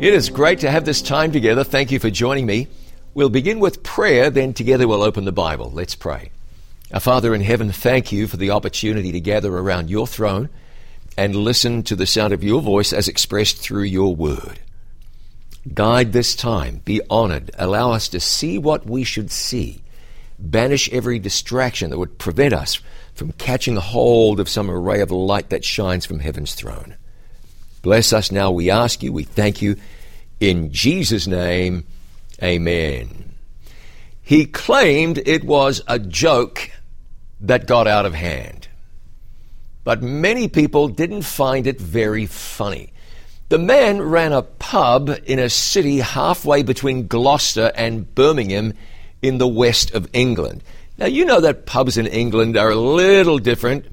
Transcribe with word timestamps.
It 0.00 0.14
is 0.14 0.30
great 0.30 0.60
to 0.60 0.70
have 0.70 0.86
this 0.86 1.02
time 1.02 1.30
together. 1.30 1.62
Thank 1.62 1.90
you 1.90 1.98
for 1.98 2.08
joining 2.08 2.46
me. 2.46 2.68
We'll 3.12 3.28
begin 3.28 3.60
with 3.60 3.82
prayer, 3.82 4.30
then 4.30 4.54
together 4.54 4.88
we'll 4.88 5.02
open 5.02 5.26
the 5.26 5.30
Bible. 5.30 5.70
Let's 5.70 5.94
pray. 5.94 6.30
Our 6.90 7.00
Father 7.00 7.34
in 7.34 7.42
heaven, 7.42 7.70
thank 7.70 8.10
you 8.10 8.26
for 8.26 8.38
the 8.38 8.52
opportunity 8.52 9.12
to 9.12 9.20
gather 9.20 9.54
around 9.54 9.90
your 9.90 10.06
throne 10.06 10.48
and 11.18 11.36
listen 11.36 11.82
to 11.82 11.94
the 11.94 12.06
sound 12.06 12.32
of 12.32 12.42
your 12.42 12.62
voice 12.62 12.94
as 12.94 13.08
expressed 13.08 13.58
through 13.58 13.82
your 13.82 14.16
word. 14.16 14.60
Guide 15.74 16.14
this 16.14 16.34
time, 16.34 16.80
be 16.86 17.02
honored, 17.10 17.50
allow 17.58 17.92
us 17.92 18.08
to 18.08 18.20
see 18.20 18.56
what 18.56 18.86
we 18.86 19.04
should 19.04 19.30
see, 19.30 19.82
banish 20.38 20.90
every 20.92 21.18
distraction 21.18 21.90
that 21.90 21.98
would 21.98 22.16
prevent 22.16 22.54
us 22.54 22.80
from 23.12 23.32
catching 23.32 23.76
hold 23.76 24.40
of 24.40 24.48
some 24.48 24.70
ray 24.70 25.02
of 25.02 25.10
light 25.10 25.50
that 25.50 25.62
shines 25.62 26.06
from 26.06 26.20
heaven's 26.20 26.54
throne. 26.54 26.96
Bless 27.82 28.12
us 28.12 28.30
now, 28.30 28.50
we 28.50 28.70
ask 28.70 29.02
you, 29.02 29.12
we 29.12 29.24
thank 29.24 29.62
you. 29.62 29.76
In 30.38 30.72
Jesus' 30.72 31.26
name, 31.26 31.86
amen. 32.42 33.34
He 34.22 34.46
claimed 34.46 35.18
it 35.18 35.44
was 35.44 35.82
a 35.88 35.98
joke 35.98 36.70
that 37.40 37.66
got 37.66 37.86
out 37.86 38.06
of 38.06 38.14
hand. 38.14 38.68
But 39.82 40.02
many 40.02 40.48
people 40.48 40.88
didn't 40.88 41.22
find 41.22 41.66
it 41.66 41.80
very 41.80 42.26
funny. 42.26 42.92
The 43.48 43.58
man 43.58 44.00
ran 44.00 44.32
a 44.32 44.42
pub 44.42 45.10
in 45.24 45.38
a 45.38 45.50
city 45.50 45.98
halfway 45.98 46.62
between 46.62 47.08
Gloucester 47.08 47.72
and 47.74 48.14
Birmingham 48.14 48.74
in 49.22 49.38
the 49.38 49.48
west 49.48 49.92
of 49.92 50.08
England. 50.12 50.62
Now, 50.98 51.06
you 51.06 51.24
know 51.24 51.40
that 51.40 51.66
pubs 51.66 51.96
in 51.96 52.06
England 52.06 52.56
are 52.56 52.70
a 52.70 52.76
little 52.76 53.38
different 53.38 53.86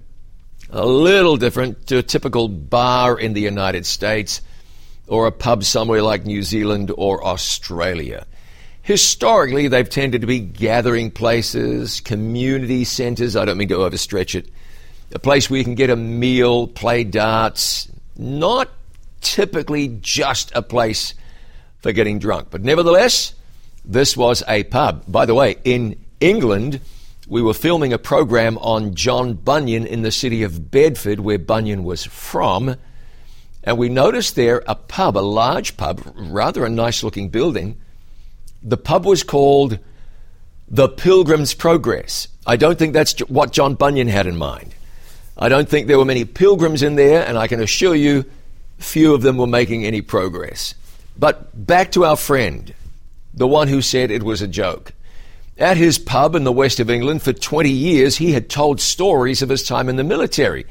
a 0.70 0.86
little 0.86 1.38
different 1.38 1.88
to 1.88 1.98
a 1.98 2.04
typical 2.04 2.48
bar 2.48 3.20
in 3.20 3.34
the 3.34 3.42
United 3.42 3.86
States 3.86 4.42
or 5.08 5.28
a 5.28 5.32
pub 5.32 5.64
somewhere 5.64 6.02
like 6.02 6.26
New 6.26 6.44
Zealand 6.44 6.92
or 6.98 7.26
Australia. 7.26 8.26
Historically, 8.82 9.68
they've 9.68 9.90
tended 9.90 10.22
to 10.22 10.28
be 10.28 10.40
gathering 10.40 11.12
places, 11.12 12.00
community 12.02 12.84
centers. 12.84 13.36
I 13.36 13.46
don't 13.46 13.58
mean 13.58 13.68
to 13.70 13.78
overstretch 13.78 14.36
it. 14.36 14.50
A 15.14 15.20
place 15.20 15.50
where 15.50 15.58
you 15.58 15.64
can 15.64 15.76
get 15.76 15.90
a 15.90 15.96
meal, 15.96 16.68
play 16.68 17.04
darts, 17.04 17.90
not 18.18 18.70
typically 19.22 19.98
just 20.02 20.52
a 20.56 20.62
place 20.62 21.14
for 21.80 21.92
getting 21.92 22.20
drunk. 22.20 22.48
But 22.50 22.64
nevertheless, 22.64 23.34
this 23.86 24.18
was 24.18 24.44
a 24.48 24.64
pub. 24.64 25.04
By 25.08 25.26
the 25.26 25.36
way, 25.36 25.58
in 25.64 25.98
England, 26.20 26.82
we 27.28 27.42
were 27.42 27.54
filming 27.54 27.92
a 27.92 27.98
program 27.98 28.58
on 28.60 28.96
John 28.96 29.34
Bunyan 29.34 29.86
in 29.86 30.02
the 30.02 30.12
city 30.12 30.44
of 30.44 30.72
Bedford, 30.72 31.20
where 31.20 31.38
Bunyan 31.38 31.84
was 31.84 32.06
from. 32.06 32.78
And 33.64 33.78
we 33.78 33.90
noticed 33.90 34.36
there 34.36 34.64
a 34.66 34.76
pub, 34.76 35.18
a 35.18 35.20
large 35.20 35.76
pub, 35.76 36.02
rather 36.16 36.66
a 36.66 36.70
nice 36.70 37.04
looking 37.04 37.28
building. 37.28 37.78
The 38.64 38.78
pub 38.78 39.06
was 39.06 39.24
called 39.24 39.80
the 40.70 40.88
Pilgrim's 40.88 41.54
Progress. 41.54 42.30
I 42.46 42.56
don't 42.56 42.80
think 42.80 42.94
that's 42.94 43.20
what 43.28 43.52
John 43.52 43.76
Bunyan 43.76 44.08
had 44.08 44.26
in 44.26 44.38
mind. 44.38 44.74
I 45.38 45.50
don't 45.50 45.68
think 45.68 45.88
there 45.88 45.98
were 45.98 46.06
many 46.06 46.24
pilgrims 46.24 46.82
in 46.82 46.96
there, 46.96 47.26
and 47.28 47.38
I 47.38 47.48
can 47.48 47.62
assure 47.62 47.94
you, 47.94 48.26
few 48.80 49.14
of 49.14 49.22
them 49.22 49.38
were 49.38 49.48
making 49.48 49.86
any 49.86 50.02
progress. 50.02 50.76
But 51.20 51.68
back 51.68 51.92
to 51.92 52.06
our 52.06 52.16
friend, 52.16 52.74
the 53.34 53.48
one 53.48 53.68
who 53.68 53.82
said 53.82 54.12
it 54.12 54.24
was 54.24 54.42
a 54.42 54.48
joke. 54.48 54.94
At 55.60 55.78
his 55.78 55.98
pub 55.98 56.36
in 56.36 56.44
the 56.44 56.52
west 56.52 56.80
of 56.80 56.90
England 56.90 57.24
for 57.24 57.34
20 57.34 57.70
years, 57.70 58.18
he 58.18 58.32
had 58.32 58.50
told 58.50 58.80
stories 58.80 59.42
of 59.42 59.50
his 59.50 59.64
time 59.64 59.90
in 59.90 59.96
the 59.96 60.04
military. 60.04 60.66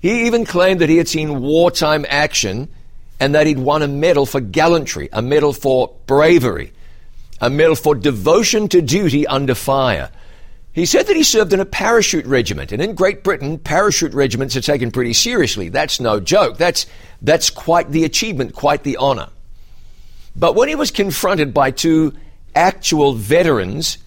He 0.00 0.26
even 0.26 0.46
claimed 0.46 0.80
that 0.80 0.88
he 0.88 0.96
had 0.96 1.08
seen 1.08 1.42
wartime 1.42 2.06
action 2.08 2.68
and 3.20 3.34
that 3.34 3.46
he'd 3.46 3.58
won 3.58 3.82
a 3.82 3.88
medal 3.88 4.26
for 4.26 4.40
gallantry, 4.40 5.08
a 5.12 5.22
medal 5.22 5.52
for 5.52 5.94
bravery, 6.06 6.72
a 7.40 7.50
medal 7.50 7.76
for 7.76 7.94
devotion 7.94 8.68
to 8.68 8.80
duty 8.80 9.26
under 9.26 9.54
fire. 9.54 10.10
He 10.72 10.86
said 10.86 11.06
that 11.06 11.16
he 11.16 11.22
served 11.22 11.52
in 11.52 11.60
a 11.60 11.66
parachute 11.66 12.24
regiment, 12.24 12.72
and 12.72 12.80
in 12.80 12.94
Great 12.94 13.22
Britain, 13.22 13.58
parachute 13.58 14.14
regiments 14.14 14.56
are 14.56 14.62
taken 14.62 14.90
pretty 14.90 15.12
seriously. 15.12 15.68
That's 15.68 16.00
no 16.00 16.18
joke. 16.18 16.56
That's, 16.56 16.86
that's 17.20 17.50
quite 17.50 17.90
the 17.90 18.04
achievement, 18.04 18.54
quite 18.54 18.82
the 18.82 18.96
honor. 18.96 19.28
But 20.34 20.54
when 20.54 20.68
he 20.68 20.74
was 20.74 20.90
confronted 20.90 21.52
by 21.52 21.72
two 21.72 22.14
actual 22.54 23.12
veterans 23.12 23.98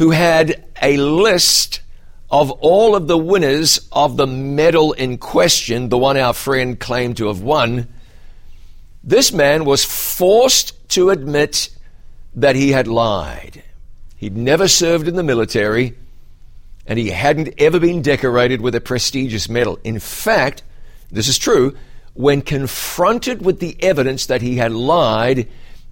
who 0.00 0.12
had 0.12 0.64
a 0.80 0.96
list 0.96 1.82
of 2.30 2.50
all 2.50 2.96
of 2.96 3.06
the 3.06 3.18
winners 3.18 3.86
of 3.92 4.16
the 4.16 4.26
medal 4.26 4.94
in 4.94 5.18
question, 5.18 5.90
the 5.90 5.98
one 5.98 6.16
our 6.16 6.32
friend 6.32 6.80
claimed 6.80 7.18
to 7.18 7.26
have 7.26 7.42
won, 7.42 7.86
this 9.04 9.30
man 9.30 9.66
was 9.66 9.84
forced 9.84 10.88
to 10.88 11.10
admit 11.10 11.68
that 12.34 12.56
he 12.56 12.70
had 12.72 12.88
lied. 12.88 13.62
He'd 14.16 14.38
never 14.38 14.68
served 14.68 15.06
in 15.06 15.16
the 15.16 15.22
military, 15.22 15.94
and 16.86 16.98
he 16.98 17.10
hadn't 17.10 17.52
ever 17.58 17.78
been 17.78 18.00
decorated 18.00 18.62
with 18.62 18.74
a 18.74 18.80
prestigious 18.80 19.50
medal. 19.50 19.78
In 19.84 19.98
fact, 19.98 20.62
this 21.10 21.28
is 21.28 21.36
true, 21.36 21.76
when 22.14 22.40
confronted 22.40 23.44
with 23.44 23.60
the 23.60 23.76
evidence 23.80 24.24
that 24.24 24.40
he 24.40 24.56
had 24.56 24.72
lied, 24.72 25.46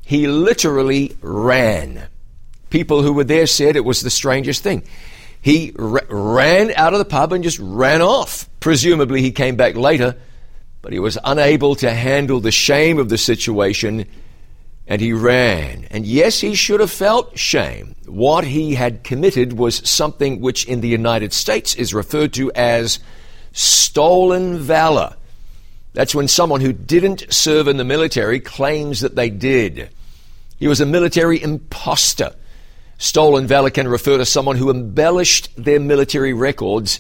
he 0.07 0.27
literally 0.27 1.15
ran. 1.21 2.09
People 2.71 3.03
who 3.03 3.13
were 3.13 3.25
there 3.25 3.47
said 3.47 3.77
it 3.77 3.85
was 3.85 4.01
the 4.01 4.11
strangest 4.11 4.63
thing. 4.63 4.83
He 5.41 5.73
r- 5.79 6.05
ran 6.09 6.73
out 6.73 6.93
of 6.93 6.99
the 6.99 7.05
pub 7.05 7.33
and 7.33 7.45
just 7.45 7.59
ran 7.59 8.03
off. 8.03 8.49
Presumably, 8.61 9.23
he 9.23 9.31
came 9.31 9.57
back 9.57 9.77
later, 9.77 10.17
but 10.83 10.93
he 10.93 10.99
was 10.99 11.19
unable 11.25 11.75
to 11.77 11.91
handle 11.91 12.41
the 12.41 12.51
shame 12.51 12.99
of 12.99 13.09
the 13.09 13.19
situation 13.19 14.07
and 14.89 15.03
he 15.03 15.13
ran. 15.13 15.87
And 15.91 16.07
yes, 16.07 16.41
he 16.41 16.55
should 16.55 16.81
have 16.81 16.91
felt 16.91 17.39
shame. 17.39 17.95
What 18.07 18.45
he 18.45 18.75
had 18.75 19.05
committed 19.05 19.53
was 19.53 19.89
something 19.89 20.41
which 20.41 20.65
in 20.65 20.81
the 20.81 20.89
United 20.89 21.35
States 21.35 21.75
is 21.75 21.93
referred 21.93 22.33
to 22.35 22.51
as 22.53 22.99
stolen 23.53 24.59
valor. 24.59 25.15
That's 25.93 26.15
when 26.15 26.27
someone 26.27 26.63
who 26.63 26.73
didn't 26.73 27.27
serve 27.33 27.69
in 27.69 27.77
the 27.77 27.85
military 27.85 28.41
claims 28.41 29.01
that 29.01 29.15
they 29.15 29.29
did. 29.29 29.91
He 30.59 30.69
was 30.69 30.81
a 30.81 30.87
military 30.87 31.41
impostor. 31.41 32.35
Stolen 32.99 33.47
valor 33.47 33.71
can 33.71 33.87
refer 33.87 34.19
to 34.19 34.27
someone 34.27 34.57
who 34.57 34.71
embellished 34.71 35.51
their 35.57 35.79
military 35.79 36.33
records, 36.33 36.99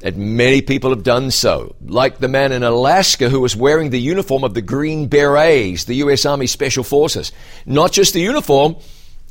and 0.00 0.16
many 0.16 0.62
people 0.62 0.90
have 0.90 1.02
done 1.02 1.32
so. 1.32 1.74
Like 1.84 2.18
the 2.18 2.28
man 2.28 2.52
in 2.52 2.62
Alaska 2.62 3.28
who 3.28 3.40
was 3.40 3.56
wearing 3.56 3.90
the 3.90 4.00
uniform 4.00 4.44
of 4.44 4.54
the 4.54 4.62
Green 4.62 5.08
Berets, 5.08 5.84
the 5.84 5.96
U.S. 5.96 6.24
Army 6.24 6.46
Special 6.46 6.84
Forces. 6.84 7.32
Not 7.66 7.90
just 7.90 8.14
the 8.14 8.20
uniform, 8.20 8.76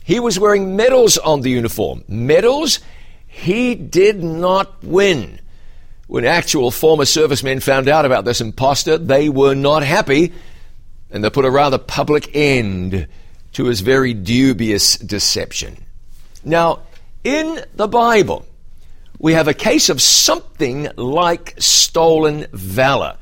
he 0.04 0.20
was 0.20 0.38
wearing 0.38 0.76
medals 0.76 1.18
on 1.18 1.42
the 1.42 1.50
uniform. 1.50 2.04
Medals 2.10 2.80
he 3.26 3.76
did 3.76 4.22
not 4.22 4.84
win. 4.84 5.40
When 6.08 6.26
actual 6.26 6.72
former 6.72 7.06
servicemen 7.06 7.62
found 7.62 7.88
out 7.88 8.06
about 8.06 8.26
this 8.26 8.42
impostor, 8.42 8.98
they 8.98 9.30
were 9.30 9.56
not 9.56 9.82
happy, 9.84 10.34
and 11.10 11.24
they 11.24 11.30
put 11.30 11.46
a 11.46 11.52
rather 11.52 11.78
public 11.78 12.36
end 12.36 13.08
to 13.54 13.66
his 13.66 13.80
very 13.80 14.14
dubious 14.14 14.98
deception. 14.98 15.85
Now, 16.46 16.82
in 17.24 17.60
the 17.74 17.88
Bible, 17.88 18.46
we 19.18 19.34
have 19.34 19.48
a 19.48 19.54
case 19.54 19.90
of 19.90 20.00
something 20.00 20.90
like 20.96 21.56
stolen 21.58 22.46
valor. 22.54 23.18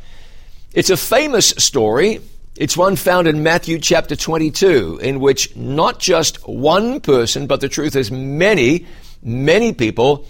It's 0.74 0.90
a 0.90 0.98
famous 0.98 1.48
story. 1.58 2.20
It's 2.58 2.76
one 2.76 2.98
found 2.98 3.28
in 3.28 3.42
Matthew 3.42 3.80
chapter 3.80 4.18
22, 4.18 5.00
in 5.02 5.22
which 5.22 5.56
not 5.56 6.00
just 6.00 6.46
one 6.46 7.00
person, 7.00 7.48
but 7.48 7.62
the 7.62 7.70
truth 7.70 7.96
is 7.96 8.12
many, 8.12 8.86
many 9.24 9.72
people 9.72 10.28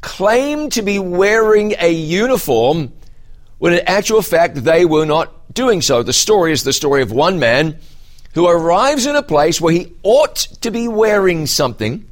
claim 0.00 0.68
to 0.70 0.82
be 0.82 0.98
wearing 0.98 1.76
a 1.78 1.92
uniform 1.92 2.92
when 3.58 3.74
in 3.74 3.86
actual 3.86 4.20
fact 4.20 4.56
they 4.64 4.84
were 4.84 5.06
not 5.06 5.54
doing 5.54 5.80
so. 5.80 6.02
The 6.02 6.12
story 6.12 6.50
is 6.50 6.64
the 6.64 6.72
story 6.72 7.02
of 7.02 7.12
one 7.12 7.38
man 7.38 7.78
who 8.34 8.48
arrives 8.48 9.06
in 9.06 9.14
a 9.14 9.22
place 9.22 9.60
where 9.60 9.72
he 9.72 9.92
ought 10.02 10.36
to 10.62 10.72
be 10.72 10.88
wearing 10.88 11.46
something 11.46 12.08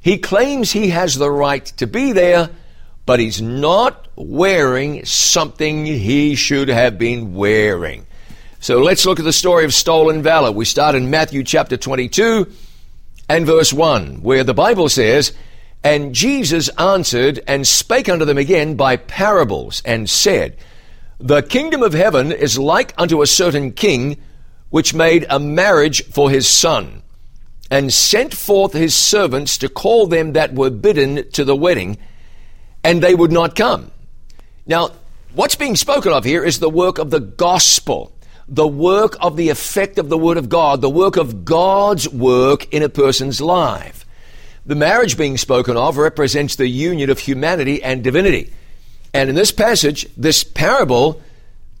he 0.00 0.18
claims 0.18 0.72
he 0.72 0.90
has 0.90 1.16
the 1.16 1.30
right 1.30 1.64
to 1.78 1.86
be 1.86 2.12
there, 2.12 2.50
but 3.06 3.20
he's 3.20 3.40
not 3.40 4.06
wearing 4.16 5.04
something 5.04 5.86
he 5.86 6.34
should 6.34 6.68
have 6.68 6.98
been 6.98 7.34
wearing. 7.34 8.06
So 8.60 8.78
let's 8.78 9.06
look 9.06 9.18
at 9.18 9.24
the 9.24 9.32
story 9.32 9.64
of 9.64 9.74
stolen 9.74 10.22
valor. 10.22 10.52
We 10.52 10.64
start 10.64 10.94
in 10.94 11.10
Matthew 11.10 11.42
chapter 11.42 11.76
22 11.76 12.50
and 13.28 13.46
verse 13.46 13.72
1, 13.72 14.22
where 14.22 14.44
the 14.44 14.54
Bible 14.54 14.88
says, 14.88 15.32
And 15.82 16.14
Jesus 16.14 16.68
answered 16.70 17.40
and 17.46 17.66
spake 17.66 18.08
unto 18.08 18.24
them 18.24 18.38
again 18.38 18.74
by 18.74 18.96
parables, 18.96 19.82
and 19.84 20.08
said, 20.08 20.56
The 21.18 21.42
kingdom 21.42 21.82
of 21.82 21.92
heaven 21.92 22.32
is 22.32 22.58
like 22.58 22.94
unto 22.98 23.22
a 23.22 23.26
certain 23.26 23.72
king, 23.72 24.16
which 24.70 24.94
made 24.94 25.26
a 25.28 25.38
marriage 25.38 26.04
for 26.06 26.30
his 26.30 26.48
son 26.48 27.02
and 27.70 27.92
sent 27.92 28.34
forth 28.34 28.72
his 28.72 28.94
servants 28.94 29.58
to 29.58 29.68
call 29.68 30.06
them 30.06 30.32
that 30.32 30.54
were 30.54 30.70
bidden 30.70 31.30
to 31.32 31.44
the 31.44 31.56
wedding, 31.56 31.98
and 32.82 33.02
they 33.02 33.14
would 33.14 33.32
not 33.32 33.54
come. 33.54 33.90
Now, 34.66 34.90
what's 35.34 35.56
being 35.56 35.76
spoken 35.76 36.12
of 36.12 36.24
here 36.24 36.44
is 36.44 36.58
the 36.58 36.70
work 36.70 36.98
of 36.98 37.10
the 37.10 37.20
gospel. 37.20 38.12
the 38.48 38.66
work 38.66 39.16
of 39.20 39.36
the 39.36 39.50
effect 39.50 39.98
of 39.98 40.08
the 40.08 40.18
Word 40.18 40.38
of 40.38 40.48
God, 40.48 40.80
the 40.80 40.88
work 40.88 41.16
of 41.16 41.44
God's 41.44 42.08
work 42.08 42.72
in 42.72 42.82
a 42.82 42.88
person's 42.88 43.40
life. 43.40 44.06
The 44.64 44.74
marriage 44.74 45.16
being 45.16 45.36
spoken 45.36 45.76
of 45.76 45.98
represents 45.98 46.56
the 46.56 46.66
union 46.66 47.10
of 47.10 47.18
humanity 47.18 47.82
and 47.82 48.02
divinity. 48.02 48.52
And 49.12 49.28
in 49.28 49.34
this 49.34 49.52
passage, 49.52 50.06
this 50.16 50.44
parable, 50.44 51.20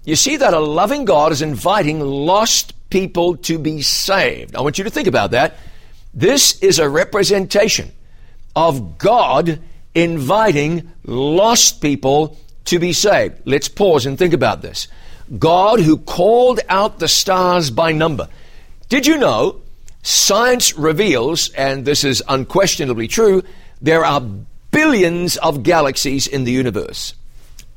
you 0.04 0.16
see 0.16 0.36
that 0.36 0.54
a 0.54 0.60
loving 0.60 1.04
God 1.04 1.32
is 1.32 1.42
inviting 1.42 2.00
lost 2.00 2.74
people 2.90 3.36
to 3.38 3.58
be 3.58 3.82
saved. 3.82 4.54
I 4.54 4.60
want 4.60 4.78
you 4.78 4.84
to 4.84 4.90
think 4.90 5.08
about 5.08 5.32
that. 5.32 5.56
This 6.18 6.60
is 6.64 6.80
a 6.80 6.90
representation 6.90 7.92
of 8.56 8.98
God 8.98 9.60
inviting 9.94 10.90
lost 11.04 11.80
people 11.80 12.36
to 12.64 12.80
be 12.80 12.92
saved. 12.92 13.36
Let's 13.44 13.68
pause 13.68 14.04
and 14.04 14.18
think 14.18 14.34
about 14.34 14.60
this. 14.60 14.88
God 15.38 15.78
who 15.78 15.96
called 15.96 16.58
out 16.68 16.98
the 16.98 17.06
stars 17.06 17.70
by 17.70 17.92
number. 17.92 18.28
Did 18.88 19.06
you 19.06 19.16
know 19.16 19.62
science 20.02 20.76
reveals, 20.76 21.50
and 21.50 21.84
this 21.84 22.02
is 22.02 22.20
unquestionably 22.26 23.06
true, 23.06 23.44
there 23.80 24.04
are 24.04 24.20
billions 24.72 25.36
of 25.36 25.62
galaxies 25.62 26.26
in 26.26 26.42
the 26.42 26.50
universe. 26.50 27.14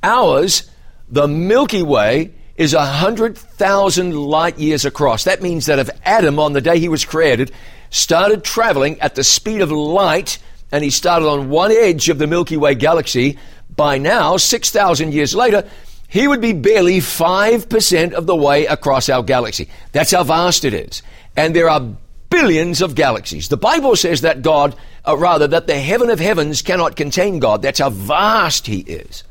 Ours, 0.01 0.67
the 1.07 1.27
Milky 1.27 1.83
Way, 1.83 2.33
is 2.55 2.73
100,000 2.73 4.15
light 4.15 4.57
years 4.57 4.83
across. 4.83 5.25
That 5.25 5.43
means 5.43 5.67
that 5.67 5.77
if 5.77 5.91
Adam, 6.03 6.39
on 6.39 6.53
the 6.53 6.61
day 6.61 6.79
he 6.79 6.89
was 6.89 7.05
created, 7.05 7.51
started 7.91 8.43
traveling 8.43 8.99
at 8.99 9.13
the 9.13 9.23
speed 9.23 9.61
of 9.61 9.71
light, 9.71 10.39
and 10.71 10.83
he 10.83 10.89
started 10.89 11.27
on 11.27 11.49
one 11.49 11.71
edge 11.71 12.09
of 12.09 12.17
the 12.17 12.25
Milky 12.25 12.57
Way 12.57 12.73
galaxy, 12.73 13.37
by 13.75 13.97
now, 13.97 14.37
6,000 14.37 15.13
years 15.13 15.35
later, 15.35 15.67
he 16.07 16.27
would 16.27 16.41
be 16.41 16.53
barely 16.53 16.99
5% 16.99 18.13
of 18.13 18.25
the 18.25 18.35
way 18.35 18.65
across 18.65 19.07
our 19.07 19.23
galaxy. 19.23 19.69
That's 19.91 20.11
how 20.11 20.23
vast 20.23 20.65
it 20.65 20.73
is. 20.73 21.01
And 21.37 21.55
there 21.55 21.69
are 21.69 21.95
billions 22.29 22.81
of 22.81 22.95
galaxies. 22.95 23.49
The 23.49 23.57
Bible 23.57 23.95
says 23.95 24.21
that 24.21 24.41
God, 24.41 24.75
uh, 25.07 25.15
rather, 25.17 25.47
that 25.47 25.67
the 25.67 25.79
heaven 25.79 26.09
of 26.09 26.19
heavens 26.19 26.61
cannot 26.61 26.95
contain 26.95 27.39
God. 27.39 27.61
That's 27.61 27.79
how 27.79 27.91
vast 27.91 28.67
He 28.67 28.79
is. 28.79 29.23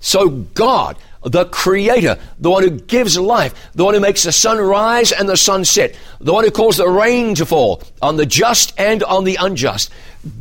So 0.00 0.28
God, 0.28 0.96
the 1.24 1.44
creator, 1.46 2.18
the 2.38 2.50
one 2.50 2.62
who 2.62 2.70
gives 2.70 3.18
life, 3.18 3.54
the 3.74 3.84
one 3.84 3.94
who 3.94 4.00
makes 4.00 4.24
the 4.24 4.32
sun 4.32 4.58
rise 4.58 5.12
and 5.12 5.28
the 5.28 5.36
sun 5.36 5.64
set, 5.64 5.96
the 6.20 6.32
one 6.32 6.44
who 6.44 6.50
calls 6.50 6.76
the 6.76 6.88
rain 6.88 7.34
to 7.36 7.46
fall 7.46 7.82
on 8.00 8.16
the 8.16 8.26
just 8.26 8.78
and 8.78 9.02
on 9.04 9.24
the 9.24 9.36
unjust. 9.36 9.90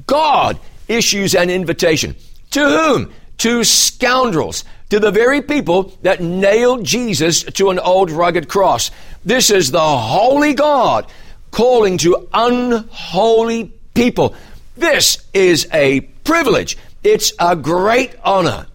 God 0.07 0.59
issues 0.87 1.35
an 1.35 1.49
invitation. 1.49 2.15
To 2.51 2.61
whom? 2.61 3.13
To 3.39 3.63
scoundrels, 3.63 4.63
to 4.89 4.99
the 4.99 5.11
very 5.11 5.41
people 5.41 5.97
that 6.01 6.21
nailed 6.21 6.83
Jesus 6.83 7.43
to 7.43 7.69
an 7.69 7.79
old 7.79 8.11
rugged 8.11 8.49
cross. 8.49 8.91
This 9.23 9.49
is 9.49 9.71
the 9.71 9.79
holy 9.79 10.53
God 10.53 11.07
calling 11.51 11.97
to 11.99 12.27
unholy 12.33 13.73
people. 13.93 14.35
This 14.75 15.25
is 15.33 15.67
a 15.73 16.01
privilege. 16.01 16.77
It's 17.03 17.33
a 17.39 17.55
great 17.55 18.15
honor. 18.23 18.67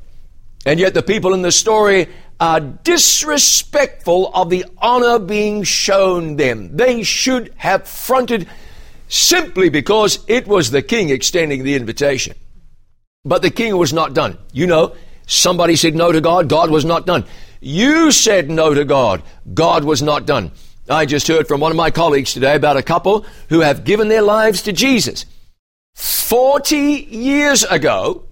And 0.67 0.81
yet 0.81 0.95
the 0.95 1.03
people 1.03 1.33
in 1.33 1.43
the 1.43 1.53
story 1.53 2.09
are 2.41 2.61
disrespectful 2.61 4.31
of 4.35 4.51
the 4.51 4.67
honor 4.79 5.21
being 5.21 5.63
shown 5.63 6.37
them. 6.37 6.77
They 6.77 7.05
should 7.05 7.55
have 7.57 7.89
fronted 7.89 8.49
simply 9.09 9.69
because 9.69 10.19
it 10.27 10.49
was 10.49 10.71
the 10.71 10.83
king 10.83 11.11
extending 11.11 11.63
the 11.63 11.77
invitation. 11.77 12.35
But 13.25 13.43
the 13.43 13.51
king 13.51 13.77
was 13.77 13.93
not 13.93 14.13
done. 14.13 14.39
You 14.53 14.67
know, 14.67 14.97
somebody 15.27 15.77
said 15.77 15.95
no 15.95 16.11
to 16.11 16.21
God, 16.21 16.49
God 16.49 16.69
was 16.69 16.85
not 16.85 17.07
done. 17.07 17.25
You 17.61 18.11
said 18.11 18.51
no 18.51 18.75
to 18.75 18.85
God, 18.85 19.23
God 19.55 19.85
was 19.85 20.03
not 20.03 20.27
done. 20.27 20.51
I 20.89 21.07
just 21.07 21.29
heard 21.29 21.49
from 21.49 21.61
one 21.61 21.71
of 21.71 21.77
my 21.77 21.91
colleagues 21.91 22.35
today 22.35 22.57
about 22.57 22.77
a 22.77 22.83
couple 22.83 23.25
who 23.49 23.61
have 23.61 23.85
given 23.85 24.09
their 24.09 24.23
lives 24.23 24.63
to 24.63 24.73
Jesus. 24.73 25.27
40 25.95 26.77
years 26.77 27.63
ago, 27.63 28.25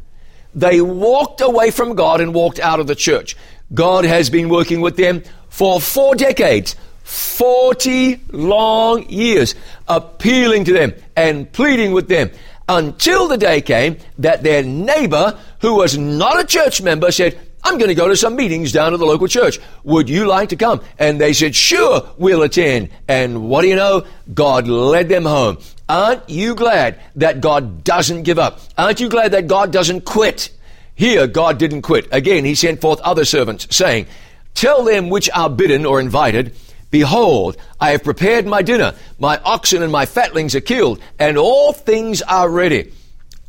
they 0.54 0.80
walked 0.80 1.40
away 1.40 1.70
from 1.70 1.94
God 1.94 2.20
and 2.20 2.34
walked 2.34 2.58
out 2.58 2.80
of 2.80 2.86
the 2.86 2.94
church. 2.94 3.36
God 3.72 4.04
has 4.04 4.30
been 4.30 4.48
working 4.48 4.80
with 4.80 4.96
them 4.96 5.22
for 5.48 5.80
four 5.80 6.14
decades, 6.14 6.76
40 7.02 8.20
long 8.32 9.08
years, 9.08 9.54
appealing 9.88 10.64
to 10.64 10.72
them 10.72 10.94
and 11.16 11.50
pleading 11.52 11.92
with 11.92 12.08
them 12.08 12.30
until 12.68 13.28
the 13.28 13.36
day 13.36 13.60
came 13.60 13.98
that 14.18 14.42
their 14.42 14.62
neighbor, 14.62 15.38
who 15.60 15.76
was 15.76 15.98
not 15.98 16.40
a 16.40 16.46
church 16.46 16.82
member, 16.82 17.10
said, 17.10 17.38
I'm 17.62 17.78
going 17.78 17.88
to 17.88 17.94
go 17.94 18.08
to 18.08 18.16
some 18.16 18.36
meetings 18.36 18.72
down 18.72 18.92
at 18.92 18.98
the 18.98 19.06
local 19.06 19.26
church. 19.26 19.58
Would 19.84 20.10
you 20.10 20.26
like 20.26 20.50
to 20.50 20.56
come? 20.56 20.82
And 20.98 21.18
they 21.18 21.32
said, 21.32 21.54
sure, 21.54 22.06
we'll 22.18 22.42
attend. 22.42 22.90
And 23.08 23.48
what 23.48 23.62
do 23.62 23.68
you 23.68 23.76
know? 23.76 24.06
God 24.32 24.68
led 24.68 25.08
them 25.08 25.24
home. 25.24 25.58
Aren't 25.88 26.28
you 26.30 26.54
glad 26.54 27.00
that 27.16 27.40
God 27.40 27.84
doesn't 27.84 28.22
give 28.22 28.38
up? 28.38 28.60
Aren't 28.78 29.00
you 29.00 29.08
glad 29.08 29.32
that 29.32 29.46
God 29.48 29.72
doesn't 29.72 30.04
quit? 30.04 30.50
Here, 30.94 31.26
God 31.26 31.58
didn't 31.58 31.82
quit. 31.82 32.08
Again, 32.12 32.44
he 32.44 32.54
sent 32.54 32.80
forth 32.80 33.00
other 33.00 33.24
servants, 33.24 33.66
saying, 33.74 34.06
Tell 34.54 34.84
them 34.84 35.10
which 35.10 35.28
are 35.34 35.50
bidden 35.50 35.84
or 35.84 36.00
invited, 36.00 36.54
Behold, 36.90 37.56
I 37.80 37.90
have 37.90 38.04
prepared 38.04 38.46
my 38.46 38.62
dinner. 38.62 38.94
My 39.18 39.40
oxen 39.44 39.82
and 39.82 39.90
my 39.90 40.06
fatlings 40.06 40.54
are 40.54 40.60
killed, 40.60 41.00
and 41.18 41.36
all 41.36 41.72
things 41.72 42.22
are 42.22 42.48
ready. 42.48 42.92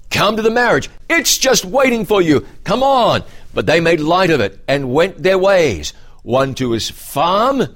Come 0.10 0.38
to 0.38 0.42
the 0.42 0.50
marriage. 0.50 0.90
It's 1.10 1.38
just 1.38 1.64
waiting 1.64 2.06
for 2.06 2.22
you. 2.22 2.48
Come 2.64 2.82
on. 2.82 3.24
But 3.54 3.68
they 3.68 3.80
made 3.82 4.00
light 4.00 4.32
of 4.32 4.40
it 4.40 4.60
and 4.68 4.92
went 4.92 5.22
their 5.22 5.38
ways, 5.38 5.94
one 6.24 6.56
to 6.56 6.72
his 6.72 6.90
farm 6.90 7.68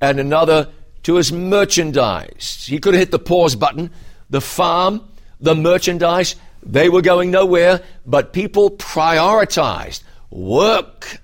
and 0.00 0.18
another 0.18 0.70
to 1.04 1.14
his 1.14 1.32
merchandise. 1.32 2.66
He 2.68 2.78
could 2.78 2.94
have 2.94 3.00
hit 3.00 3.10
the 3.10 3.18
pause 3.18 3.56
button. 3.56 3.90
The 4.30 4.40
farm, 4.40 5.08
the 5.40 5.54
merchandise, 5.54 6.36
they 6.62 6.88
were 6.88 7.02
going 7.02 7.30
nowhere, 7.30 7.82
but 8.04 8.32
people 8.32 8.70
prioritized 8.70 10.02
work 10.30 11.20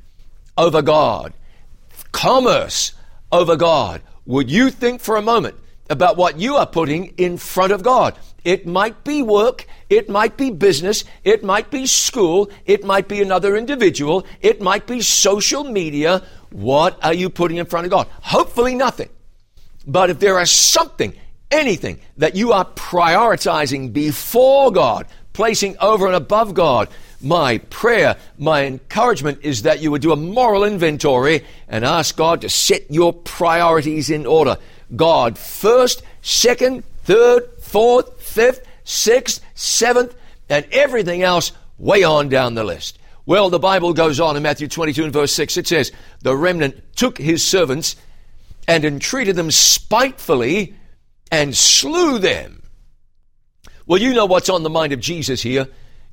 over 0.56 0.82
God, 0.82 1.32
commerce 2.12 2.93
over 3.32 3.56
God. 3.56 4.03
Would 4.27 4.50
you 4.50 4.71
think 4.71 5.00
for 5.00 5.17
a 5.17 5.23
moment 5.23 5.56
about 5.88 6.17
what 6.17 6.38
you 6.38 6.56
are 6.56 6.67
putting 6.67 7.06
in 7.17 7.38
front 7.38 7.73
of 7.73 7.82
God? 7.82 8.17
It 8.44 8.67
might 8.67 9.03
be 9.03 9.23
work, 9.23 9.67
it 9.88 10.09
might 10.09 10.37
be 10.37 10.50
business, 10.50 11.05
it 11.25 11.43
might 11.43 11.71
be 11.71 11.87
school, 11.87 12.50
it 12.65 12.85
might 12.85 13.09
be 13.09 13.21
another 13.21 13.56
individual, 13.56 14.27
it 14.41 14.60
might 14.60 14.87
be 14.87 15.01
social 15.01 15.65
media. 15.65 16.22
What 16.51 17.03
are 17.03 17.15
you 17.15 17.31
putting 17.31 17.56
in 17.56 17.67
front 17.67 17.87
of 17.87 17.91
God? 17.91 18.06
Hopefully 18.22 18.75
nothing. 18.75 19.08
But 19.87 20.10
if 20.10 20.19
there 20.19 20.41
is 20.41 20.51
something, 20.51 21.15
anything 21.51 22.01
that 22.19 22.37
you 22.37 22.53
are 22.53 22.65
prioritizing 22.65 23.93
before 23.93 24.70
God, 24.70 25.06
placing 25.32 25.77
over 25.79 26.06
and 26.06 26.15
above 26.15 26.55
God, 26.55 26.89
my 27.22 27.58
prayer, 27.58 28.17
my 28.39 28.65
encouragement 28.65 29.41
is 29.43 29.63
that 29.63 29.81
you 29.81 29.91
would 29.91 30.03
do 30.03 30.13
a 30.13 30.17
moral 30.17 30.65
inventory 30.65 31.44
and 31.69 31.84
ask 31.84 32.17
God 32.17 32.41
to 32.43 32.49
set 32.49 32.91
your 32.91 33.13
priorities 33.13 34.10
in 34.10 34.27
order. 34.27 34.56
God 34.94 35.39
first, 35.39 36.03
second, 36.22 36.84
third, 37.05 37.49
fourth, 37.60 38.22
fifth, 38.22 38.67
sixth, 38.84 39.43
seventh, 39.55 40.15
and 40.49 40.67
everything 40.72 41.22
else 41.22 41.53
way 41.79 42.03
on 42.03 42.29
down 42.29 42.55
the 42.55 42.65
list. 42.65 42.99
Well, 43.27 43.51
the 43.51 43.58
Bible 43.58 43.93
goes 43.93 44.19
on 44.19 44.37
in 44.37 44.43
Matthew 44.43 44.67
22 44.67 45.05
and 45.05 45.13
verse 45.13 45.32
6. 45.32 45.56
It 45.58 45.67
says, 45.67 45.93
The 46.22 46.37
remnant 46.37 46.96
took 46.96 47.19
his 47.19 47.46
servants 47.46 47.96
and 48.70 48.84
entreated 48.84 49.34
them 49.34 49.50
spitefully 49.50 50.77
and 51.32 51.56
slew 51.56 52.20
them. 52.20 52.62
Well, 53.84 54.00
you 54.00 54.15
know 54.15 54.27
what's 54.27 54.48
on 54.48 54.62
the 54.62 54.70
mind 54.70 54.93
of 54.93 55.00
Jesus 55.00 55.43
here. 55.43 55.67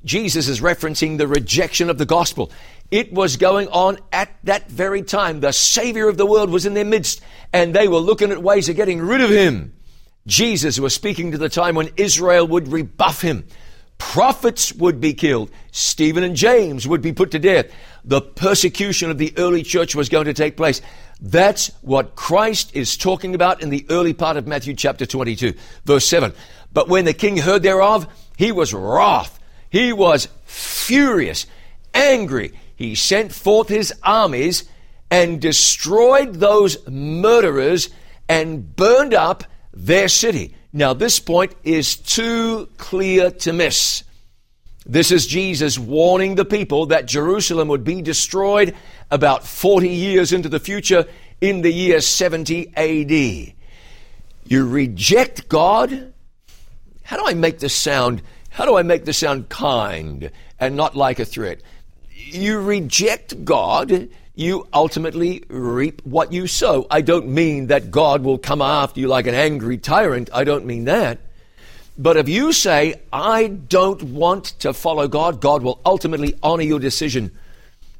Jesus 0.04 0.48
is 0.48 0.60
referencing 0.60 1.18
the 1.18 1.28
rejection 1.28 1.88
of 1.88 1.98
the 1.98 2.04
gospel. 2.04 2.50
It 2.90 3.12
was 3.12 3.36
going 3.36 3.68
on 3.68 3.98
at 4.12 4.34
that 4.42 4.68
very 4.68 5.02
time. 5.02 5.38
The 5.38 5.52
Savior 5.52 6.08
of 6.08 6.16
the 6.16 6.26
world 6.26 6.50
was 6.50 6.66
in 6.66 6.74
their 6.74 6.84
midst, 6.84 7.20
and 7.52 7.72
they 7.72 7.86
were 7.86 7.98
looking 7.98 8.32
at 8.32 8.42
ways 8.42 8.68
of 8.68 8.74
getting 8.74 9.00
rid 9.00 9.20
of 9.20 9.30
him. 9.30 9.72
Jesus 10.26 10.80
was 10.80 10.92
speaking 10.92 11.30
to 11.30 11.38
the 11.38 11.48
time 11.48 11.76
when 11.76 11.90
Israel 11.96 12.44
would 12.48 12.66
rebuff 12.66 13.22
him. 13.22 13.46
Prophets 13.98 14.72
would 14.74 15.00
be 15.00 15.12
killed. 15.12 15.50
Stephen 15.72 16.22
and 16.22 16.34
James 16.36 16.88
would 16.88 17.02
be 17.02 17.12
put 17.12 17.32
to 17.32 17.38
death. 17.38 17.66
The 18.04 18.20
persecution 18.20 19.10
of 19.10 19.18
the 19.18 19.34
early 19.36 19.62
church 19.62 19.94
was 19.94 20.08
going 20.08 20.26
to 20.26 20.34
take 20.34 20.56
place. 20.56 20.80
That's 21.20 21.68
what 21.82 22.14
Christ 22.14 22.74
is 22.74 22.96
talking 22.96 23.34
about 23.34 23.62
in 23.62 23.70
the 23.70 23.84
early 23.90 24.12
part 24.12 24.36
of 24.36 24.46
Matthew 24.46 24.74
chapter 24.74 25.04
22, 25.04 25.54
verse 25.84 26.06
7. 26.06 26.32
But 26.72 26.88
when 26.88 27.04
the 27.04 27.12
king 27.12 27.38
heard 27.38 27.62
thereof, 27.62 28.06
he 28.36 28.52
was 28.52 28.72
wroth. 28.72 29.38
He 29.70 29.92
was 29.92 30.28
furious, 30.44 31.46
angry. 31.92 32.52
He 32.76 32.94
sent 32.94 33.32
forth 33.32 33.68
his 33.68 33.92
armies 34.02 34.68
and 35.10 35.40
destroyed 35.40 36.34
those 36.34 36.86
murderers 36.88 37.90
and 38.28 38.76
burned 38.76 39.14
up 39.14 39.44
their 39.72 40.08
city. 40.08 40.54
Now, 40.72 40.92
this 40.92 41.18
point 41.18 41.54
is 41.64 41.96
too 41.96 42.68
clear 42.76 43.30
to 43.30 43.52
miss. 43.52 44.04
This 44.90 45.12
is 45.12 45.26
Jesus 45.26 45.78
warning 45.78 46.34
the 46.34 46.46
people 46.46 46.86
that 46.86 47.04
Jerusalem 47.04 47.68
would 47.68 47.84
be 47.84 48.00
destroyed 48.00 48.74
about 49.10 49.46
40 49.46 49.86
years 49.90 50.32
into 50.32 50.48
the 50.48 50.58
future 50.58 51.04
in 51.42 51.60
the 51.60 51.70
year 51.70 52.00
70 52.00 52.72
AD. 52.74 53.54
You 54.46 54.66
reject 54.66 55.46
God. 55.50 56.14
How 57.02 57.18
do 57.18 57.26
I 57.26 57.34
make 57.34 57.58
this 57.58 57.74
sound? 57.74 58.22
How 58.48 58.64
do 58.64 58.78
I 58.78 58.82
make 58.82 59.04
this 59.04 59.18
sound 59.18 59.50
kind 59.50 60.30
and 60.58 60.74
not 60.74 60.96
like 60.96 61.18
a 61.18 61.26
threat? 61.26 61.60
You 62.10 62.58
reject 62.58 63.44
God, 63.44 64.08
you 64.34 64.66
ultimately 64.72 65.44
reap 65.48 66.00
what 66.06 66.32
you 66.32 66.46
sow. 66.46 66.86
I 66.90 67.02
don't 67.02 67.28
mean 67.28 67.66
that 67.66 67.90
God 67.90 68.24
will 68.24 68.38
come 68.38 68.62
after 68.62 69.00
you 69.00 69.08
like 69.08 69.26
an 69.26 69.34
angry 69.34 69.76
tyrant. 69.76 70.30
I 70.32 70.44
don't 70.44 70.64
mean 70.64 70.86
that. 70.86 71.20
But 71.98 72.16
if 72.16 72.28
you 72.28 72.52
say, 72.52 73.00
I 73.12 73.48
don't 73.48 74.02
want 74.04 74.44
to 74.60 74.72
follow 74.72 75.08
God, 75.08 75.40
God 75.40 75.62
will 75.62 75.80
ultimately 75.84 76.38
honor 76.44 76.62
your 76.62 76.78
decision. 76.78 77.32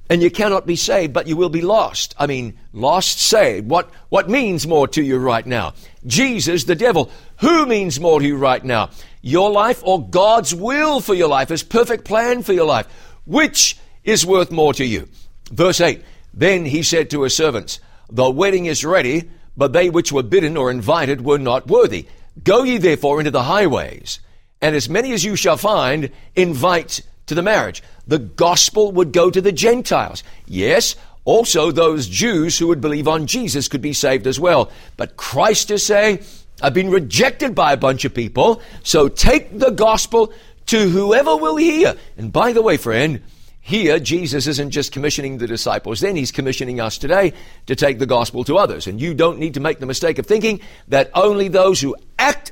And 0.09 0.23
you 0.23 0.31
cannot 0.31 0.67
be 0.67 0.77
saved, 0.77 1.13
but 1.13 1.27
you 1.27 1.37
will 1.37 1.49
be 1.49 1.61
lost. 1.61 2.15
I 2.17 2.29
mean, 2.29 2.57
lost, 2.73 3.19
saved. 3.21 3.69
What, 3.69 3.91
what 4.09 4.31
means 4.31 4.67
more 4.67 4.87
to 4.89 5.03
you 5.03 5.19
right 5.19 5.45
now? 5.45 5.75
Jesus, 6.07 6.65
the 6.65 6.77
devil. 6.77 7.11
Who 7.41 7.67
means 7.67 7.99
more 7.99 8.21
to 8.21 8.27
you 8.27 8.37
right 8.37 8.65
now? 8.65 8.91
Your 9.21 9.51
life 9.51 9.83
or 9.85 10.09
God's 10.09 10.55
will 10.55 11.01
for 11.01 11.15
your 11.15 11.29
life, 11.29 11.49
His 11.49 11.65
perfect 11.65 12.05
plan 12.05 12.43
for 12.43 12.53
your 12.53 12.67
life? 12.67 12.87
Which 13.27 13.77
is 14.05 14.25
worth 14.25 14.51
more 14.51 14.73
to 14.75 14.85
you? 14.85 15.09
Verse 15.51 15.81
8 15.81 16.03
Then 16.33 16.65
he 16.65 16.83
said 16.83 17.11
to 17.11 17.25
his 17.25 17.37
servants, 17.37 17.81
The 18.09 18.31
wedding 18.31 18.67
is 18.67 18.85
ready, 18.85 19.29
but 19.57 19.73
they 19.73 19.91
which 19.91 20.13
were 20.13 20.23
bidden 20.23 20.57
or 20.57 20.71
invited 20.71 21.25
were 21.25 21.39
not 21.39 21.67
worthy. 21.67 22.07
Go 22.45 22.63
ye 22.63 22.79
therefore 22.79 23.21
into 23.21 23.31
the 23.31 23.43
highways, 23.43 24.21
and 24.61 24.77
as 24.77 24.89
many 24.89 25.13
as 25.13 25.25
you 25.25 25.37
shall 25.37 25.57
find, 25.57 26.11
invite 26.37 27.01
to 27.27 27.35
the 27.35 27.43
marriage. 27.43 27.83
The 28.07 28.19
gospel 28.19 28.93
would 28.93 29.13
go 29.13 29.31
to 29.31 29.41
the 29.41 29.53
Gentiles. 29.53 30.23
Yes, 30.47 30.97
also 31.25 31.71
those 31.71 32.09
Jews 32.09 32.59
who 32.59 32.69
would 32.69 32.81
believe 32.81 33.07
on 33.07 33.27
Jesus 33.27 33.69
could 33.69 33.83
be 33.83 33.93
saved 33.93 34.27
as 34.27 34.41
well. 34.41 34.71
But 34.97 35.17
Christ 35.17 35.71
is 35.71 35.85
saying, 35.85 36.21
I've 36.63 36.75
been 36.75 36.91
rejected 36.91 37.55
by 37.55 37.73
a 37.73 37.77
bunch 37.77 38.05
of 38.05 38.15
people, 38.15 38.63
so 38.83 39.09
take 39.09 39.59
the 39.59 39.71
gospel 39.71 40.33
to 40.67 40.89
whoever 40.89 41.37
will 41.37 41.57
hear. 41.57 41.97
And 42.17 42.33
by 42.33 42.53
the 42.53 42.63
way, 42.63 42.77
friend, 42.77 43.23
here, 43.61 43.99
Jesus 43.99 44.47
isn't 44.47 44.71
just 44.71 44.93
commissioning 44.93 45.37
the 45.37 45.47
disciples 45.47 46.01
then, 46.01 46.17
he's 46.17 46.33
commissioning 46.33 46.81
us 46.81 46.97
today 46.97 47.35
to 47.67 47.77
take 47.77 47.99
the 47.99 48.07
gospel 48.07 48.43
to 48.45 48.57
others. 48.57 48.87
And 48.87 48.99
you 48.99 49.13
don't 49.13 49.39
need 49.39 49.55
to 49.55 49.61
make 49.61 49.79
the 49.79 49.87
mistake 49.87 50.19
of 50.19 50.25
thinking 50.25 50.61
that 50.89 51.11
only 51.15 51.49
those 51.49 51.81
who 51.81 51.95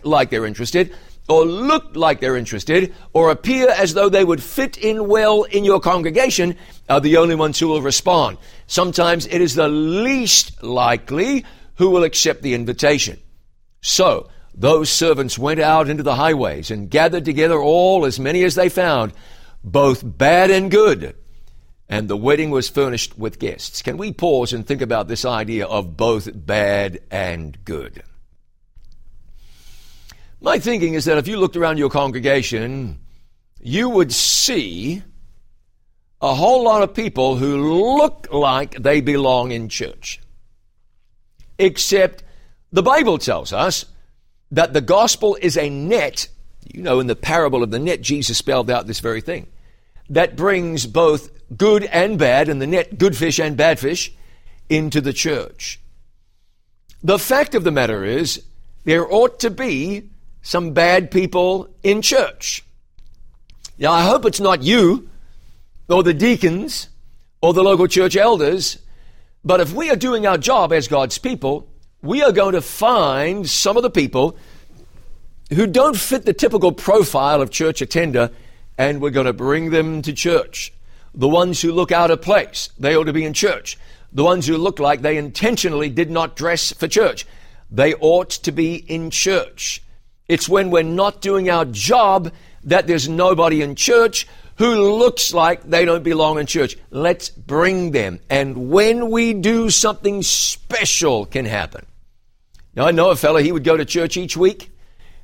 like 0.06 0.30
they're 0.30 0.46
interested, 0.46 0.94
or 1.28 1.44
look 1.44 1.96
like 1.96 2.20
they're 2.20 2.36
interested, 2.36 2.94
or 3.12 3.30
appear 3.30 3.68
as 3.70 3.94
though 3.94 4.08
they 4.08 4.24
would 4.24 4.42
fit 4.42 4.76
in 4.76 5.08
well 5.08 5.42
in 5.44 5.64
your 5.64 5.80
congregation 5.80 6.56
are 6.88 7.00
the 7.00 7.16
only 7.16 7.34
ones 7.34 7.58
who 7.58 7.68
will 7.68 7.82
respond. 7.82 8.38
Sometimes 8.66 9.26
it 9.26 9.40
is 9.40 9.54
the 9.54 9.68
least 9.68 10.62
likely 10.62 11.44
who 11.76 11.90
will 11.90 12.04
accept 12.04 12.42
the 12.42 12.54
invitation. 12.54 13.18
So, 13.80 14.28
those 14.54 14.88
servants 14.88 15.38
went 15.38 15.60
out 15.60 15.88
into 15.88 16.02
the 16.02 16.14
highways 16.14 16.70
and 16.70 16.90
gathered 16.90 17.24
together 17.24 17.60
all 17.60 18.06
as 18.06 18.18
many 18.18 18.42
as 18.42 18.54
they 18.54 18.68
found 18.68 19.12
both 19.62 20.02
bad 20.04 20.50
and 20.50 20.70
good. 20.70 21.14
And 21.88 22.08
the 22.08 22.16
wedding 22.16 22.50
was 22.50 22.68
furnished 22.68 23.18
with 23.18 23.38
guests. 23.38 23.82
Can 23.82 23.96
we 23.96 24.12
pause 24.12 24.52
and 24.52 24.66
think 24.66 24.80
about 24.80 25.08
this 25.08 25.24
idea 25.24 25.66
of 25.66 25.96
both 25.96 26.28
bad 26.34 27.00
and 27.10 27.56
good? 27.64 28.02
My 30.46 30.60
thinking 30.60 30.94
is 30.94 31.06
that 31.06 31.18
if 31.18 31.26
you 31.26 31.38
looked 31.38 31.56
around 31.56 31.76
your 31.76 31.90
congregation, 31.90 33.00
you 33.60 33.88
would 33.88 34.12
see 34.12 35.02
a 36.20 36.32
whole 36.36 36.62
lot 36.62 36.84
of 36.84 36.94
people 36.94 37.34
who 37.34 37.96
look 37.96 38.28
like 38.30 38.80
they 38.80 39.00
belong 39.00 39.50
in 39.50 39.68
church. 39.68 40.20
Except 41.58 42.22
the 42.70 42.84
Bible 42.84 43.18
tells 43.18 43.52
us 43.52 43.86
that 44.52 44.72
the 44.72 44.80
gospel 44.80 45.36
is 45.42 45.56
a 45.56 45.68
net. 45.68 46.28
You 46.72 46.80
know, 46.80 47.00
in 47.00 47.08
the 47.08 47.16
parable 47.16 47.64
of 47.64 47.72
the 47.72 47.80
net, 47.80 48.00
Jesus 48.00 48.38
spelled 48.38 48.70
out 48.70 48.86
this 48.86 49.00
very 49.00 49.22
thing 49.22 49.48
that 50.10 50.36
brings 50.36 50.86
both 50.86 51.28
good 51.56 51.82
and 51.82 52.20
bad, 52.20 52.48
and 52.48 52.62
the 52.62 52.68
net 52.68 52.98
good 52.98 53.16
fish 53.16 53.40
and 53.40 53.56
bad 53.56 53.80
fish, 53.80 54.14
into 54.68 55.00
the 55.00 55.12
church. 55.12 55.80
The 57.02 57.18
fact 57.18 57.56
of 57.56 57.64
the 57.64 57.72
matter 57.72 58.04
is, 58.04 58.44
there 58.84 59.12
ought 59.12 59.40
to 59.40 59.50
be 59.50 60.10
some 60.46 60.72
bad 60.72 61.10
people 61.10 61.68
in 61.82 62.00
church. 62.00 62.64
Now, 63.78 63.90
I 63.90 64.04
hope 64.04 64.24
it's 64.24 64.38
not 64.38 64.62
you, 64.62 65.10
or 65.88 66.04
the 66.04 66.14
deacons, 66.14 66.88
or 67.42 67.52
the 67.52 67.64
local 67.64 67.88
church 67.88 68.16
elders, 68.16 68.78
but 69.44 69.58
if 69.58 69.72
we 69.72 69.90
are 69.90 69.96
doing 69.96 70.24
our 70.24 70.38
job 70.38 70.72
as 70.72 70.86
God's 70.86 71.18
people, 71.18 71.68
we 72.00 72.22
are 72.22 72.30
going 72.30 72.52
to 72.52 72.60
find 72.60 73.50
some 73.50 73.76
of 73.76 73.82
the 73.82 73.90
people 73.90 74.38
who 75.52 75.66
don't 75.66 75.96
fit 75.96 76.24
the 76.24 76.32
typical 76.32 76.70
profile 76.70 77.42
of 77.42 77.50
church 77.50 77.82
attender 77.82 78.30
and 78.78 79.00
we're 79.00 79.10
going 79.10 79.26
to 79.26 79.32
bring 79.32 79.70
them 79.70 80.00
to 80.02 80.12
church. 80.12 80.72
The 81.12 81.26
ones 81.26 81.60
who 81.60 81.72
look 81.72 81.90
out 81.90 82.12
of 82.12 82.22
place, 82.22 82.70
they 82.78 82.94
ought 82.94 83.04
to 83.04 83.12
be 83.12 83.24
in 83.24 83.32
church. 83.32 83.78
The 84.12 84.22
ones 84.22 84.46
who 84.46 84.58
look 84.58 84.78
like 84.78 85.02
they 85.02 85.16
intentionally 85.16 85.90
did 85.90 86.08
not 86.08 86.36
dress 86.36 86.72
for 86.72 86.86
church, 86.86 87.26
they 87.68 87.94
ought 87.94 88.30
to 88.30 88.52
be 88.52 88.76
in 88.76 89.10
church. 89.10 89.82
It's 90.28 90.48
when 90.48 90.70
we're 90.70 90.82
not 90.82 91.20
doing 91.20 91.48
our 91.48 91.64
job 91.64 92.32
that 92.64 92.86
there's 92.86 93.08
nobody 93.08 93.62
in 93.62 93.76
church 93.76 94.26
who 94.56 94.96
looks 94.96 95.32
like 95.34 95.62
they 95.62 95.84
don't 95.84 96.02
belong 96.02 96.38
in 96.38 96.46
church. 96.46 96.76
Let's 96.90 97.28
bring 97.28 97.90
them. 97.90 98.20
And 98.30 98.70
when 98.70 99.10
we 99.10 99.34
do, 99.34 99.70
something 99.70 100.22
special 100.22 101.26
can 101.26 101.44
happen. 101.44 101.86
Now, 102.74 102.86
I 102.86 102.90
know 102.90 103.10
a 103.10 103.16
fellow, 103.16 103.40
he 103.40 103.52
would 103.52 103.64
go 103.64 103.76
to 103.76 103.84
church 103.84 104.16
each 104.16 104.36
week 104.36 104.70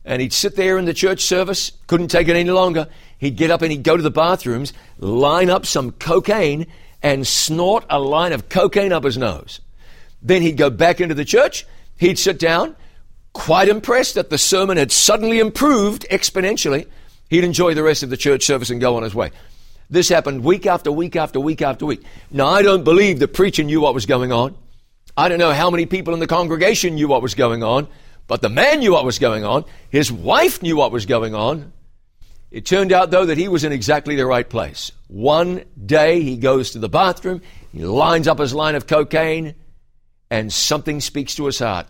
and 0.04 0.20
he'd 0.20 0.32
sit 0.32 0.56
there 0.56 0.78
in 0.78 0.84
the 0.84 0.94
church 0.94 1.20
service, 1.20 1.72
couldn't 1.86 2.08
take 2.08 2.28
it 2.28 2.36
any 2.36 2.50
longer. 2.50 2.88
He'd 3.18 3.36
get 3.36 3.50
up 3.50 3.62
and 3.62 3.70
he'd 3.70 3.84
go 3.84 3.96
to 3.96 4.02
the 4.02 4.10
bathrooms, 4.10 4.72
line 4.98 5.48
up 5.48 5.64
some 5.64 5.92
cocaine, 5.92 6.66
and 7.02 7.26
snort 7.26 7.84
a 7.88 7.98
line 7.98 8.32
of 8.32 8.48
cocaine 8.48 8.92
up 8.92 9.04
his 9.04 9.18
nose. 9.18 9.60
Then 10.20 10.42
he'd 10.42 10.56
go 10.56 10.70
back 10.70 11.00
into 11.00 11.14
the 11.14 11.24
church, 11.24 11.66
he'd 11.98 12.18
sit 12.18 12.38
down, 12.38 12.76
quite 13.32 13.68
impressed 13.68 14.14
that 14.14 14.30
the 14.30 14.38
sermon 14.38 14.76
had 14.76 14.92
suddenly 14.92 15.38
improved 15.38 16.06
exponentially. 16.10 16.86
He'd 17.30 17.44
enjoy 17.44 17.74
the 17.74 17.82
rest 17.82 18.02
of 18.02 18.10
the 18.10 18.16
church 18.16 18.44
service 18.44 18.70
and 18.70 18.80
go 18.80 18.96
on 18.96 19.02
his 19.02 19.14
way. 19.14 19.30
This 19.88 20.08
happened 20.08 20.44
week 20.44 20.66
after 20.66 20.90
week 20.90 21.16
after 21.16 21.40
week 21.40 21.62
after 21.62 21.86
week. 21.86 22.02
Now, 22.30 22.46
I 22.46 22.62
don't 22.62 22.84
believe 22.84 23.18
the 23.18 23.28
preacher 23.28 23.62
knew 23.62 23.80
what 23.80 23.94
was 23.94 24.06
going 24.06 24.32
on. 24.32 24.54
I 25.16 25.28
don't 25.28 25.38
know 25.38 25.52
how 25.52 25.70
many 25.70 25.86
people 25.86 26.14
in 26.14 26.20
the 26.20 26.26
congregation 26.26 26.94
knew 26.94 27.08
what 27.08 27.22
was 27.22 27.34
going 27.34 27.62
on. 27.62 27.88
But 28.26 28.40
the 28.40 28.48
man 28.48 28.80
knew 28.80 28.92
what 28.92 29.04
was 29.04 29.18
going 29.18 29.44
on. 29.44 29.64
His 29.90 30.10
wife 30.10 30.62
knew 30.62 30.76
what 30.76 30.92
was 30.92 31.06
going 31.06 31.34
on. 31.34 31.72
It 32.50 32.64
turned 32.66 32.92
out, 32.92 33.10
though, 33.10 33.26
that 33.26 33.38
he 33.38 33.48
was 33.48 33.64
in 33.64 33.72
exactly 33.72 34.16
the 34.16 34.26
right 34.26 34.48
place. 34.48 34.92
One 35.08 35.64
day 35.84 36.22
he 36.22 36.36
goes 36.36 36.70
to 36.70 36.78
the 36.78 36.88
bathroom, 36.88 37.42
he 37.72 37.84
lines 37.84 38.28
up 38.28 38.38
his 38.38 38.54
line 38.54 38.74
of 38.74 38.86
cocaine, 38.86 39.54
and 40.30 40.52
something 40.52 41.00
speaks 41.00 41.34
to 41.36 41.46
his 41.46 41.58
heart. 41.58 41.86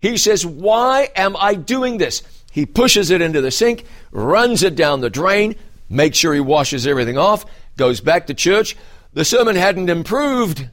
He 0.00 0.16
says, 0.16 0.44
Why 0.46 1.08
am 1.14 1.36
I 1.36 1.54
doing 1.54 1.98
this? 1.98 2.22
He 2.50 2.66
pushes 2.66 3.10
it 3.10 3.20
into 3.20 3.40
the 3.40 3.50
sink, 3.50 3.84
runs 4.10 4.62
it 4.62 4.74
down 4.74 5.00
the 5.00 5.10
drain, 5.10 5.54
makes 5.88 6.18
sure 6.18 6.34
he 6.34 6.40
washes 6.40 6.86
everything 6.86 7.18
off, 7.18 7.44
goes 7.76 8.00
back 8.00 8.26
to 8.26 8.34
church. 8.34 8.76
The 9.12 9.24
sermon 9.24 9.56
hadn't 9.56 9.90
improved, 9.90 10.68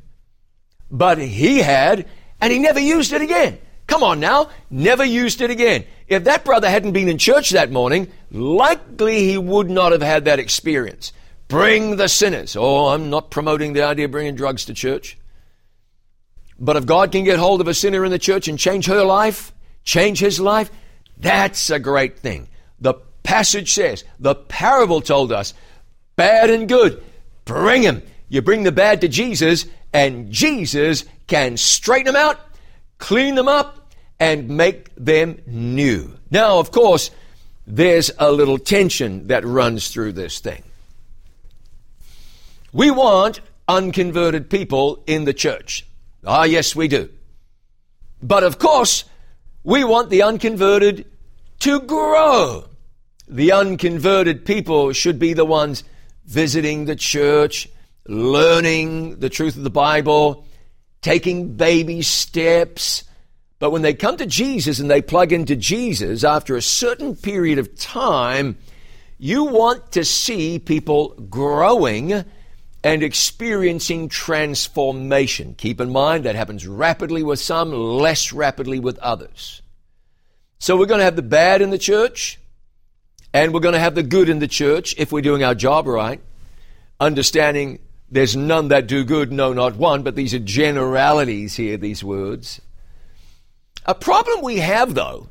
but 0.90 1.18
he 1.18 1.60
had, 1.60 2.08
and 2.42 2.52
he 2.52 2.60
never 2.60 2.80
used 2.80 3.14
it 3.14 3.22
again. 3.22 3.60
Come 3.88 4.04
on 4.04 4.20
now, 4.20 4.50
never 4.70 5.06
used 5.06 5.42
it 5.42 5.50
again. 5.50 5.86
If 6.08 6.26
that 6.26 6.44
brother 6.44 6.70
hadn't 6.70 6.92
been 6.92 7.08
in 7.08 7.18
church 7.18 7.52
that 7.52 7.72
morning, 7.72 8.12
likely 8.32 9.26
he 9.26 9.38
would 9.38 9.70
not 9.70 9.92
have 9.92 10.02
had 10.02 10.26
that 10.26 10.40
experience. 10.40 11.14
Bring 11.48 11.96
the 11.96 12.10
sinners. 12.10 12.56
Oh, 12.58 12.88
I'm 12.88 13.10
not 13.10 13.32
promoting 13.32 13.74
the 13.74 13.84
idea 13.84 14.06
of 14.06 14.12
bringing 14.12 14.36
drugs 14.36 14.66
to 14.66 14.74
church. 14.74 15.18
But 16.60 16.76
if 16.76 16.86
God 16.86 17.12
can 17.12 17.24
get 17.24 17.40
hold 17.40 17.62
of 17.62 17.68
a 17.68 17.74
sinner 17.74 18.04
in 18.04 18.12
the 18.12 18.20
church 18.20 18.48
and 18.48 18.58
change 18.58 18.88
her 18.88 19.04
life, 19.04 19.54
change 19.84 20.20
his 20.20 20.40
life, 20.40 20.72
that's 21.18 21.70
a 21.70 21.80
great 21.80 22.20
thing. 22.20 22.48
The 22.80 22.96
passage 23.24 23.74
says, 23.74 24.04
the 24.20 24.36
parable 24.36 25.02
told 25.02 25.32
us, 25.32 25.54
bad 26.16 26.50
and 26.50 26.68
good, 26.68 27.04
bring 27.46 27.84
him. 27.84 28.02
You 28.30 28.42
bring 28.42 28.64
the 28.64 28.72
bad 28.72 29.02
to 29.02 29.08
Jesus, 29.08 29.66
and 29.94 30.32
Jesus 30.32 31.06
can 31.28 31.58
straighten 31.58 32.14
them 32.14 32.16
out 32.16 32.40
clean 32.98 33.36
them 33.36 33.48
up, 33.48 33.94
and 34.20 34.50
make 34.50 34.90
them 34.96 35.40
new. 35.46 36.18
Now, 36.32 36.60
of 36.60 36.72
course, 36.72 37.12
there's 37.68 38.10
a 38.18 38.32
little 38.32 38.58
tension 38.58 39.28
that 39.28 39.46
runs 39.46 39.90
through 39.90 40.14
this 40.14 40.40
thing. 40.40 40.64
We 42.74 42.90
want 42.92 43.42
unconverted 43.68 44.50
people 44.50 45.04
in 45.06 45.26
the 45.26 45.34
church. 45.34 45.86
Ah, 46.28 46.44
yes, 46.44 46.76
we 46.76 46.90
do. 46.90 47.10
But 48.22 48.44
of 48.44 48.60
course, 48.60 49.06
we 49.64 49.86
want 49.86 50.10
the 50.10 50.24
unconverted 50.24 51.06
to 51.60 51.80
grow. 51.80 52.66
The 53.30 53.54
unconverted 53.54 54.46
people 54.46 54.92
should 54.92 55.20
be 55.20 55.32
the 55.32 55.46
ones 55.46 55.86
visiting 56.26 56.84
the 56.84 56.98
church, 56.98 57.70
learning 58.08 59.20
the 59.20 59.30
truth 59.30 59.56
of 59.56 59.64
the 59.64 59.70
Bible, 59.70 60.46
taking 61.02 61.56
baby 61.56 62.02
steps. 62.02 63.06
But 63.60 63.72
when 63.72 63.82
they 63.82 63.94
come 63.94 64.18
to 64.18 64.26
Jesus 64.26 64.80
and 64.80 64.92
they 64.92 65.02
plug 65.02 65.32
into 65.32 65.56
Jesus 65.56 66.26
after 66.26 66.58
a 66.58 66.62
certain 66.62 67.16
period 67.16 67.58
of 67.58 67.74
time, 67.78 68.58
you 69.18 69.46
want 69.46 69.94
to 69.94 70.04
see 70.04 70.60
people 70.60 71.16
growing 71.30 72.26
and 72.84 73.04
experiencing 73.04 74.10
transformation. 74.10 75.56
Keep 75.58 75.82
in 75.82 75.92
mind 75.92 76.26
that 76.26 76.36
happens 76.36 76.68
rapidly 76.68 77.24
with 77.24 77.40
some, 77.40 77.72
less 77.72 78.32
rapidly 78.32 78.80
with 78.80 78.98
others. 79.00 79.62
So 80.60 80.78
we're 80.78 80.86
going 80.86 81.00
to 81.00 81.06
have 81.06 81.16
the 81.16 81.22
bad 81.22 81.62
in 81.62 81.70
the 81.70 81.78
church, 81.78 82.40
and 83.34 83.54
we're 83.54 83.60
going 83.60 83.74
to 83.74 83.80
have 83.80 83.96
the 83.96 84.04
good 84.04 84.30
in 84.30 84.40
the 84.40 84.48
church 84.48 84.96
if 84.98 85.12
we're 85.12 85.22
doing 85.22 85.44
our 85.44 85.56
job 85.56 85.88
right, 85.88 86.22
understanding 87.00 87.80
there's 88.10 88.36
none 88.36 88.70
that 88.70 88.88
do 88.88 89.04
good, 89.04 89.32
no, 89.32 89.54
not 89.54 89.76
one, 89.76 90.04
but 90.04 90.16
these 90.16 90.34
are 90.34 90.40
generalities 90.40 91.56
here, 91.56 91.78
these 91.78 92.04
words. 92.04 92.62
A 93.86 93.94
problem 93.94 94.44
we 94.44 94.58
have, 94.58 94.96
though, 94.96 95.30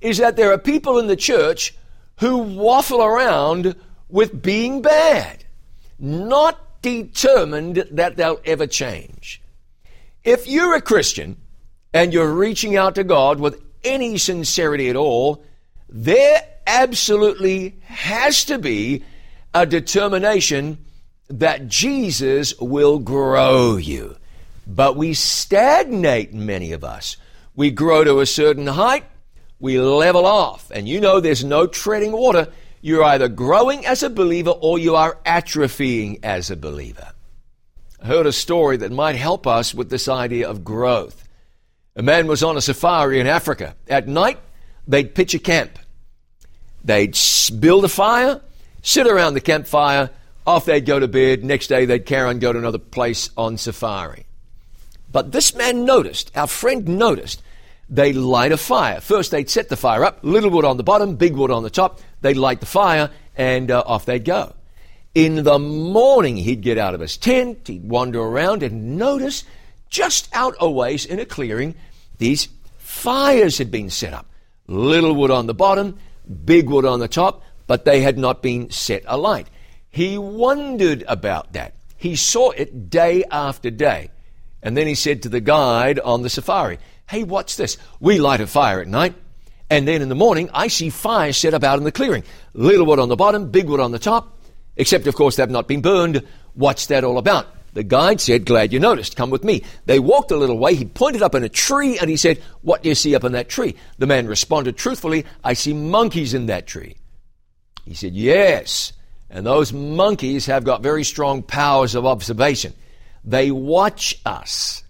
is 0.00 0.18
that 0.18 0.36
there 0.36 0.52
are 0.52 0.58
people 0.58 0.98
in 0.98 1.08
the 1.08 1.16
church 1.16 1.74
who 2.20 2.38
waffle 2.38 3.02
around 3.02 3.74
with 4.08 4.42
being 4.42 4.80
bad, 4.80 5.44
not 5.98 6.82
determined 6.82 7.84
that 7.90 8.16
they'll 8.16 8.40
ever 8.44 8.66
change. 8.66 9.42
If 10.24 10.46
you're 10.46 10.74
a 10.74 10.82
Christian 10.82 11.36
and 11.92 12.12
you're 12.12 12.32
reaching 12.32 12.76
out 12.76 12.94
to 12.96 13.04
God 13.04 13.40
with 13.40 13.62
any 13.84 14.18
sincerity 14.18 14.88
at 14.88 14.96
all, 14.96 15.42
there 15.88 16.40
absolutely 16.66 17.78
has 17.84 18.44
to 18.44 18.58
be 18.58 19.02
a 19.54 19.64
determination 19.64 20.78
that 21.28 21.68
Jesus 21.68 22.56
will 22.58 22.98
grow 22.98 23.76
you. 23.76 24.16
But 24.66 24.96
we 24.96 25.14
stagnate, 25.14 26.34
many 26.34 26.72
of 26.72 26.84
us. 26.84 27.16
We 27.56 27.70
grow 27.70 28.04
to 28.04 28.20
a 28.20 28.26
certain 28.26 28.66
height, 28.66 29.04
we 29.58 29.80
level 29.80 30.26
off. 30.26 30.70
And 30.70 30.88
you 30.88 31.00
know 31.00 31.20
there's 31.20 31.44
no 31.44 31.66
treading 31.66 32.12
water. 32.12 32.48
You're 32.80 33.04
either 33.04 33.28
growing 33.28 33.84
as 33.86 34.02
a 34.02 34.10
believer 34.10 34.50
or 34.50 34.78
you 34.78 34.94
are 34.94 35.18
atrophying 35.26 36.20
as 36.22 36.50
a 36.50 36.56
believer. 36.56 37.12
I 38.00 38.06
heard 38.06 38.26
a 38.26 38.32
story 38.32 38.76
that 38.78 38.92
might 38.92 39.16
help 39.16 39.46
us 39.46 39.74
with 39.74 39.90
this 39.90 40.08
idea 40.08 40.48
of 40.48 40.64
growth. 40.64 41.24
A 41.96 42.02
man 42.02 42.28
was 42.28 42.44
on 42.44 42.56
a 42.56 42.60
safari 42.60 43.18
in 43.18 43.26
Africa. 43.26 43.74
At 43.88 44.06
night, 44.06 44.38
they'd 44.86 45.14
pitch 45.14 45.34
a 45.34 45.40
camp. 45.40 45.78
They'd 46.84 47.18
build 47.58 47.84
a 47.84 47.88
fire, 47.88 48.40
sit 48.82 49.08
around 49.08 49.34
the 49.34 49.40
campfire, 49.40 50.10
off 50.46 50.64
they'd 50.64 50.86
go 50.86 51.00
to 51.00 51.08
bed. 51.08 51.44
Next 51.44 51.66
day, 51.66 51.84
they'd 51.84 52.06
carry 52.06 52.28
on, 52.28 52.38
go 52.38 52.52
to 52.52 52.58
another 52.58 52.78
place 52.78 53.30
on 53.36 53.58
safari. 53.58 54.26
But 55.10 55.32
this 55.32 55.54
man 55.54 55.84
noticed, 55.84 56.30
our 56.36 56.46
friend 56.46 56.86
noticed, 56.86 57.42
they 57.90 58.12
light 58.12 58.52
a 58.52 58.56
fire. 58.56 59.00
First, 59.00 59.30
they'd 59.30 59.50
set 59.50 59.68
the 59.68 59.76
fire 59.76 60.04
up, 60.04 60.20
little 60.22 60.50
wood 60.50 60.64
on 60.64 60.76
the 60.76 60.84
bottom, 60.84 61.16
big 61.16 61.34
wood 61.34 61.50
on 61.50 61.62
the 61.62 61.70
top. 61.70 62.00
They'd 62.20 62.36
light 62.36 62.60
the 62.60 62.66
fire, 62.66 63.10
and 63.36 63.70
uh, 63.70 63.82
off 63.86 64.04
they'd 64.04 64.24
go. 64.24 64.54
In 65.14 65.44
the 65.44 65.58
morning, 65.58 66.36
he'd 66.36 66.60
get 66.60 66.78
out 66.78 66.94
of 66.94 67.00
his 67.00 67.16
tent, 67.16 67.66
he'd 67.66 67.88
wander 67.88 68.20
around 68.20 68.62
and 68.62 68.98
notice 68.98 69.44
just 69.88 70.28
out 70.32 70.54
a 70.60 70.70
ways 70.70 71.04
in 71.04 71.18
a 71.18 71.24
clearing, 71.24 71.74
these 72.18 72.48
fires 72.76 73.58
had 73.58 73.70
been 73.70 73.90
set 73.90 74.12
up. 74.12 74.26
Little 74.66 75.14
wood 75.14 75.30
on 75.30 75.46
the 75.46 75.54
bottom, 75.54 75.98
big 76.44 76.68
wood 76.68 76.84
on 76.84 77.00
the 77.00 77.08
top, 77.08 77.42
but 77.66 77.84
they 77.84 78.00
had 78.00 78.18
not 78.18 78.42
been 78.42 78.70
set 78.70 79.02
alight. 79.06 79.48
He 79.90 80.18
wondered 80.18 81.04
about 81.08 81.54
that. 81.54 81.74
He 81.96 82.16
saw 82.16 82.50
it 82.50 82.90
day 82.90 83.24
after 83.30 83.70
day. 83.70 84.10
And 84.62 84.76
then 84.76 84.86
he 84.86 84.94
said 84.94 85.22
to 85.22 85.28
the 85.28 85.40
guide 85.40 85.98
on 86.00 86.22
the 86.22 86.30
safari, 86.30 86.78
Hey, 87.08 87.22
what's 87.22 87.56
this? 87.56 87.78
We 88.00 88.18
light 88.18 88.40
a 88.40 88.46
fire 88.46 88.80
at 88.80 88.88
night, 88.88 89.14
and 89.70 89.86
then 89.86 90.02
in 90.02 90.08
the 90.08 90.14
morning 90.14 90.50
I 90.52 90.68
see 90.68 90.90
fires 90.90 91.36
set 91.36 91.54
up 91.54 91.64
out 91.64 91.78
in 91.78 91.84
the 91.84 91.92
clearing. 91.92 92.24
Little 92.54 92.86
wood 92.86 92.98
on 92.98 93.08
the 93.08 93.16
bottom, 93.16 93.50
big 93.50 93.68
wood 93.68 93.80
on 93.80 93.92
the 93.92 93.98
top, 93.98 94.38
except 94.76 95.06
of 95.06 95.14
course 95.14 95.36
they've 95.36 95.48
not 95.48 95.68
been 95.68 95.82
burned. 95.82 96.26
What's 96.54 96.86
that 96.86 97.04
all 97.04 97.18
about? 97.18 97.46
The 97.74 97.82
guide 97.82 98.20
said, 98.20 98.44
Glad 98.44 98.72
you 98.72 98.80
noticed. 98.80 99.16
Come 99.16 99.30
with 99.30 99.44
me. 99.44 99.62
They 99.86 99.98
walked 99.98 100.30
a 100.30 100.36
little 100.36 100.58
way. 100.58 100.74
He 100.74 100.84
pointed 100.84 101.22
up 101.22 101.34
in 101.34 101.44
a 101.44 101.48
tree 101.48 101.98
and 101.98 102.08
he 102.08 102.16
said, 102.16 102.38
What 102.62 102.82
do 102.82 102.88
you 102.88 102.94
see 102.94 103.14
up 103.14 103.24
in 103.24 103.32
that 103.32 103.48
tree? 103.48 103.76
The 103.98 104.06
man 104.06 104.26
responded 104.26 104.76
truthfully, 104.76 105.26
I 105.44 105.52
see 105.52 105.74
monkeys 105.74 106.34
in 106.34 106.46
that 106.46 106.66
tree. 106.66 106.96
He 107.84 107.94
said, 107.94 108.14
Yes. 108.14 108.92
And 109.30 109.46
those 109.46 109.72
monkeys 109.72 110.46
have 110.46 110.64
got 110.64 110.82
very 110.82 111.04
strong 111.04 111.42
powers 111.42 111.94
of 111.94 112.06
observation. 112.06 112.72
They 113.24 113.50
watch 113.50 114.20
us. 114.24 114.82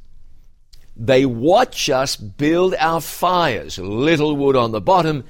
They 0.98 1.24
watch 1.24 1.88
us 1.88 2.16
build 2.16 2.74
our 2.74 3.00
fires. 3.00 3.78
Little 3.78 4.36
wood 4.36 4.56
on 4.56 4.72
the 4.72 4.80
bottom, 4.80 5.24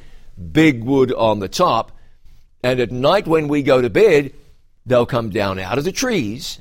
big 0.53 0.83
wood 0.83 1.13
on 1.13 1.41
the 1.41 1.49
top. 1.49 1.93
And 2.63 2.81
at 2.81 2.91
night 2.91 3.29
when 3.29 3.49
we 3.49 3.63
go 3.63 3.83
to 3.83 3.91
bed, 3.91 4.33
they'll 4.87 5.07
come 5.07 5.29
down 5.29 5.59
out 5.59 5.77
of 5.77 5.85
the 5.85 5.93
trees 5.93 6.61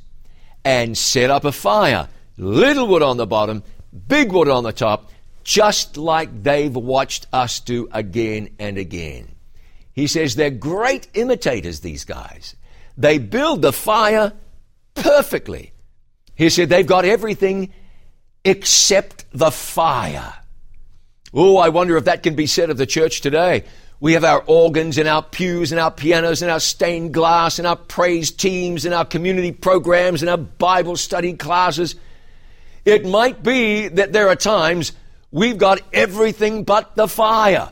and 0.66 0.98
set 0.98 1.30
up 1.30 1.46
a 1.46 1.52
fire. 1.54 2.10
Little 2.38 2.88
wood 2.88 3.02
on 3.02 3.16
the 3.18 3.26
bottom, 3.26 3.64
big 4.08 4.32
wood 4.32 4.50
on 4.50 4.64
the 4.64 4.74
top, 4.74 5.10
just 5.44 5.96
like 5.96 6.44
they've 6.44 6.76
watched 6.76 7.26
us 7.32 7.62
do 7.62 7.88
again 7.94 8.50
and 8.60 8.78
again. 8.78 9.30
He 9.94 10.08
says 10.08 10.36
they're 10.36 10.52
great 10.52 11.08
imitators, 11.14 11.80
these 11.80 12.04
guys. 12.04 12.56
They 12.98 13.18
build 13.18 13.62
the 13.62 13.72
fire 13.72 14.34
perfectly. 14.94 15.72
He 16.36 16.50
said 16.50 16.70
they've 16.70 16.86
got 16.86 17.06
everything 17.06 17.72
except 18.48 19.26
the 19.34 19.52
fire. 19.52 20.34
Oh, 21.34 21.58
I 21.58 21.70
wonder 21.70 21.98
if 21.98 22.06
that 22.06 22.24
can 22.24 22.36
be 22.36 22.48
said 22.48 22.70
of 22.70 22.78
the 22.78 22.86
church 22.86 23.20
today. 23.20 23.66
We 24.00 24.14
have 24.14 24.24
our 24.24 24.42
organs 24.48 24.98
and 24.98 25.08
our 25.08 25.22
pews 25.22 25.72
and 25.72 25.82
our 25.82 25.92
pianos 25.92 26.42
and 26.42 26.50
our 26.50 26.62
stained 26.62 27.14
glass 27.14 27.60
and 27.60 27.68
our 27.68 27.76
praise 27.76 28.32
teams 28.32 28.86
and 28.86 28.94
our 28.94 29.04
community 29.04 29.52
programs 29.52 30.22
and 30.22 30.30
our 30.30 30.38
Bible 30.38 30.96
study 30.96 31.34
classes. 31.34 31.96
It 32.86 33.06
might 33.06 33.44
be 33.44 33.90
that 33.90 34.14
there 34.14 34.30
are 34.30 34.36
times 34.36 34.94
we've 35.32 35.58
got 35.58 35.82
everything 35.92 36.64
but 36.64 36.96
the 36.96 37.08
fire. 37.08 37.70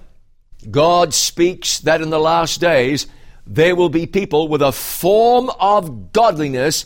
God 0.70 1.14
speaks 1.14 1.80
that 1.82 2.02
in 2.02 2.10
the 2.10 2.20
last 2.20 2.60
days 2.60 3.08
there 3.48 3.76
will 3.76 3.90
be 3.90 4.08
people 4.08 4.50
with 4.50 4.62
a 4.62 4.72
form 4.74 5.50
of 5.58 6.12
godliness 6.12 6.86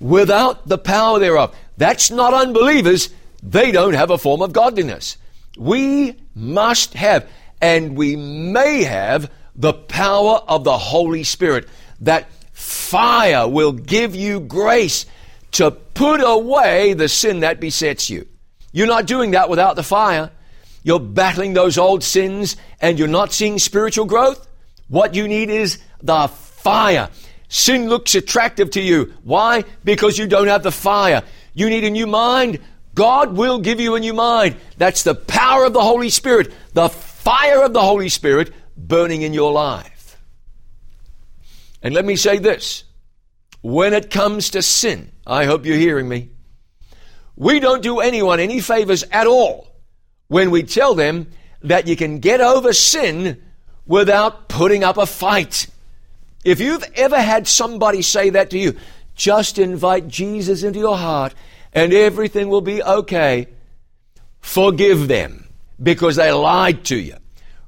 without 0.00 0.66
the 0.66 0.78
power 0.78 1.18
thereof. 1.18 1.54
That's 1.76 2.10
not 2.10 2.34
unbelievers. 2.34 3.10
They 3.42 3.72
don't 3.72 3.94
have 3.94 4.10
a 4.10 4.18
form 4.18 4.42
of 4.42 4.52
godliness. 4.52 5.16
We 5.56 6.16
must 6.34 6.94
have 6.94 7.28
and 7.60 7.96
we 7.96 8.16
may 8.16 8.84
have 8.84 9.30
the 9.54 9.72
power 9.72 10.36
of 10.46 10.64
the 10.64 10.78
Holy 10.78 11.24
Spirit. 11.24 11.68
That 12.00 12.30
fire 12.52 13.48
will 13.48 13.72
give 13.72 14.14
you 14.14 14.40
grace 14.40 15.06
to 15.52 15.70
put 15.70 16.20
away 16.20 16.92
the 16.92 17.08
sin 17.08 17.40
that 17.40 17.60
besets 17.60 18.10
you. 18.10 18.26
You're 18.72 18.86
not 18.86 19.06
doing 19.06 19.32
that 19.32 19.48
without 19.48 19.76
the 19.76 19.82
fire. 19.82 20.30
You're 20.82 21.00
battling 21.00 21.54
those 21.54 21.78
old 21.78 22.04
sins 22.04 22.56
and 22.80 22.98
you're 22.98 23.08
not 23.08 23.32
seeing 23.32 23.58
spiritual 23.58 24.04
growth. 24.04 24.46
What 24.88 25.14
you 25.14 25.26
need 25.26 25.50
is 25.50 25.78
the 26.02 26.28
fire. 26.28 27.10
Sin 27.48 27.88
looks 27.88 28.14
attractive 28.14 28.70
to 28.72 28.80
you. 28.80 29.14
Why? 29.24 29.64
Because 29.84 30.18
you 30.18 30.26
don't 30.26 30.48
have 30.48 30.62
the 30.62 30.70
fire. 30.72 31.22
You 31.54 31.68
need 31.70 31.84
a 31.84 31.90
new 31.90 32.06
mind. 32.06 32.60
God 32.98 33.36
will 33.36 33.60
give 33.60 33.78
you 33.78 33.94
a 33.94 34.00
new 34.00 34.12
mind. 34.12 34.56
That's 34.76 35.04
the 35.04 35.14
power 35.14 35.64
of 35.66 35.72
the 35.72 35.80
Holy 35.80 36.10
Spirit. 36.10 36.52
The 36.72 36.88
fire 36.88 37.62
of 37.62 37.72
the 37.72 37.80
Holy 37.80 38.08
Spirit 38.08 38.52
burning 38.76 39.22
in 39.22 39.32
your 39.32 39.52
life. 39.52 40.18
And 41.80 41.94
let 41.94 42.04
me 42.04 42.16
say 42.16 42.38
this 42.38 42.82
when 43.62 43.94
it 43.94 44.10
comes 44.10 44.50
to 44.50 44.62
sin, 44.62 45.12
I 45.24 45.44
hope 45.44 45.64
you're 45.64 45.76
hearing 45.76 46.08
me. 46.08 46.30
We 47.36 47.60
don't 47.60 47.84
do 47.84 48.00
anyone 48.00 48.40
any 48.40 48.58
favors 48.58 49.04
at 49.12 49.28
all 49.28 49.68
when 50.26 50.50
we 50.50 50.64
tell 50.64 50.96
them 50.96 51.28
that 51.62 51.86
you 51.86 51.94
can 51.94 52.18
get 52.18 52.40
over 52.40 52.72
sin 52.72 53.40
without 53.86 54.48
putting 54.48 54.82
up 54.82 54.96
a 54.96 55.06
fight. 55.06 55.68
If 56.44 56.58
you've 56.58 56.84
ever 56.96 57.20
had 57.20 57.46
somebody 57.46 58.02
say 58.02 58.30
that 58.30 58.50
to 58.50 58.58
you, 58.58 58.76
just 59.14 59.56
invite 59.56 60.08
Jesus 60.08 60.64
into 60.64 60.80
your 60.80 60.96
heart 60.96 61.32
and 61.72 61.92
everything 61.92 62.48
will 62.48 62.60
be 62.60 62.82
okay. 62.82 63.48
Forgive 64.40 65.08
them 65.08 65.48
because 65.82 66.16
they 66.16 66.32
lied 66.32 66.84
to 66.86 66.96
you. 66.96 67.16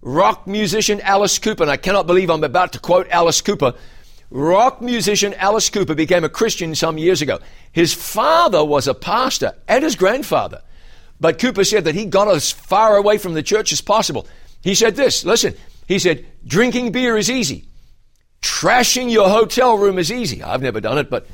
Rock 0.03 0.47
musician 0.47 1.01
Alice 1.03 1.39
Cooper, 1.39 1.63
and 1.63 1.71
I 1.71 1.77
cannot 1.77 2.07
believe 2.07 2.31
I'm 2.31 2.43
about 2.43 2.73
to 2.73 2.79
quote 2.79 3.09
Alice 3.11 3.41
Cooper. 3.41 3.75
Rock 4.31 4.81
musician 4.81 5.35
Alice 5.35 5.69
Cooper 5.69 5.95
became 5.95 6.25
a 6.25 6.29
Christian 6.29 6.75
some 6.75 6.97
years 6.97 7.21
ago. 7.21 7.41
His 7.73 7.93
father 7.93 8.65
was 8.65 8.87
a 8.89 8.95
pastor 8.95 9.53
and 9.69 9.85
his 9.85 9.97
grandfather. 9.97 10.63
But 11.21 11.39
Cooper 11.39 11.65
said 11.65 11.85
that 11.85 11.95
he 11.95 12.07
got 12.07 12.29
as 12.29 12.51
far 12.51 12.97
away 12.97 13.19
from 13.19 13.35
the 13.35 13.43
church 13.43 13.73
as 13.73 13.81
possible. 13.81 14.27
He 14.63 14.75
said 14.75 14.97
this 14.97 15.25
listen, 15.25 15.55
he 15.87 15.99
said, 15.99 16.25
drinking 16.47 16.93
beer 16.93 17.17
is 17.19 17.31
easy. 17.31 17.67
Trashing 18.41 19.11
your 19.11 19.29
hotel 19.29 19.77
room 19.77 19.99
is 19.99 20.11
easy. 20.11 20.43
I've 20.43 20.63
never 20.63 20.81
done 20.81 20.97
it, 20.97 21.11
but 21.11 21.27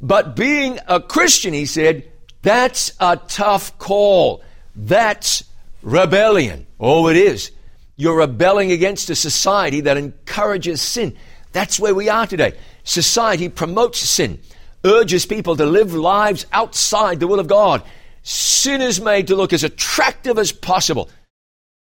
but 0.00 0.36
being 0.36 0.78
a 0.86 1.00
Christian, 1.00 1.52
he 1.52 1.66
said, 1.66 2.10
That's 2.42 2.92
a 3.00 3.16
tough 3.16 3.78
call. 3.78 4.42
That's 4.76 5.44
rebellion. 5.82 6.66
Oh, 6.78 7.08
it 7.08 7.16
is. 7.16 7.50
You're 7.96 8.18
rebelling 8.18 8.70
against 8.70 9.10
a 9.10 9.16
society 9.16 9.80
that 9.82 9.96
encourages 9.96 10.80
sin. 10.80 11.16
That's 11.52 11.80
where 11.80 11.94
we 11.94 12.08
are 12.08 12.26
today. 12.26 12.54
Society 12.84 13.48
promotes 13.48 13.98
sin, 13.98 14.38
urges 14.84 15.26
people 15.26 15.56
to 15.56 15.66
live 15.66 15.94
lives 15.94 16.46
outside 16.52 17.18
the 17.18 17.26
will 17.26 17.40
of 17.40 17.48
God. 17.48 17.82
Sin 18.22 18.80
is 18.80 19.00
made 19.00 19.26
to 19.28 19.36
look 19.36 19.52
as 19.52 19.64
attractive 19.64 20.38
as 20.38 20.52
possible. 20.52 21.10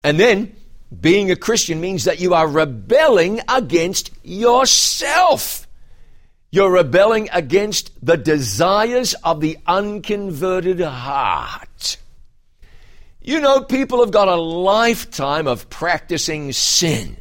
And 0.04 0.20
then, 0.20 0.54
being 1.00 1.30
a 1.30 1.36
Christian 1.36 1.80
means 1.80 2.04
that 2.04 2.20
you 2.20 2.34
are 2.34 2.46
rebelling 2.46 3.40
against 3.48 4.10
yourself. 4.22 5.63
You're 6.54 6.70
rebelling 6.70 7.28
against 7.32 7.90
the 8.00 8.16
desires 8.16 9.14
of 9.24 9.40
the 9.40 9.58
unconverted 9.66 10.78
heart. 10.78 11.96
You 13.20 13.40
know, 13.40 13.62
people 13.62 13.98
have 13.98 14.12
got 14.12 14.28
a 14.28 14.36
lifetime 14.36 15.48
of 15.48 15.68
practicing 15.68 16.52
sin. 16.52 17.16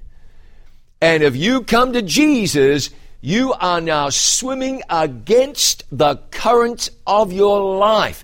And 1.01 1.23
if 1.23 1.35
you 1.35 1.63
come 1.63 1.93
to 1.93 2.03
Jesus, 2.03 2.91
you 3.21 3.53
are 3.53 3.81
now 3.81 4.09
swimming 4.09 4.83
against 4.87 5.83
the 5.91 6.17
current 6.29 6.91
of 7.07 7.33
your 7.33 7.79
life. 7.79 8.23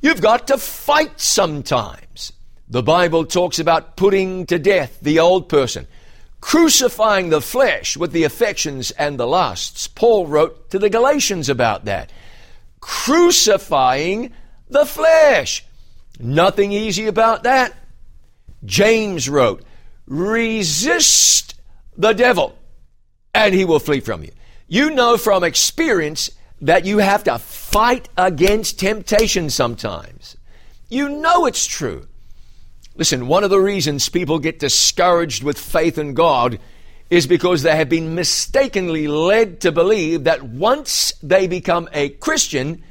You've 0.00 0.22
got 0.22 0.46
to 0.46 0.56
fight 0.56 1.20
sometimes. 1.20 2.32
The 2.66 2.82
Bible 2.82 3.26
talks 3.26 3.58
about 3.58 3.98
putting 3.98 4.46
to 4.46 4.58
death 4.58 4.98
the 5.02 5.18
old 5.18 5.50
person, 5.50 5.86
crucifying 6.44 7.30
the 7.30 7.40
flesh 7.40 7.96
with 7.96 8.12
the 8.12 8.22
affections 8.22 8.90
and 8.90 9.18
the 9.18 9.26
lusts. 9.26 9.88
Paul 9.88 10.26
wrote 10.26 10.68
to 10.68 10.78
the 10.78 10.90
Galatians 10.90 11.48
about 11.48 11.86
that. 11.86 12.12
Crucifying 12.80 14.30
the 14.68 14.84
flesh. 14.84 15.64
Nothing 16.20 16.70
easy 16.70 17.06
about 17.06 17.44
that. 17.44 17.74
James 18.62 19.26
wrote, 19.26 19.64
resist 20.06 21.54
the 21.96 22.12
devil 22.12 22.54
and 23.34 23.54
he 23.54 23.64
will 23.64 23.80
flee 23.80 24.00
from 24.00 24.22
you. 24.22 24.30
You 24.68 24.90
know 24.90 25.16
from 25.16 25.44
experience 25.44 26.30
that 26.60 26.84
you 26.84 26.98
have 26.98 27.24
to 27.24 27.38
fight 27.38 28.10
against 28.18 28.78
temptation 28.78 29.48
sometimes. 29.48 30.36
You 30.90 31.08
know 31.08 31.46
it's 31.46 31.66
true. 31.66 32.06
Listen, 32.96 33.26
one 33.26 33.44
of 33.44 33.50
the 33.50 33.60
reasons 33.60 34.08
people 34.08 34.38
get 34.38 34.58
discouraged 34.58 35.42
with 35.42 35.58
faith 35.58 35.98
in 35.98 36.14
God 36.14 36.58
is 37.10 37.26
because 37.26 37.62
they 37.62 37.76
have 37.76 37.88
been 37.88 38.14
mistakenly 38.14 39.08
led 39.08 39.60
to 39.60 39.72
believe 39.72 40.24
that 40.24 40.42
once 40.42 41.12
they 41.22 41.46
become 41.46 41.88
a 41.92 42.08
Christian, 42.10 42.82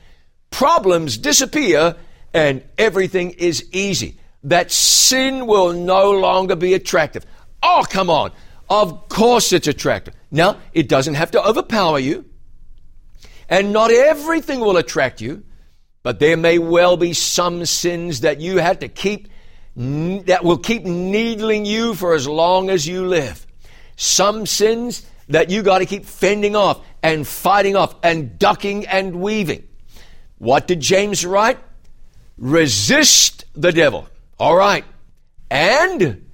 problems 0.52 1.18
disappear 1.18 1.96
and 2.34 2.63
everything 2.78 3.32
is 3.32 3.66
easy. 3.72 4.18
That 4.44 4.72
sin 4.72 5.48
will 5.48 5.72
no 5.72 6.12
longer 6.12 6.56
be 6.56 6.74
attractive. 6.74 7.26
Oh, 7.62 7.86
come 7.89 8.10
on. 8.10 8.32
Of 8.70 9.08
course 9.08 9.54
it's 9.54 9.68
attractive. 9.68 10.16
Now, 10.32 10.58
it 10.74 10.89
doesn't 10.89 11.13
have 11.13 11.32
to 11.32 11.46
overpower 11.46 12.00
you. 12.00 12.26
And 13.48 13.72
not 13.72 13.92
everything 13.92 14.60
will 14.60 14.78
attract 14.78 15.22
you. 15.22 15.44
But 16.02 16.20
there 16.20 16.36
may 16.36 16.60
well 16.60 16.98
be 16.98 17.13
some 17.13 17.66
sins 17.66 18.22
that 18.22 18.42
you 18.42 18.58
had 18.58 18.82
to 18.82 18.89
keep, 18.89 19.30
that 19.76 20.44
will 20.44 20.58
keep 20.58 20.84
needling 20.84 21.66
you 21.66 21.96
for 21.96 22.14
as 22.14 22.28
long 22.28 22.70
as 22.70 22.88
you 22.88 23.08
live. 23.08 23.46
Some 23.96 24.46
sins 24.46 25.06
that 25.30 25.50
you 25.50 25.64
got 25.64 25.80
to 25.80 25.86
keep 25.86 26.06
fending 26.06 26.56
off 26.56 26.82
and 27.02 27.28
fighting 27.28 27.76
off 27.76 27.96
and 28.04 28.38
ducking 28.38 28.86
and 28.88 29.16
weaving. 29.16 29.68
What 30.38 30.68
did 30.68 30.80
James 30.80 31.26
write? 31.26 31.60
Resist 32.38 33.46
the 33.54 33.72
devil. 33.72 34.08
All 34.40 34.56
right. 34.56 34.86
And, 35.50 36.30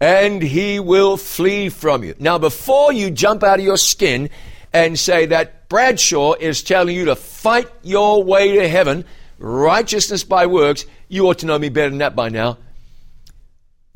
and 0.00 0.42
he 0.42 0.80
will 0.80 1.16
flee 1.16 1.68
from 1.68 2.04
you. 2.04 2.14
Now, 2.18 2.38
before 2.38 2.92
you 2.92 3.10
jump 3.10 3.42
out 3.42 3.58
of 3.58 3.64
your 3.64 3.76
skin 3.76 4.30
and 4.72 4.98
say 4.98 5.26
that 5.26 5.68
Bradshaw 5.68 6.34
is 6.34 6.62
telling 6.62 6.94
you 6.94 7.06
to 7.06 7.16
fight 7.16 7.68
your 7.82 8.22
way 8.22 8.56
to 8.56 8.68
heaven, 8.68 9.04
righteousness 9.38 10.24
by 10.24 10.46
works, 10.46 10.86
you 11.08 11.28
ought 11.28 11.38
to 11.40 11.46
know 11.46 11.58
me 11.58 11.68
better 11.68 11.90
than 11.90 11.98
that 11.98 12.16
by 12.16 12.28
now. 12.28 12.58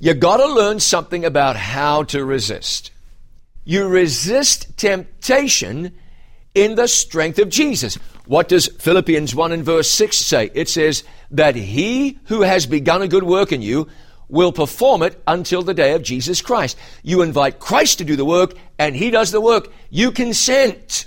You 0.05 0.13
got 0.13 0.37
to 0.37 0.47
learn 0.47 0.81
something 0.81 1.25
about 1.25 1.57
how 1.57 2.03
to 2.03 2.27
resist. 2.27 2.91
You 3.65 3.89
resist 3.89 4.77
temptation 4.77 5.95
in 6.55 6.75
the 6.75 6.89
strength 6.89 7.39
of 7.39 7.49
Jesus. 7.49 7.95
What 8.27 8.49
does 8.49 8.67
Philippians 8.67 9.35
1 9.35 9.53
and 9.53 9.65
verse 9.65 9.91
6 9.91 10.15
say? 10.19 10.51
It 10.53 10.69
says 10.69 11.05
that 11.31 11.55
he 11.55 12.19
who 12.25 12.43
has 12.43 12.67
begun 12.67 13.01
a 13.01 13.09
good 13.09 13.23
work 13.23 13.51
in 13.51 13.63
you 13.63 13.89
will 14.29 14.53
perform 14.53 15.01
it 15.01 15.23
until 15.27 15.63
the 15.63 15.73
day 15.73 15.95
of 15.95 16.03
Jesus 16.03 16.43
Christ. 16.43 16.77
You 17.03 17.23
invite 17.23 17.59
Christ 17.59 17.97
to 17.97 18.05
do 18.05 18.15
the 18.15 18.27
work 18.27 18.53
and 18.79 18.95
he 18.95 19.11
does 19.11 19.31
the 19.31 19.41
work. 19.41 19.73
You 19.89 20.11
consent. 20.11 21.07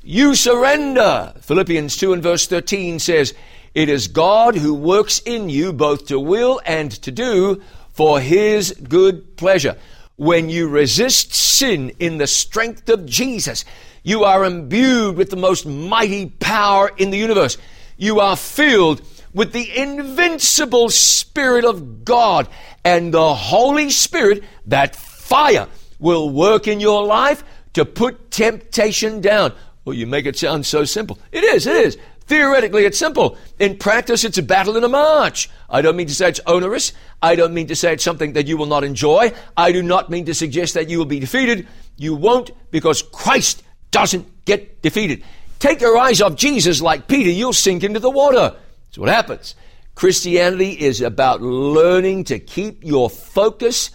You 0.00 0.36
surrender. 0.36 1.34
Philippians 1.40 1.96
2 1.96 2.12
and 2.12 2.22
verse 2.22 2.46
13 2.46 3.00
says, 3.00 3.34
It 3.74 3.88
is 3.88 4.06
God 4.06 4.54
who 4.54 4.74
works 4.74 5.18
in 5.26 5.48
you 5.48 5.72
both 5.72 6.06
to 6.06 6.20
will 6.20 6.60
and 6.64 6.92
to 7.02 7.10
do 7.10 7.60
for 7.92 8.20
his 8.20 8.72
good 8.72 9.36
pleasure. 9.36 9.76
When 10.16 10.48
you 10.48 10.68
resist 10.68 11.34
sin 11.34 11.90
in 11.98 12.18
the 12.18 12.26
strength 12.26 12.88
of 12.88 13.06
Jesus, 13.06 13.64
you 14.02 14.24
are 14.24 14.44
imbued 14.44 15.16
with 15.16 15.30
the 15.30 15.36
most 15.36 15.66
mighty 15.66 16.26
power 16.26 16.90
in 16.96 17.10
the 17.10 17.18
universe. 17.18 17.56
You 17.96 18.20
are 18.20 18.36
filled 18.36 19.02
with 19.32 19.52
the 19.52 19.76
invincible 19.76 20.90
Spirit 20.90 21.64
of 21.64 22.04
God 22.04 22.48
and 22.84 23.14
the 23.14 23.34
Holy 23.34 23.90
Spirit, 23.90 24.44
that 24.66 24.96
fire 24.96 25.68
will 25.98 26.30
work 26.30 26.66
in 26.66 26.80
your 26.80 27.04
life 27.04 27.44
to 27.74 27.84
put 27.84 28.30
temptation 28.30 29.20
down. 29.20 29.52
Well, 29.84 29.94
you 29.94 30.06
make 30.06 30.26
it 30.26 30.36
sound 30.36 30.66
so 30.66 30.84
simple. 30.84 31.18
It 31.30 31.44
is, 31.44 31.66
it 31.66 31.76
is. 31.76 31.98
Theoretically, 32.26 32.84
it's 32.84 32.98
simple. 32.98 33.36
In 33.58 33.76
practice, 33.76 34.24
it's 34.24 34.38
a 34.38 34.42
battle 34.42 34.76
and 34.76 34.84
a 34.84 34.88
march. 34.88 35.50
I 35.68 35.82
don't 35.82 35.96
mean 35.96 36.06
to 36.06 36.14
say 36.14 36.28
it's 36.28 36.40
onerous. 36.46 36.92
I 37.20 37.34
don't 37.34 37.54
mean 37.54 37.66
to 37.68 37.76
say 37.76 37.92
it's 37.92 38.04
something 38.04 38.34
that 38.34 38.46
you 38.46 38.56
will 38.56 38.66
not 38.66 38.84
enjoy. 38.84 39.32
I 39.56 39.72
do 39.72 39.82
not 39.82 40.10
mean 40.10 40.26
to 40.26 40.34
suggest 40.34 40.74
that 40.74 40.88
you 40.88 40.98
will 40.98 41.04
be 41.04 41.20
defeated. 41.20 41.66
You 41.96 42.14
won't 42.14 42.50
because 42.70 43.02
Christ 43.02 43.62
doesn't 43.90 44.44
get 44.44 44.82
defeated. 44.82 45.22
Take 45.58 45.80
your 45.80 45.96
eyes 45.96 46.20
off 46.20 46.36
Jesus 46.36 46.80
like 46.80 47.06
Peter, 47.06 47.30
you'll 47.30 47.52
sink 47.52 47.84
into 47.84 48.00
the 48.00 48.10
water. 48.10 48.56
That's 48.86 48.98
what 48.98 49.08
happens. 49.08 49.54
Christianity 49.94 50.70
is 50.72 51.00
about 51.00 51.42
learning 51.42 52.24
to 52.24 52.38
keep 52.38 52.82
your 52.82 53.10
focus 53.10 53.90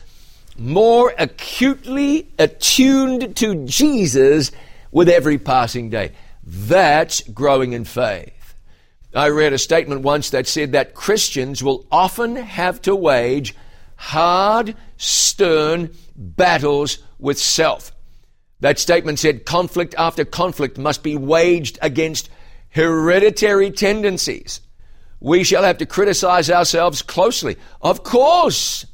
more 0.57 1.13
acutely 1.17 2.29
attuned 2.39 3.35
to 3.37 3.65
Jesus 3.65 4.51
with 4.91 5.09
every 5.09 5.37
passing 5.37 5.89
day. 5.89 6.13
That's 6.49 7.19
growing 7.27 7.73
in 7.73 7.83
faith. 7.83 8.55
I 9.13 9.27
read 9.27 9.51
a 9.51 9.57
statement 9.57 10.01
once 10.01 10.29
that 10.29 10.47
said 10.47 10.71
that 10.71 10.93
Christians 10.93 11.61
will 11.61 11.85
often 11.91 12.37
have 12.37 12.81
to 12.83 12.95
wage 12.95 13.53
hard, 13.97 14.75
stern 14.95 15.93
battles 16.15 16.99
with 17.19 17.37
self. 17.37 17.91
That 18.61 18.79
statement 18.79 19.19
said 19.19 19.45
conflict 19.45 19.93
after 19.97 20.23
conflict 20.23 20.77
must 20.77 21.03
be 21.03 21.17
waged 21.17 21.79
against 21.81 22.29
hereditary 22.69 23.71
tendencies. 23.71 24.61
We 25.19 25.43
shall 25.43 25.63
have 25.63 25.79
to 25.79 25.85
criticize 25.85 26.49
ourselves 26.49 27.01
closely. 27.01 27.57
Of 27.81 28.03
course, 28.03 28.85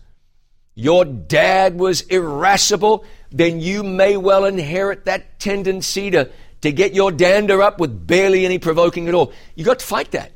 your 0.74 1.06
dad 1.06 1.78
was 1.78 2.02
irascible, 2.02 3.06
then 3.32 3.60
you 3.60 3.84
may 3.84 4.18
well 4.18 4.46
inherit 4.46 5.06
that 5.06 5.40
tendency 5.40 6.10
to, 6.12 6.32
to 6.64 6.72
get 6.72 6.94
your 6.94 7.12
dander 7.12 7.62
up 7.62 7.78
with 7.78 8.08
barely 8.08 8.46
any 8.46 8.58
provoking 8.58 9.10
at 9.10 9.14
all. 9.14 9.34
You 9.54 9.66
got 9.66 9.80
to 9.80 9.86
fight 9.86 10.12
that. 10.12 10.32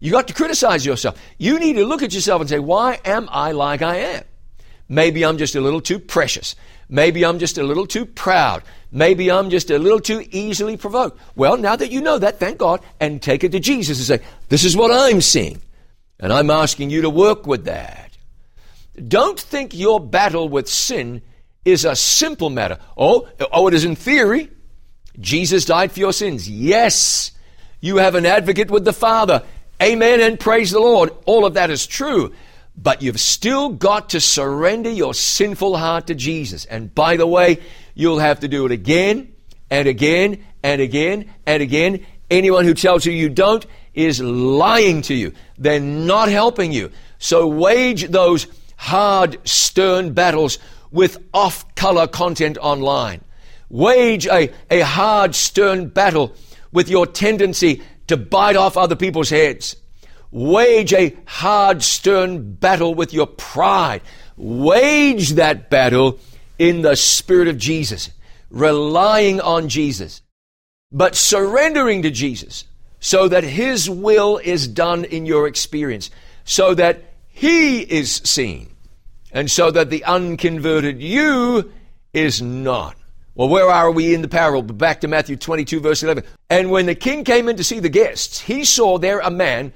You 0.00 0.10
got 0.10 0.26
to 0.26 0.34
criticize 0.34 0.84
yourself. 0.84 1.16
You 1.38 1.60
need 1.60 1.74
to 1.74 1.86
look 1.86 2.02
at 2.02 2.12
yourself 2.12 2.40
and 2.40 2.50
say, 2.50 2.58
why 2.58 2.98
am 3.04 3.28
I 3.30 3.52
like 3.52 3.80
I 3.80 3.96
am? 3.96 4.24
Maybe 4.88 5.24
I'm 5.24 5.38
just 5.38 5.54
a 5.54 5.60
little 5.60 5.80
too 5.80 6.00
precious. 6.00 6.56
Maybe 6.88 7.24
I'm 7.24 7.38
just 7.38 7.56
a 7.56 7.62
little 7.62 7.86
too 7.86 8.04
proud. 8.04 8.64
Maybe 8.90 9.30
I'm 9.30 9.48
just 9.48 9.70
a 9.70 9.78
little 9.78 10.00
too 10.00 10.26
easily 10.32 10.76
provoked. 10.76 11.20
Well, 11.36 11.56
now 11.56 11.76
that 11.76 11.92
you 11.92 12.00
know 12.00 12.18
that, 12.18 12.40
thank 12.40 12.58
God, 12.58 12.80
and 12.98 13.22
take 13.22 13.44
it 13.44 13.52
to 13.52 13.60
Jesus 13.60 13.98
and 13.98 14.20
say, 14.20 14.26
This 14.48 14.64
is 14.64 14.76
what 14.76 14.90
I'm 14.90 15.20
seeing. 15.20 15.62
And 16.18 16.32
I'm 16.32 16.50
asking 16.50 16.90
you 16.90 17.02
to 17.02 17.10
work 17.10 17.46
with 17.46 17.66
that. 17.66 18.10
Don't 19.06 19.38
think 19.38 19.72
your 19.72 20.00
battle 20.00 20.48
with 20.48 20.68
sin 20.68 21.22
is 21.64 21.84
a 21.84 21.94
simple 21.94 22.50
matter. 22.50 22.78
Oh, 22.96 23.28
oh, 23.52 23.68
it 23.68 23.74
is 23.74 23.84
in 23.84 23.94
theory. 23.94 24.50
Jesus 25.20 25.64
died 25.64 25.92
for 25.92 26.00
your 26.00 26.12
sins. 26.12 26.48
Yes. 26.48 27.32
You 27.80 27.98
have 27.98 28.14
an 28.14 28.26
advocate 28.26 28.70
with 28.70 28.84
the 28.84 28.92
Father. 28.92 29.42
Amen 29.82 30.20
and 30.20 30.38
praise 30.38 30.70
the 30.70 30.80
Lord. 30.80 31.10
All 31.24 31.46
of 31.46 31.54
that 31.54 31.70
is 31.70 31.86
true. 31.86 32.32
But 32.76 33.02
you've 33.02 33.20
still 33.20 33.70
got 33.70 34.10
to 34.10 34.20
surrender 34.20 34.90
your 34.90 35.14
sinful 35.14 35.76
heart 35.76 36.06
to 36.06 36.14
Jesus. 36.14 36.64
And 36.64 36.94
by 36.94 37.16
the 37.16 37.26
way, 37.26 37.58
you'll 37.94 38.18
have 38.18 38.40
to 38.40 38.48
do 38.48 38.66
it 38.66 38.72
again 38.72 39.32
and 39.70 39.86
again 39.86 40.44
and 40.62 40.80
again 40.80 41.30
and 41.46 41.62
again. 41.62 42.06
Anyone 42.30 42.64
who 42.64 42.74
tells 42.74 43.04
you 43.04 43.12
you 43.12 43.28
don't 43.28 43.66
is 43.94 44.20
lying 44.20 45.02
to 45.02 45.14
you. 45.14 45.32
They're 45.58 45.80
not 45.80 46.28
helping 46.28 46.72
you. 46.72 46.90
So 47.18 47.46
wage 47.46 48.08
those 48.08 48.46
hard, 48.76 49.46
stern 49.46 50.12
battles 50.12 50.58
with 50.90 51.18
off 51.34 51.74
color 51.74 52.06
content 52.06 52.56
online. 52.58 53.22
Wage 53.70 54.26
a, 54.26 54.52
a 54.70 54.80
hard, 54.80 55.34
stern 55.34 55.88
battle 55.88 56.34
with 56.72 56.90
your 56.90 57.06
tendency 57.06 57.82
to 58.08 58.16
bite 58.16 58.56
off 58.56 58.76
other 58.76 58.96
people's 58.96 59.30
heads. 59.30 59.76
Wage 60.30 60.92
a 60.92 61.16
hard, 61.24 61.82
stern 61.82 62.52
battle 62.54 62.94
with 62.94 63.14
your 63.14 63.26
pride. 63.26 64.02
Wage 64.36 65.30
that 65.30 65.70
battle 65.70 66.18
in 66.58 66.82
the 66.82 66.96
Spirit 66.96 67.48
of 67.48 67.56
Jesus, 67.56 68.10
relying 68.50 69.40
on 69.40 69.68
Jesus, 69.68 70.20
but 70.92 71.14
surrendering 71.14 72.02
to 72.02 72.10
Jesus 72.10 72.64
so 73.00 73.28
that 73.28 73.42
His 73.42 73.88
will 73.88 74.38
is 74.38 74.68
done 74.68 75.04
in 75.04 75.26
your 75.26 75.46
experience, 75.46 76.10
so 76.44 76.74
that 76.74 77.02
He 77.28 77.80
is 77.80 78.16
seen, 78.24 78.70
and 79.32 79.50
so 79.50 79.70
that 79.70 79.90
the 79.90 80.04
unconverted 80.04 81.00
you 81.02 81.72
is 82.12 82.42
not. 82.42 82.96
Well, 83.40 83.48
where 83.48 83.70
are 83.70 83.90
we 83.90 84.12
in 84.12 84.20
the 84.20 84.28
parable? 84.28 84.60
Back 84.60 85.00
to 85.00 85.08
Matthew 85.08 85.34
22, 85.34 85.80
verse 85.80 86.02
11. 86.02 86.24
And 86.50 86.70
when 86.70 86.84
the 86.84 86.94
king 86.94 87.24
came 87.24 87.48
in 87.48 87.56
to 87.56 87.64
see 87.64 87.80
the 87.80 87.88
guests, 87.88 88.38
he 88.38 88.66
saw 88.66 88.98
there 88.98 89.20
a 89.20 89.30
man 89.30 89.72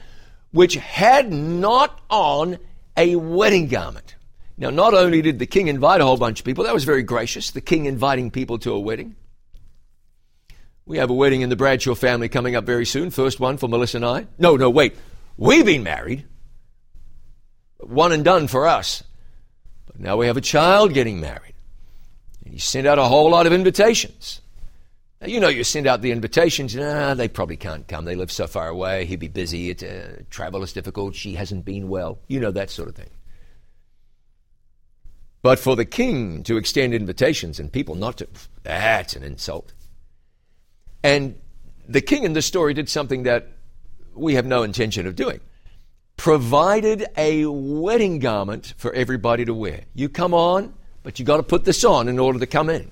which 0.51 0.75
had 0.75 1.33
not 1.33 1.99
on 2.11 2.59
a 2.95 3.17
wedding 3.17 3.69
garment. 3.69 4.17
Now, 4.59 4.69
not 4.69 4.93
only 4.93 5.23
did 5.23 5.39
the 5.39 5.47
king 5.47 5.69
invite 5.69 6.03
a 6.03 6.05
whole 6.05 6.19
bunch 6.19 6.41
of 6.41 6.45
people, 6.45 6.65
that 6.65 6.75
was 6.75 6.85
very 6.85 7.03
gracious, 7.03 7.53
the 7.53 7.63
king 7.63 7.87
inviting 7.87 8.31
people 8.31 8.59
to 8.59 8.73
a 8.73 8.79
wedding. 8.79 9.17
We 10.85 10.99
have 10.99 11.09
a 11.09 11.15
wedding 11.15 11.41
in 11.41 11.49
the 11.49 11.57
Bradshaw 11.57 11.95
family 11.95 12.29
coming 12.29 12.57
up 12.57 12.67
very 12.67 12.85
soon. 12.85 13.09
First 13.09 13.41
one 13.41 13.57
for 13.57 13.67
Melissa 13.67 13.97
and 13.97 14.05
I. 14.05 14.27
No, 14.39 14.57
no, 14.59 14.69
wait. 14.69 14.95
We've 15.39 15.65
been 15.65 15.85
married. 15.85 16.27
One 17.79 18.13
and 18.13 18.27
done 18.27 18.47
for 18.47 18.67
us. 18.67 19.03
But 19.87 20.01
now 20.01 20.19
we 20.19 20.27
have 20.27 20.37
a 20.37 20.43
child 20.43 20.93
getting 20.93 21.19
married. 21.19 21.54
He 22.55 22.61
sent 22.61 22.87
out 22.87 23.01
a 23.01 23.05
whole 23.05 23.31
lot 23.31 23.49
of 23.49 23.53
invitations. 23.53 24.41
Now, 25.21 25.27
you 25.27 25.41
know, 25.41 25.49
you 25.49 25.65
send 25.65 25.89
out 25.89 26.03
the 26.03 26.13
invitations, 26.13 26.77
ah, 26.77 27.15
they 27.15 27.27
probably 27.27 27.57
can't 27.57 27.89
come. 27.89 28.05
They 28.05 28.15
live 28.15 28.31
so 28.31 28.47
far 28.47 28.69
away. 28.69 29.07
He'd 29.07 29.19
be 29.19 29.27
busy. 29.27 29.71
It, 29.71 29.83
uh, 29.83 30.23
travel 30.31 30.63
is 30.63 30.73
difficult. 30.73 31.17
She 31.17 31.35
hasn't 31.35 31.65
been 31.65 31.89
well. 31.89 32.21
You 32.29 32.39
know, 32.39 32.53
that 32.53 32.71
sort 32.71 32.89
of 32.89 32.95
thing. 32.95 33.11
But 35.43 35.59
for 35.59 35.75
the 35.75 35.85
king 35.85 36.45
to 36.45 36.57
extend 36.57 36.95
invitations 36.95 37.59
and 37.59 37.73
people 37.73 37.97
not 37.97 38.19
to, 38.19 38.29
that's 38.63 39.17
an 39.17 39.25
insult. 39.25 39.73
And 41.03 41.35
the 41.89 42.03
king 42.03 42.23
in 42.23 42.35
this 42.35 42.47
story 42.47 42.73
did 42.73 42.89
something 42.89 43.25
that 43.25 43.49
we 44.15 44.37
have 44.37 44.47
no 44.47 44.63
intention 44.63 45.09
of 45.09 45.17
doing. 45.17 45.41
Provided 46.17 47.05
a 47.17 47.47
wedding 47.47 48.21
garment 48.21 48.75
for 48.77 48.93
everybody 48.93 49.45
to 49.45 49.53
wear. 49.53 49.81
You 49.93 50.09
come 50.09 50.35
on, 50.35 50.73
but 51.05 51.19
you've 51.19 51.27
got 51.27 51.37
to 51.37 51.45
put 51.45 51.65
this 51.65 51.85
on 51.85 52.09
in 52.09 52.19
order 52.19 52.41
to 52.41 52.47
come 52.47 52.69
in. 52.69 52.91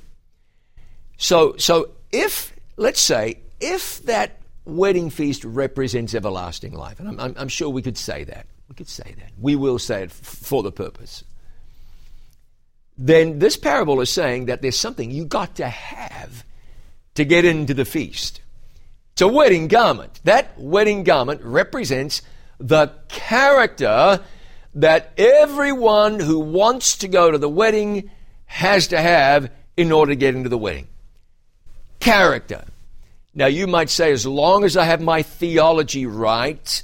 So, 1.16 1.57
so 1.57 1.90
if, 2.12 2.53
let's 2.77 3.01
say, 3.01 3.38
if 3.61 4.03
that 4.05 4.38
wedding 4.64 5.11
feast 5.11 5.44
represents 5.44 6.14
everlasting 6.14 6.75
life, 6.75 7.01
and 7.01 7.09
I'm, 7.09 7.18
I'm, 7.18 7.35
I'm 7.37 7.48
sure 7.48 7.68
we 7.68 7.83
could 7.83 7.98
say 7.98 8.22
that, 8.25 8.46
we 8.68 8.77
could 8.77 8.88
say 8.88 9.14
that. 9.18 9.33
We 9.40 9.57
will 9.57 9.81
say 9.81 10.03
it 10.03 10.11
f- 10.11 10.16
for 10.16 10.62
the 10.62 10.70
purpose. 10.70 11.25
Then 12.96 13.38
this 13.38 13.57
parable 13.57 14.01
is 14.01 14.11
saying 14.11 14.46
that 14.46 14.62
there's 14.62 14.79
something 14.79 15.11
you 15.11 15.25
got 15.25 15.57
to 15.57 15.68
have 15.68 16.44
to 17.14 17.25
get 17.25 17.44
into 17.44 17.75
the 17.75 17.85
feast. 17.85 18.40
It's 19.14 19.22
a 19.22 19.29
wedding 19.29 19.68
garment. 19.68 20.20
That 20.25 20.59
wedding 20.59 21.03
garment 21.03 21.42
represents 21.42 22.22
the 22.59 22.92
character 23.09 24.20
that 24.74 25.12
everyone 25.16 26.20
who 26.20 26.38
wants 26.38 26.98
to 26.98 27.08
go 27.08 27.30
to 27.30 27.38
the 27.38 27.48
wedding 27.48 28.11
has 28.46 28.88
to 28.88 29.00
have 29.00 29.50
in 29.76 29.92
order 29.92 30.12
to 30.12 30.16
get 30.16 30.35
into 30.35 30.48
the 30.48 30.58
wedding. 30.58 30.88
Character. 32.00 32.64
Now, 33.35 33.46
you 33.46 33.66
might 33.66 33.90
say, 33.90 34.12
as 34.12 34.26
long 34.26 34.64
as 34.64 34.76
I 34.76 34.85
have 34.85 35.00
my 35.00 35.22
theology 35.22 36.04
right, 36.06 36.82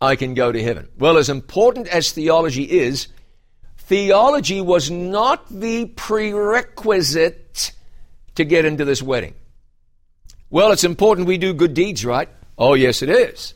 I 0.00 0.16
can 0.16 0.34
go 0.34 0.50
to 0.50 0.62
heaven. 0.62 0.88
Well, 0.98 1.16
as 1.16 1.28
important 1.28 1.86
as 1.88 2.10
theology 2.10 2.64
is, 2.64 3.08
theology 3.78 4.60
was 4.60 4.90
not 4.90 5.48
the 5.48 5.86
prerequisite 5.86 7.72
to 8.34 8.44
get 8.44 8.64
into 8.64 8.84
this 8.84 9.02
wedding. 9.02 9.34
Well, 10.48 10.72
it's 10.72 10.84
important 10.84 11.28
we 11.28 11.38
do 11.38 11.52
good 11.52 11.74
deeds, 11.74 12.04
right? 12.04 12.28
Oh, 12.58 12.74
yes, 12.74 13.02
it 13.02 13.08
is. 13.08 13.54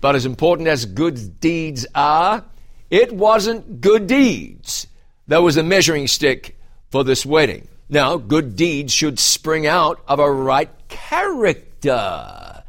But 0.00 0.16
as 0.16 0.26
important 0.26 0.68
as 0.68 0.84
good 0.84 1.38
deeds 1.38 1.86
are, 1.94 2.44
it 2.92 3.10
wasn't 3.10 3.80
good 3.80 4.06
deeds. 4.06 4.86
That 5.26 5.42
was 5.42 5.56
a 5.56 5.62
measuring 5.62 6.08
stick 6.08 6.58
for 6.90 7.02
this 7.02 7.24
wedding. 7.24 7.66
Now, 7.88 8.18
good 8.18 8.54
deeds 8.54 8.92
should 8.92 9.18
spring 9.18 9.66
out 9.66 10.02
of 10.06 10.18
a 10.18 10.30
right 10.30 10.68
character. 10.88 12.62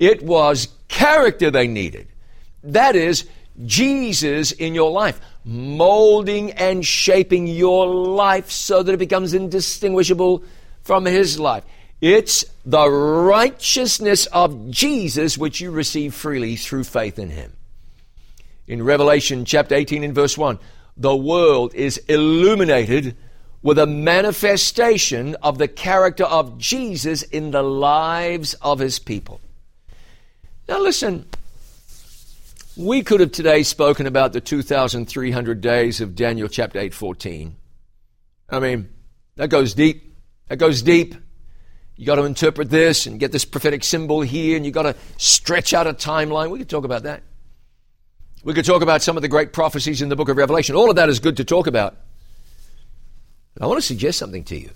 It 0.00 0.20
was 0.22 0.66
character 0.88 1.52
they 1.52 1.68
needed. 1.68 2.08
That 2.64 2.96
is, 2.96 3.24
Jesus 3.64 4.50
in 4.50 4.74
your 4.74 4.90
life, 4.90 5.20
molding 5.44 6.50
and 6.52 6.84
shaping 6.84 7.46
your 7.46 7.86
life 7.86 8.50
so 8.50 8.82
that 8.82 8.92
it 8.92 8.98
becomes 8.98 9.32
indistinguishable 9.32 10.42
from 10.82 11.04
His 11.04 11.38
life. 11.38 11.62
It's 12.00 12.44
the 12.66 12.90
righteousness 12.90 14.26
of 14.26 14.70
Jesus 14.70 15.38
which 15.38 15.60
you 15.60 15.70
receive 15.70 16.14
freely 16.14 16.56
through 16.56 16.82
faith 16.82 17.20
in 17.20 17.30
him. 17.30 17.52
In 18.66 18.82
Revelation 18.82 19.44
chapter 19.44 19.74
18 19.74 20.04
and 20.04 20.14
verse 20.14 20.38
1, 20.38 20.58
the 20.96 21.16
world 21.16 21.74
is 21.74 21.98
illuminated 22.08 23.16
with 23.62 23.78
a 23.78 23.86
manifestation 23.86 25.34
of 25.36 25.58
the 25.58 25.68
character 25.68 26.24
of 26.24 26.58
Jesus 26.58 27.22
in 27.22 27.50
the 27.50 27.62
lives 27.62 28.54
of 28.54 28.78
his 28.78 28.98
people. 28.98 29.40
Now 30.68 30.80
listen, 30.80 31.26
we 32.76 33.02
could 33.02 33.20
have 33.20 33.32
today 33.32 33.62
spoken 33.62 34.06
about 34.06 34.32
the 34.32 34.40
2300 34.40 35.60
days 35.60 36.00
of 36.00 36.14
Daniel 36.14 36.48
chapter 36.48 36.78
8:14. 36.78 37.56
I 38.48 38.60
mean, 38.60 38.88
that 39.36 39.50
goes 39.50 39.74
deep. 39.74 40.16
That 40.48 40.56
goes 40.56 40.82
deep. 40.82 41.14
You 41.96 42.06
got 42.06 42.16
to 42.16 42.24
interpret 42.24 42.70
this 42.70 43.06
and 43.06 43.20
get 43.20 43.32
this 43.32 43.44
prophetic 43.44 43.84
symbol 43.84 44.22
here, 44.22 44.56
and 44.56 44.64
you 44.64 44.72
got 44.72 44.82
to 44.82 44.96
stretch 45.18 45.74
out 45.74 45.86
a 45.86 45.92
timeline. 45.92 46.50
We 46.50 46.58
could 46.58 46.70
talk 46.70 46.84
about 46.84 47.04
that. 47.04 47.22
We 48.44 48.54
could 48.54 48.64
talk 48.64 48.82
about 48.82 49.02
some 49.02 49.16
of 49.16 49.22
the 49.22 49.28
great 49.28 49.52
prophecies 49.52 50.02
in 50.02 50.08
the 50.08 50.16
book 50.16 50.28
of 50.28 50.36
Revelation. 50.36 50.74
All 50.74 50.90
of 50.90 50.96
that 50.96 51.08
is 51.08 51.20
good 51.20 51.36
to 51.36 51.44
talk 51.44 51.66
about. 51.66 51.96
But 53.54 53.64
I 53.64 53.66
want 53.66 53.78
to 53.78 53.86
suggest 53.86 54.18
something 54.18 54.44
to 54.44 54.58
you. 54.58 54.70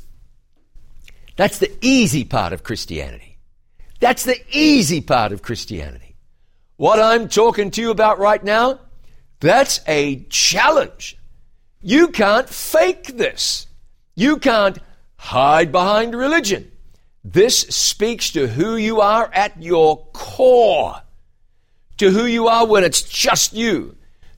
That's 1.37 1.59
the 1.59 1.73
easy 1.81 2.25
part 2.25 2.53
of 2.53 2.63
Christianity. 2.63 3.39
That's 4.01 4.25
the 4.25 4.41
easy 4.51 5.01
part 5.01 5.33
of 5.33 5.43
Christianity. 5.43 6.17
What 6.77 7.01
I'm 7.01 7.29
talking 7.29 7.71
to 7.73 7.81
you 7.81 7.91
about 7.91 8.19
right 8.19 8.43
now, 8.43 8.81
that's 9.41 9.81
a 9.87 10.25
challenge. 10.25 11.19
You 11.81 12.09
can't 12.09 12.49
fake 12.49 13.17
this. 13.17 13.67
You 14.15 14.39
can't 14.39 14.79
hide 15.17 15.73
behind 15.73 16.15
religion. 16.15 16.71
This 17.25 17.61
speaks 17.61 18.31
to 18.33 18.47
who 18.47 18.77
you 18.77 19.01
are 19.01 19.29
at 19.33 19.61
your 19.61 20.07
core, 20.13 21.03
to 21.99 22.11
who 22.11 22.27
you 22.27 22.49
are 22.49 22.67
when 22.67 22.85
it's 22.85 23.03
just 23.03 23.53
you, 23.53 23.97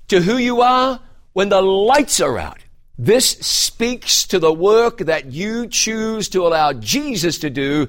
to 0.09 0.21
who 0.21 0.37
you 0.37 0.63
are 0.63 1.01
when 1.33 1.49
the 1.49 1.61
lights 1.63 2.21
are 2.21 2.39
out. 2.39 2.59
This 2.97 3.29
speaks 3.29 4.27
to 4.27 4.39
the 4.39 4.53
work 4.53 4.99
that 4.99 5.27
you 5.27 5.69
choose 5.69 6.29
to 6.31 6.47
allow 6.47 6.73
Jesus 6.73 7.39
to 7.39 7.51
do 7.51 7.89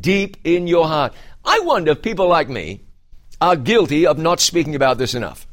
deep 0.00 0.36
in 0.44 0.66
your 0.66 0.86
heart. 0.86 1.12
I 1.44 1.60
wonder 1.60 1.92
if 1.92 2.02
people 2.02 2.28
like 2.28 2.48
me 2.48 2.80
are 3.40 3.56
guilty 3.56 4.06
of 4.06 4.18
not 4.18 4.40
speaking 4.40 4.74
about 4.74 4.98
this 4.98 5.14
enough. 5.14 5.46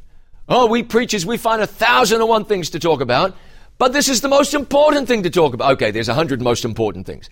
Oh, 0.48 0.66
we 0.66 0.82
preachers, 0.82 1.26
we 1.26 1.36
find 1.36 1.62
a 1.62 1.66
thousand 1.66 2.20
and 2.20 2.28
one 2.28 2.44
things 2.44 2.70
to 2.70 2.78
talk 2.78 3.00
about, 3.00 3.36
but 3.78 3.92
this 3.92 4.08
is 4.08 4.20
the 4.20 4.28
most 4.28 4.54
important 4.54 5.08
thing 5.08 5.22
to 5.24 5.30
talk 5.30 5.54
about. 5.54 5.72
Okay, 5.72 5.90
there's 5.90 6.08
a 6.08 6.14
hundred 6.14 6.40
most 6.40 6.64
important 6.64 7.06
things. 7.06 7.28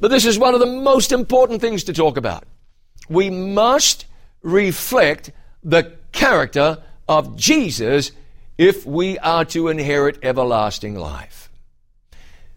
But 0.00 0.10
this 0.10 0.26
is 0.26 0.38
one 0.38 0.54
of 0.54 0.60
the 0.60 0.66
most 0.66 1.12
important 1.12 1.60
things 1.60 1.84
to 1.84 1.92
talk 1.92 2.16
about. 2.16 2.44
We 3.08 3.30
must 3.30 4.06
reflect 4.42 5.30
the 5.62 5.96
character 6.12 6.78
of 7.08 7.36
Jesus 7.36 8.12
if 8.56 8.84
we 8.84 9.18
are 9.18 9.44
to 9.46 9.68
inherit 9.68 10.18
everlasting 10.22 10.96
life. 10.96 11.50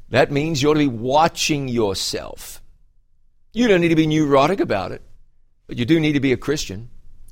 That 0.09 0.31
means 0.31 0.61
you 0.61 0.69
ought 0.69 0.73
to 0.73 0.79
be 0.79 0.87
watching 0.87 1.67
yourself. 1.67 2.61
You 3.53 3.67
don't 3.67 3.81
need 3.81 3.89
to 3.89 3.95
be 3.95 4.07
neurotic 4.07 4.59
about 4.59 4.91
it, 4.91 5.01
but 5.67 5.77
you 5.77 5.85
do 5.85 5.99
need 5.99 6.13
to 6.13 6.19
be 6.19 6.33
a 6.33 6.37
Christian. 6.37 6.89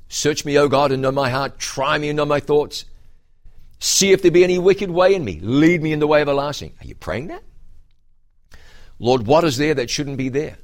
Search 0.08 0.44
me, 0.44 0.58
O 0.58 0.68
God, 0.68 0.92
and 0.92 1.02
know 1.02 1.12
my 1.12 1.30
heart. 1.30 1.58
Try 1.58 1.98
me 1.98 2.08
and 2.08 2.16
know 2.16 2.24
my 2.24 2.40
thoughts. 2.40 2.84
See 3.78 4.12
if 4.12 4.22
there 4.22 4.30
be 4.30 4.44
any 4.44 4.58
wicked 4.58 4.90
way 4.90 5.14
in 5.14 5.24
me. 5.24 5.40
Lead 5.40 5.82
me 5.82 5.92
in 5.92 6.00
the 6.00 6.06
way 6.06 6.20
of 6.20 6.28
everlasting. 6.28 6.72
Are 6.80 6.86
you 6.86 6.94
praying 6.94 7.28
that? 7.28 7.42
Lord, 8.98 9.26
what 9.26 9.44
is 9.44 9.56
there 9.56 9.74
that 9.74 9.88
shouldn't 9.88 10.18
be 10.18 10.28
there, 10.28 10.58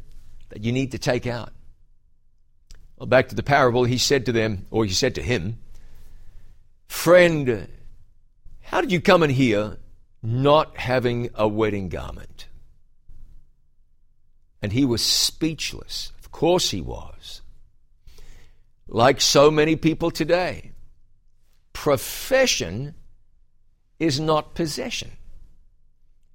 that 0.50 0.62
you 0.62 0.72
need 0.72 0.92
to 0.92 0.98
take 0.98 1.26
out? 1.26 1.52
Well, 2.96 3.06
back 3.06 3.28
to 3.28 3.34
the 3.34 3.42
parable, 3.42 3.84
he 3.84 3.98
said 3.98 4.26
to 4.26 4.32
them, 4.32 4.66
or 4.70 4.84
he 4.84 4.92
said 4.92 5.14
to 5.16 5.22
him, 5.22 5.58
Friend, 6.88 7.68
how 8.62 8.80
did 8.80 8.90
you 8.90 9.00
come 9.00 9.22
in 9.22 9.30
here 9.30 9.76
not 10.22 10.76
having 10.76 11.30
a 11.34 11.46
wedding 11.46 11.88
garment? 11.88 12.48
And 14.62 14.72
he 14.72 14.84
was 14.84 15.02
speechless. 15.02 16.12
Of 16.18 16.32
course 16.32 16.70
he 16.70 16.80
was. 16.80 17.42
Like 18.88 19.20
so 19.20 19.50
many 19.50 19.76
people 19.76 20.10
today, 20.10 20.72
profession 21.72 22.94
is 23.98 24.20
not 24.20 24.54
possession. 24.54 25.12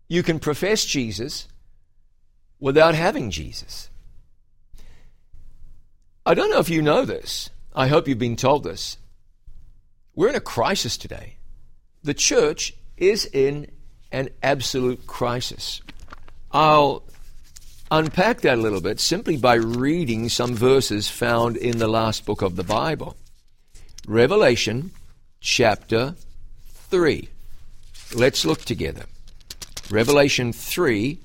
You 0.07 0.23
can 0.23 0.39
profess 0.39 0.85
Jesus 0.85 1.47
without 2.59 2.95
having 2.95 3.31
Jesus. 3.31 3.90
I 6.25 6.35
don't 6.35 6.51
know 6.51 6.59
if 6.59 6.69
you 6.69 6.81
know 6.83 7.03
this. 7.03 7.49
I 7.73 7.87
hope 7.87 8.07
you've 8.07 8.19
been 8.19 8.35
told 8.35 8.63
this. 8.63 8.97
We're 10.13 10.29
in 10.29 10.35
a 10.35 10.41
crisis 10.41 10.97
today. 10.97 11.37
The 12.03 12.13
church 12.13 12.73
is 12.95 13.25
in 13.25 13.71
an 14.11 14.29
absolute 14.43 15.07
crisis. 15.07 15.81
I'll 16.51 17.03
unpack 17.89 18.41
that 18.41 18.57
a 18.57 18.61
little 18.61 18.81
bit 18.81 18.99
simply 18.99 19.37
by 19.37 19.55
reading 19.55 20.29
some 20.29 20.53
verses 20.53 21.09
found 21.09 21.57
in 21.57 21.79
the 21.79 21.87
last 21.87 22.25
book 22.25 22.43
of 22.43 22.55
the 22.55 22.63
Bible. 22.63 23.15
Revelation 24.07 24.91
chapter 25.39 26.15
3. 26.89 27.29
Let's 28.13 28.45
look 28.45 28.61
together. 28.61 29.05
Revelation 29.89 30.53
3, 30.53 31.17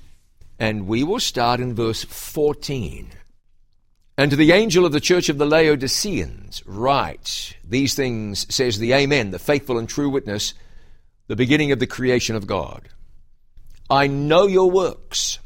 and 0.59 0.87
we 0.87 1.03
will 1.03 1.19
start 1.19 1.59
in 1.59 1.75
verse 1.75 2.03
14. 2.03 3.09
And 4.17 4.31
to 4.31 4.37
the 4.37 4.51
angel 4.51 4.83
of 4.83 4.91
the 4.91 4.99
church 4.99 5.29
of 5.29 5.37
the 5.37 5.45
Laodiceans, 5.45 6.63
write, 6.65 7.55
These 7.63 7.93
things 7.93 8.47
says 8.53 8.79
the 8.79 8.93
Amen, 8.93 9.29
the 9.29 9.37
faithful 9.37 9.77
and 9.77 9.87
true 9.87 10.09
witness, 10.09 10.55
the 11.27 11.35
beginning 11.35 11.71
of 11.71 11.79
the 11.79 11.85
creation 11.85 12.35
of 12.35 12.47
God. 12.47 12.89
I 13.89 14.07
know 14.07 14.47
your 14.47 14.71
works, 14.71 15.37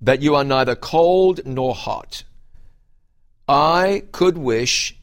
that 0.00 0.22
you 0.22 0.36
are 0.36 0.44
neither 0.44 0.76
cold 0.76 1.40
nor 1.44 1.74
hot. 1.74 2.22
I 3.48 4.04
could 4.12 4.38
wish 4.38 4.96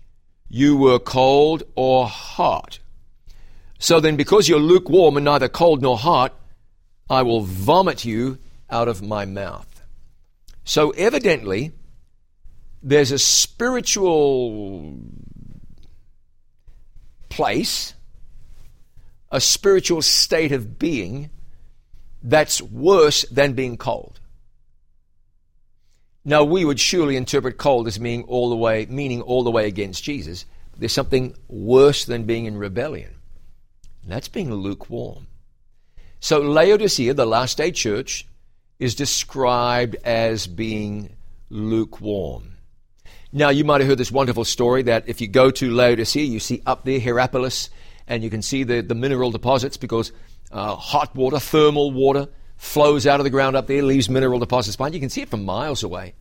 you 0.47 0.77
were 0.77 0.99
cold 0.99 1.63
or 1.75 2.07
hot. 2.07 2.79
So 3.77 3.99
then, 3.99 4.15
because 4.15 4.47
you're 4.47 4.59
lukewarm 4.59 5.17
and 5.17 5.25
neither 5.25 5.49
cold 5.49 5.81
nor 5.81 5.97
hot, 5.97 6.33
I 7.09 7.23
will 7.23 7.41
vomit 7.41 8.05
you 8.05 8.37
out 8.69 8.87
of 8.87 9.01
my 9.01 9.25
mouth. 9.25 9.81
So, 10.63 10.91
evidently, 10.91 11.73
there's 12.81 13.11
a 13.11 13.19
spiritual 13.19 14.97
place, 17.29 17.93
a 19.31 19.41
spiritual 19.41 20.01
state 20.01 20.51
of 20.51 20.79
being 20.79 21.29
that's 22.23 22.61
worse 22.61 23.23
than 23.29 23.53
being 23.53 23.77
cold. 23.77 24.19
Now, 26.27 26.43
we 26.43 26.65
would 26.65 26.79
surely 26.79 27.17
interpret 27.17 27.57
cold 27.57 27.87
as 27.87 27.99
meaning 27.99 28.23
all 28.23 28.49
the 28.49 28.55
way, 28.55 28.87
meaning 28.89 29.21
all 29.21 29.43
the 29.43 29.51
way 29.51 29.67
against 29.67 30.03
Jesus. 30.03 30.45
There's 30.75 30.91
something 30.91 31.35
worse 31.47 32.05
than 32.05 32.23
being 32.23 32.45
in 32.45 32.57
rebellion. 32.57 33.13
And 34.01 34.11
that's 34.11 34.27
being 34.27 34.51
lukewarm. 34.51 35.27
So, 36.19 36.39
Laodicea, 36.39 37.13
the 37.13 37.27
last 37.27 37.57
day 37.57 37.71
church, 37.71 38.25
is 38.79 38.95
described 38.95 39.95
as 40.03 40.47
being 40.47 41.15
lukewarm. 41.49 42.54
Now, 43.35 43.49
you 43.49 43.65
might 43.65 43.81
have 43.81 43.89
heard 43.89 43.97
this 43.97 44.13
wonderful 44.13 44.45
story 44.45 44.83
that 44.83 45.09
if 45.09 45.19
you 45.19 45.27
go 45.27 45.51
to 45.51 45.69
Laodicea, 45.69 46.23
you 46.23 46.39
see 46.39 46.61
up 46.65 46.85
there 46.85 47.01
Hierapolis, 47.01 47.69
and 48.07 48.23
you 48.23 48.29
can 48.29 48.41
see 48.41 48.63
the, 48.63 48.79
the 48.79 48.95
mineral 48.95 49.29
deposits 49.29 49.75
because 49.75 50.13
uh, 50.53 50.73
hot 50.77 51.13
water, 51.17 51.37
thermal 51.37 51.91
water, 51.91 52.29
flows 52.55 53.05
out 53.05 53.19
of 53.19 53.25
the 53.25 53.29
ground 53.29 53.57
up 53.57 53.67
there, 53.67 53.83
leaves 53.83 54.09
mineral 54.09 54.39
deposits 54.39 54.77
behind. 54.77 54.93
You 54.93 55.01
can 55.01 55.09
see 55.09 55.21
it 55.21 55.27
from 55.27 55.43
miles 55.43 55.83
away. 55.83 56.13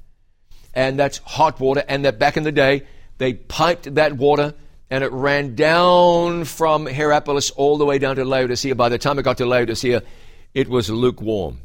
And 0.74 0.98
that's 0.98 1.18
hot 1.18 1.60
water, 1.60 1.84
and 1.86 2.04
that 2.04 2.18
back 2.18 2.36
in 2.36 2.42
the 2.42 2.50
day, 2.50 2.82
they 3.18 3.34
piped 3.34 3.94
that 3.94 4.14
water 4.14 4.52
and 4.90 5.04
it 5.04 5.12
ran 5.12 5.54
down 5.54 6.44
from 6.44 6.84
Hierapolis 6.84 7.52
all 7.52 7.78
the 7.78 7.84
way 7.84 8.00
down 8.00 8.16
to 8.16 8.24
Laodicea. 8.24 8.74
By 8.74 8.88
the 8.88 8.98
time 8.98 9.20
it 9.20 9.22
got 9.22 9.38
to 9.38 9.46
Laodicea, 9.46 10.02
it 10.52 10.68
was 10.68 10.90
lukewarm. 10.90 11.60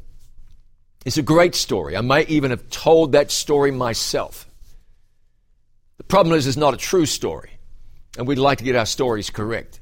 It's 1.05 1.17
a 1.17 1.23
great 1.23 1.55
story. 1.55 1.97
I 1.97 2.01
might 2.01 2.29
even 2.29 2.51
have 2.51 2.69
told 2.69 3.13
that 3.13 3.31
story 3.31 3.71
myself. 3.71 4.45
Problem 6.09 6.35
is, 6.35 6.47
it's 6.47 6.57
not 6.57 6.73
a 6.73 6.77
true 6.77 7.05
story, 7.05 7.51
and 8.17 8.27
we'd 8.27 8.39
like 8.39 8.57
to 8.57 8.63
get 8.63 8.75
our 8.75 8.87
stories 8.87 9.29
correct. 9.29 9.79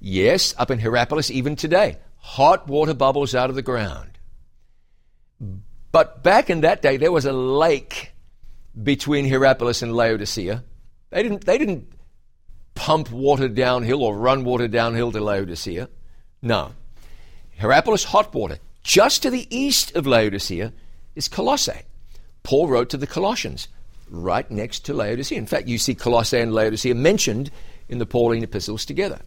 Yes, 0.00 0.52
up 0.58 0.72
in 0.72 0.80
Hierapolis, 0.80 1.30
even 1.30 1.54
today, 1.54 1.96
hot 2.16 2.66
water 2.66 2.92
bubbles 2.92 3.36
out 3.36 3.50
of 3.50 3.56
the 3.56 3.62
ground. 3.62 4.18
But 5.92 6.24
back 6.24 6.50
in 6.50 6.62
that 6.62 6.82
day, 6.82 6.96
there 6.96 7.12
was 7.12 7.24
a 7.24 7.32
lake 7.32 8.12
between 8.82 9.24
Hierapolis 9.24 9.80
and 9.80 9.94
Laodicea. 9.94 10.64
They 11.10 11.22
didn't, 11.22 11.44
they 11.44 11.56
didn't 11.56 11.92
pump 12.74 13.12
water 13.12 13.48
downhill 13.48 14.02
or 14.02 14.16
run 14.16 14.42
water 14.42 14.66
downhill 14.66 15.12
to 15.12 15.20
Laodicea. 15.20 15.88
No. 16.42 16.72
Hierapolis, 17.60 18.04
hot 18.04 18.34
water. 18.34 18.58
Just 18.82 19.22
to 19.22 19.30
the 19.30 19.46
east 19.56 19.94
of 19.94 20.04
Laodicea 20.04 20.72
is 21.14 21.28
Colossae. 21.28 21.82
Paul 22.42 22.66
wrote 22.66 22.90
to 22.90 22.96
the 22.96 23.06
Colossians, 23.06 23.68
right 24.10 24.50
next 24.50 24.80
to 24.86 24.94
Laodicea. 24.94 25.38
In 25.38 25.46
fact, 25.46 25.68
you 25.68 25.78
see 25.78 25.94
Colossae 25.94 26.40
and 26.40 26.52
Laodicea 26.52 26.94
mentioned 26.94 27.50
in 27.88 27.98
the 27.98 28.06
Pauline 28.06 28.42
epistles 28.42 28.84
together. 28.84 29.20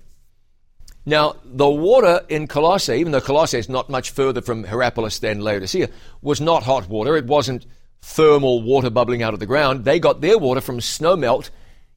Now, 1.05 1.35
the 1.43 1.69
water 1.69 2.21
in 2.29 2.47
Colossae, 2.47 2.95
even 2.95 3.11
though 3.11 3.21
Colossae 3.21 3.57
is 3.57 3.67
not 3.67 3.89
much 3.89 4.11
further 4.11 4.41
from 4.41 4.63
Hierapolis 4.63 5.19
than 5.19 5.41
Laodicea, 5.41 5.89
was 6.21 6.39
not 6.39 6.63
hot 6.63 6.87
water. 6.87 7.17
It 7.17 7.25
wasn't 7.25 7.65
thermal 8.01 8.61
water 8.61 8.89
bubbling 8.89 9.21
out 9.21 9.33
of 9.33 9.39
the 9.39 9.45
ground. 9.45 9.83
They 9.83 9.99
got 9.99 10.21
their 10.21 10.37
water 10.37 10.61
from 10.61 10.79
snowmelt, 10.79 11.49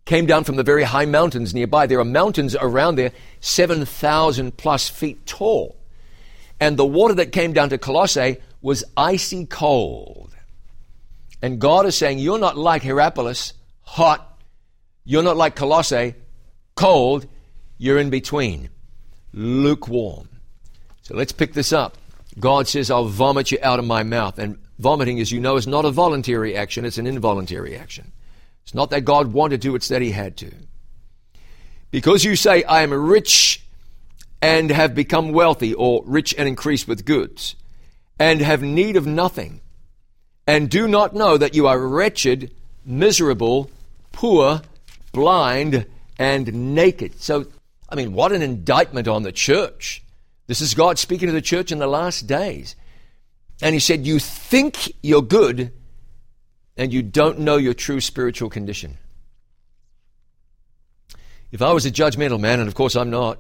came 0.07 0.27
down 0.27 0.45
from 0.45 0.57
the 0.57 0.65
very 0.65 0.83
high 0.83 1.05
mountains 1.05 1.55
nearby. 1.55 1.87
There 1.87 2.01
are 2.01 2.05
mountains 2.05 2.57
around 2.57 2.97
there, 2.97 3.13
7,000 3.41 4.57
plus 4.57 4.89
feet 4.89 5.25
tall. 5.27 5.77
And 6.59 6.77
the 6.77 6.87
water 6.87 7.15
that 7.15 7.33
came 7.33 7.53
down 7.53 7.69
to 7.69 7.79
Colossae 7.79 8.39
was 8.61 8.83
icy 8.97 9.47
cold. 9.47 10.26
And 11.43 11.61
God 11.61 11.87
is 11.87 11.97
saying, 11.97 12.19
You're 12.19 12.39
not 12.39 12.57
like 12.57 12.83
Hierapolis, 12.83 13.53
hot. 13.83 14.41
You're 15.05 15.23
not 15.23 15.37
like 15.37 15.55
Colossae, 15.55 16.15
cold. 16.75 17.27
You're 17.79 17.99
in 17.99 18.11
between, 18.11 18.71
lukewarm. 19.33 20.29
So 21.03 21.15
let's 21.15 21.33
pick 21.33 21.53
this 21.53 21.73
up. 21.73 21.99
God 22.41 22.69
says, 22.69 22.91
I'll 22.91 23.05
vomit 23.05 23.53
you 23.53 23.59
out 23.63 23.79
of 23.79 23.85
my 23.85 24.03
mouth. 24.03 24.39
And 24.39 24.59
vomiting, 24.79 25.21
as 25.21 25.31
you 25.31 25.41
know, 25.41 25.57
is 25.57 25.67
not 25.67 25.85
a 25.85 25.91
voluntary 25.91 26.57
action, 26.57 26.85
it's 26.85 26.99
an 26.99 27.07
involuntary 27.07 27.77
action. 27.77 28.13
It's 28.63 28.75
not 28.75 28.91
that 28.91 29.05
God 29.05 29.33
wanted 29.33 29.63
to, 29.63 29.77
it's 29.77 29.89
that 29.89 30.03
He 30.03 30.11
had 30.11 30.37
to. 30.39 30.53
Because 31.91 32.25
you 32.25 32.35
say, 32.35 32.65
I 32.65 32.83
am 32.83 32.93
rich 32.93 33.63
and 34.43 34.71
have 34.71 34.95
become 34.95 35.33
wealthy, 35.33 35.73
or 35.73 36.03
rich 36.05 36.35
and 36.37 36.49
increased 36.49 36.87
with 36.87 37.05
goods, 37.05 37.57
and 38.19 38.41
have 38.41 38.63
need 38.63 38.97
of 38.97 39.07
nothing, 39.07 39.61
and 40.47 40.71
do 40.71 40.87
not 40.87 41.15
know 41.15 41.37
that 41.37 41.55
you 41.55 41.67
are 41.67 41.79
wretched, 41.79 42.55
miserable, 42.85 43.71
poor, 44.13 44.63
blind, 45.13 45.87
and 46.19 46.75
naked. 46.75 47.21
So, 47.21 47.47
I 47.89 47.95
mean, 47.95 48.13
what 48.13 48.33
an 48.33 48.43
indictment 48.43 49.09
on 49.09 49.23
the 49.23 49.33
church. 49.33 50.03
This 50.47 50.61
is 50.61 50.75
God 50.75 50.99
speaking 50.99 51.27
to 51.27 51.33
the 51.33 51.43
church 51.43 51.73
in 51.73 51.79
the 51.79 51.87
last 51.87 52.27
days. 52.27 52.77
And 53.61 53.75
He 53.75 53.81
said, 53.81 54.07
You 54.07 54.19
think 54.19 54.93
you're 55.03 55.23
good, 55.23 55.73
and 56.77 56.93
you 56.93 57.03
don't 57.03 57.41
know 57.41 57.57
your 57.57 57.75
true 57.75 58.01
spiritual 58.01 58.51
condition. 58.51 58.99
If 61.51 61.63
I 61.63 61.73
was 61.73 61.87
a 61.87 61.91
judgmental 61.91 62.39
man, 62.39 62.61
and 62.61 62.69
of 62.69 62.75
course 62.75 62.97
I'm 62.97 63.11
not, 63.11 63.39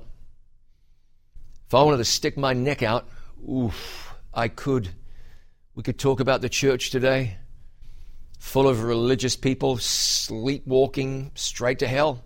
if 1.66 1.74
I 1.74 1.82
wanted 1.82 1.98
to 1.98 2.04
stick 2.04 2.36
my 2.36 2.52
neck 2.52 2.82
out, 2.82 3.08
oof, 3.48 4.14
I 4.32 4.48
could. 4.48 4.88
We 5.76 5.82
could 5.82 5.98
talk 5.98 6.20
about 6.20 6.40
the 6.40 6.48
church 6.48 6.88
today, 6.88 7.36
full 8.38 8.66
of 8.66 8.82
religious 8.82 9.36
people 9.36 9.76
sleepwalking 9.76 11.32
straight 11.34 11.80
to 11.80 11.86
hell 11.86 12.24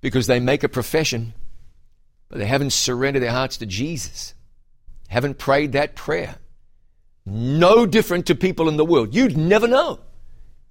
because 0.00 0.26
they 0.26 0.40
make 0.40 0.64
a 0.64 0.68
profession, 0.70 1.34
but 2.30 2.38
they 2.38 2.46
haven't 2.46 2.72
surrendered 2.72 3.22
their 3.22 3.30
hearts 3.30 3.58
to 3.58 3.66
Jesus, 3.66 4.32
haven't 5.08 5.36
prayed 5.36 5.72
that 5.72 5.96
prayer. 5.96 6.36
No 7.26 7.84
different 7.84 8.24
to 8.26 8.34
people 8.34 8.70
in 8.70 8.78
the 8.78 8.86
world. 8.86 9.14
You'd 9.14 9.36
never 9.36 9.68
know, 9.68 10.00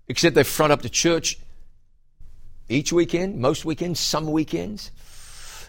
except 0.08 0.34
they 0.34 0.44
front 0.44 0.74
up 0.74 0.82
to 0.82 0.90
church 0.90 1.38
each 2.68 2.92
weekend, 2.92 3.38
most 3.38 3.64
weekends, 3.64 4.00
some 4.00 4.32
weekends. 4.32 4.90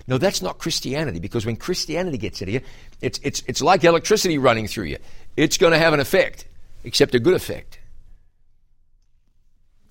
No, 0.06 0.18
that's 0.18 0.42
not 0.42 0.58
Christianity 0.58 1.18
because 1.18 1.46
when 1.46 1.56
Christianity 1.56 2.18
gets 2.18 2.42
into 2.42 2.52
you, 2.52 2.60
it's, 3.00 3.18
it's, 3.22 3.42
it's 3.46 3.62
like 3.62 3.84
electricity 3.84 4.38
running 4.38 4.66
through 4.66 4.84
you. 4.84 4.98
It's 5.36 5.56
going 5.56 5.72
to 5.72 5.78
have 5.78 5.94
an 5.94 6.00
effect, 6.00 6.46
except 6.84 7.14
a 7.14 7.18
good 7.18 7.34
effect. 7.34 7.78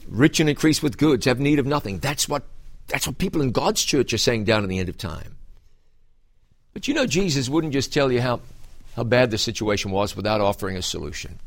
rich 0.07 0.39
and 0.39 0.49
increase 0.49 0.81
with 0.83 0.97
goods, 0.97 1.25
have 1.25 1.39
need 1.39 1.59
of 1.59 1.65
nothing. 1.65 1.99
That's 1.99 2.27
what, 2.29 2.43
that's 2.87 3.07
what 3.07 3.17
people 3.17 3.41
in 3.41 3.51
God's 3.51 3.83
church 3.83 4.13
are 4.13 4.17
saying 4.17 4.45
down 4.45 4.63
in 4.63 4.69
the 4.69 4.79
end 4.79 4.89
of 4.89 4.97
time. 4.97 5.37
But 6.73 6.87
you 6.87 6.93
know, 6.93 7.05
Jesus 7.05 7.49
wouldn't 7.49 7.73
just 7.73 7.93
tell 7.93 8.11
you 8.11 8.21
how, 8.21 8.41
how 8.95 9.03
bad 9.03 9.31
the 9.31 9.37
situation 9.37 9.91
was 9.91 10.15
without 10.15 10.41
offering 10.41 10.77
a 10.77 10.81
solution. 10.81 11.39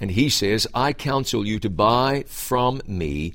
And 0.00 0.10
he 0.10 0.28
says, 0.28 0.66
I 0.74 0.92
counsel 0.92 1.46
you 1.46 1.58
to 1.60 1.70
buy 1.70 2.24
from 2.26 2.80
me 2.86 3.34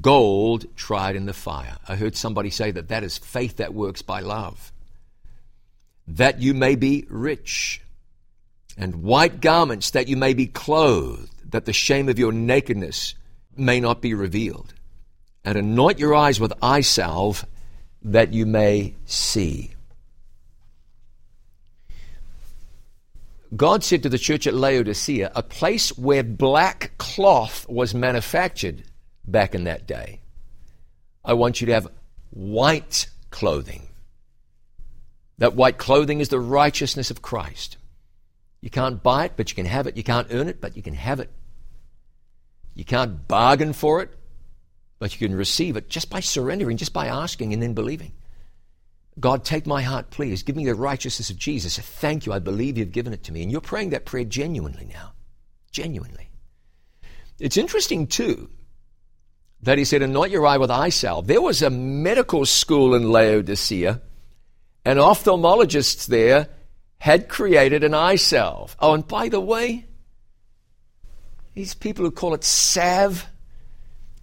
gold 0.00 0.66
tried 0.76 1.16
in 1.16 1.26
the 1.26 1.32
fire. 1.32 1.76
I 1.88 1.96
heard 1.96 2.16
somebody 2.16 2.50
say 2.50 2.70
that 2.70 2.88
that 2.88 3.04
is 3.04 3.18
faith 3.18 3.56
that 3.56 3.74
works 3.74 4.02
by 4.02 4.20
love. 4.20 4.72
That 6.06 6.40
you 6.40 6.54
may 6.54 6.74
be 6.74 7.06
rich, 7.08 7.80
and 8.76 9.02
white 9.02 9.40
garments 9.40 9.90
that 9.90 10.08
you 10.08 10.16
may 10.16 10.34
be 10.34 10.46
clothed, 10.46 11.52
that 11.52 11.64
the 11.64 11.72
shame 11.72 12.08
of 12.08 12.18
your 12.18 12.32
nakedness 12.32 13.14
may 13.56 13.80
not 13.80 14.00
be 14.00 14.14
revealed. 14.14 14.74
And 15.44 15.56
anoint 15.56 15.98
your 15.98 16.14
eyes 16.14 16.38
with 16.38 16.52
eye 16.62 16.82
salve 16.82 17.46
that 18.02 18.32
you 18.32 18.46
may 18.46 18.94
see. 19.06 19.72
God 23.56 23.82
said 23.82 24.02
to 24.04 24.08
the 24.08 24.18
church 24.18 24.46
at 24.46 24.54
Laodicea, 24.54 25.32
a 25.34 25.42
place 25.42 25.96
where 25.98 26.22
black 26.22 26.92
cloth 26.98 27.68
was 27.68 27.94
manufactured 27.94 28.84
back 29.30 29.54
in 29.54 29.64
that 29.64 29.86
day. 29.86 30.20
I 31.24 31.34
want 31.34 31.60
you 31.60 31.66
to 31.68 31.74
have 31.74 31.88
white 32.30 33.08
clothing. 33.30 33.88
That 35.38 35.54
white 35.54 35.78
clothing 35.78 36.20
is 36.20 36.28
the 36.28 36.40
righteousness 36.40 37.10
of 37.10 37.22
Christ. 37.22 37.76
You 38.60 38.70
can't 38.70 39.02
buy 39.02 39.24
it, 39.24 39.32
but 39.36 39.50
you 39.50 39.56
can 39.56 39.66
have 39.66 39.86
it. 39.86 39.96
You 39.96 40.02
can't 40.02 40.28
earn 40.30 40.48
it, 40.48 40.60
but 40.60 40.76
you 40.76 40.82
can 40.82 40.94
have 40.94 41.20
it. 41.20 41.30
You 42.74 42.84
can't 42.84 43.26
bargain 43.26 43.72
for 43.72 44.02
it, 44.02 44.10
but 44.98 45.12
you 45.18 45.26
can 45.26 45.36
receive 45.36 45.76
it 45.76 45.88
just 45.88 46.10
by 46.10 46.20
surrendering, 46.20 46.76
just 46.76 46.92
by 46.92 47.06
asking 47.06 47.52
and 47.52 47.62
then 47.62 47.74
believing. 47.74 48.12
God, 49.18 49.44
take 49.44 49.66
my 49.66 49.82
heart, 49.82 50.10
please. 50.10 50.42
Give 50.42 50.56
me 50.56 50.66
the 50.66 50.74
righteousness 50.74 51.30
of 51.30 51.36
Jesus. 51.36 51.78
Thank 51.78 52.26
you. 52.26 52.32
I 52.32 52.38
believe 52.38 52.78
you've 52.78 52.92
given 52.92 53.12
it 53.12 53.24
to 53.24 53.32
me. 53.32 53.42
And 53.42 53.50
you're 53.50 53.60
praying 53.60 53.90
that 53.90 54.06
prayer 54.06 54.24
genuinely 54.24 54.86
now. 54.86 55.12
Genuinely. 55.72 56.30
It's 57.38 57.56
interesting, 57.56 58.06
too, 58.06 58.50
that 59.62 59.78
he 59.78 59.84
said, 59.84 60.02
Anoint 60.02 60.32
your 60.32 60.46
eye 60.46 60.56
with 60.56 60.70
eye 60.70 60.88
salve. 60.88 61.26
There 61.26 61.42
was 61.42 61.62
a 61.62 61.70
medical 61.70 62.46
school 62.46 62.94
in 62.94 63.10
Laodicea, 63.10 64.00
and 64.84 64.98
ophthalmologists 64.98 66.06
there 66.06 66.48
had 66.98 67.28
created 67.28 67.84
an 67.84 67.94
eye 67.94 68.16
salve. 68.16 68.76
Oh, 68.78 68.94
and 68.94 69.06
by 69.06 69.28
the 69.28 69.40
way, 69.40 69.86
these 71.54 71.74
people 71.74 72.04
who 72.04 72.10
call 72.10 72.34
it 72.34 72.44
salve, 72.44 73.26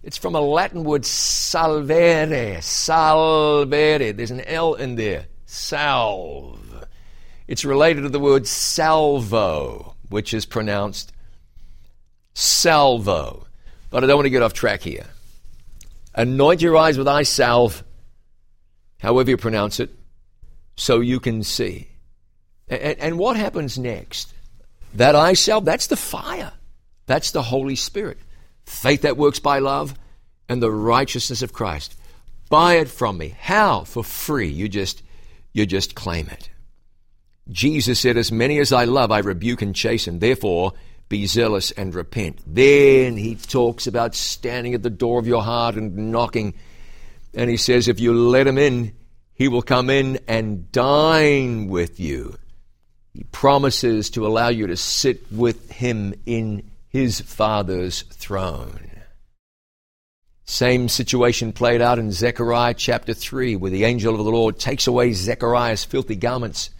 it's 0.02 0.16
from 0.16 0.34
a 0.34 0.40
Latin 0.40 0.84
word 0.84 1.04
salvere, 1.04 2.60
salvere. 2.62 4.12
There's 4.12 4.30
an 4.30 4.40
L 4.42 4.74
in 4.74 4.94
there. 4.94 5.26
Salve. 5.46 6.84
It's 7.46 7.64
related 7.64 8.02
to 8.02 8.08
the 8.08 8.20
word 8.20 8.46
salvo, 8.46 9.94
which 10.08 10.34
is 10.34 10.46
pronounced 10.46 11.12
salvo. 12.34 13.46
But 13.90 14.04
I 14.04 14.06
don't 14.06 14.16
want 14.16 14.26
to 14.26 14.30
get 14.30 14.42
off 14.42 14.52
track 14.52 14.82
here. 14.82 15.06
Anoint 16.18 16.60
your 16.60 16.76
eyes 16.76 16.98
with 16.98 17.08
eye 17.08 17.22
salve, 17.22 17.82
however 18.98 19.30
you 19.30 19.36
pronounce 19.38 19.80
it, 19.80 19.90
so 20.76 21.00
you 21.00 21.18
can 21.20 21.42
see. 21.42 21.88
And, 22.68 22.98
and 22.98 23.18
what 23.18 23.36
happens 23.36 23.78
next? 23.78 24.34
That 24.94 25.14
eye 25.14 25.32
salve, 25.32 25.64
that's 25.64 25.86
the 25.86 25.96
fire. 25.96 26.52
That's 27.06 27.30
the 27.30 27.42
Holy 27.42 27.76
Spirit 27.76 28.18
faith 28.68 29.02
that 29.02 29.16
works 29.16 29.38
by 29.38 29.58
love, 29.58 29.94
and 30.48 30.62
the 30.62 30.70
righteousness 30.70 31.42
of 31.42 31.52
Christ. 31.52 31.98
Buy 32.48 32.74
it 32.74 32.88
from 32.88 33.18
me. 33.18 33.34
How? 33.38 33.84
For 33.84 34.04
free. 34.04 34.48
You 34.48 34.68
just 34.68 35.02
you 35.52 35.66
just 35.66 35.94
claim 35.94 36.28
it. 36.28 36.50
Jesus 37.50 37.98
said, 37.98 38.16
As 38.16 38.30
many 38.30 38.58
as 38.58 38.72
I 38.72 38.84
love, 38.84 39.10
I 39.10 39.18
rebuke 39.18 39.62
and 39.62 39.74
chasten. 39.74 40.18
Therefore, 40.18 40.72
be 41.08 41.26
zealous 41.26 41.70
and 41.70 41.94
repent. 41.94 42.40
Then 42.46 43.16
he 43.16 43.34
talks 43.34 43.86
about 43.86 44.14
standing 44.14 44.74
at 44.74 44.82
the 44.82 44.90
door 44.90 45.18
of 45.18 45.26
your 45.26 45.42
heart 45.42 45.76
and 45.76 46.12
knocking. 46.12 46.54
And 47.34 47.48
he 47.48 47.56
says, 47.56 47.88
If 47.88 48.00
you 48.00 48.12
let 48.12 48.46
him 48.46 48.58
in, 48.58 48.92
he 49.34 49.48
will 49.48 49.62
come 49.62 49.90
in 49.90 50.18
and 50.26 50.70
dine 50.72 51.68
with 51.68 52.00
you. 52.00 52.36
He 53.14 53.24
promises 53.24 54.10
to 54.10 54.26
allow 54.26 54.48
you 54.48 54.66
to 54.66 54.76
sit 54.76 55.32
with 55.32 55.70
him 55.70 56.14
in 56.26 56.70
his 56.88 57.20
Father's 57.20 58.02
throne. 58.02 58.90
Same 60.44 60.88
situation 60.88 61.52
played 61.52 61.82
out 61.82 61.98
in 61.98 62.10
Zechariah 62.10 62.74
chapter 62.74 63.12
3, 63.12 63.56
where 63.56 63.70
the 63.70 63.84
angel 63.84 64.14
of 64.14 64.24
the 64.24 64.30
Lord 64.30 64.58
takes 64.58 64.86
away 64.86 65.12
Zechariah's 65.12 65.84
filthy 65.84 66.16
garments 66.16 66.70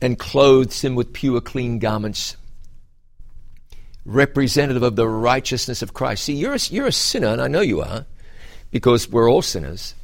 and 0.00 0.18
clothes 0.18 0.82
him 0.82 0.94
with 0.94 1.12
pure, 1.12 1.40
clean 1.40 1.78
garments, 1.78 2.36
representative 4.04 4.82
of 4.82 4.96
the 4.96 5.08
righteousness 5.08 5.82
of 5.82 5.94
Christ. 5.94 6.24
See, 6.24 6.34
you're 6.34 6.54
a, 6.54 6.58
you're 6.70 6.86
a 6.86 6.92
sinner, 6.92 7.28
and 7.28 7.40
I 7.40 7.48
know 7.48 7.60
you 7.60 7.82
are, 7.82 8.06
because 8.70 9.08
we're 9.08 9.30
all 9.30 9.42
sinners. 9.42 9.94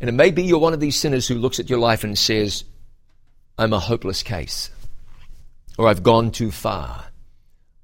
And 0.00 0.08
it 0.08 0.12
may 0.12 0.30
be 0.30 0.42
you're 0.42 0.58
one 0.58 0.74
of 0.74 0.80
these 0.80 0.96
sinners 0.96 1.28
who 1.28 1.36
looks 1.36 1.60
at 1.60 1.70
your 1.70 1.78
life 1.78 2.04
and 2.04 2.18
says, 2.18 2.64
I'm 3.56 3.72
a 3.72 3.78
hopeless 3.78 4.22
case 4.22 4.70
or 5.78 5.88
I've 5.88 6.02
gone 6.02 6.30
too 6.30 6.50
far, 6.50 7.04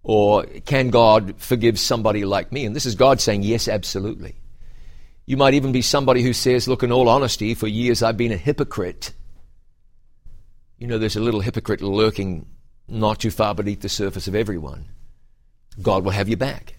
or 0.03 0.45
can 0.45 0.91
God 0.91 1.35
forgive 1.39 1.79
somebody 1.79 2.25
like 2.25 2.53
me? 2.53 2.65
And 2.65 2.75
this 2.75 2.87
is 2.87 2.95
God 2.95 3.21
saying, 3.21 3.43
yes, 3.43 3.69
absolutely. 3.69 4.35
You 5.27 5.37
might 5.37 5.55
even 5.55 5.73
be 5.73 5.83
somebody 5.83 6.23
who 6.23 6.33
says, 6.33 6.69
look, 6.69 6.83
in 6.83 6.93
all 6.93 7.09
honesty, 7.09 7.55
for 7.55 7.67
years 7.67 8.03
I've 8.03 8.17
been 8.17 8.33
a 8.33 8.37
hypocrite. 8.37 9.13
You 10.79 10.87
know, 10.87 10.99
there's 10.99 11.17
a 11.17 11.21
little 11.21 11.41
hypocrite 11.41 11.83
lurking 11.83 12.47
not 12.87 13.21
too 13.21 13.31
far 13.31 13.55
beneath 13.55 13.81
the 13.81 13.89
surface 13.89 14.29
of 14.29 14.35
everyone. 14.35 14.87
God 15.83 16.05
will 16.05 16.13
have 16.13 16.29
you 16.29 16.37
back. 16.37 16.75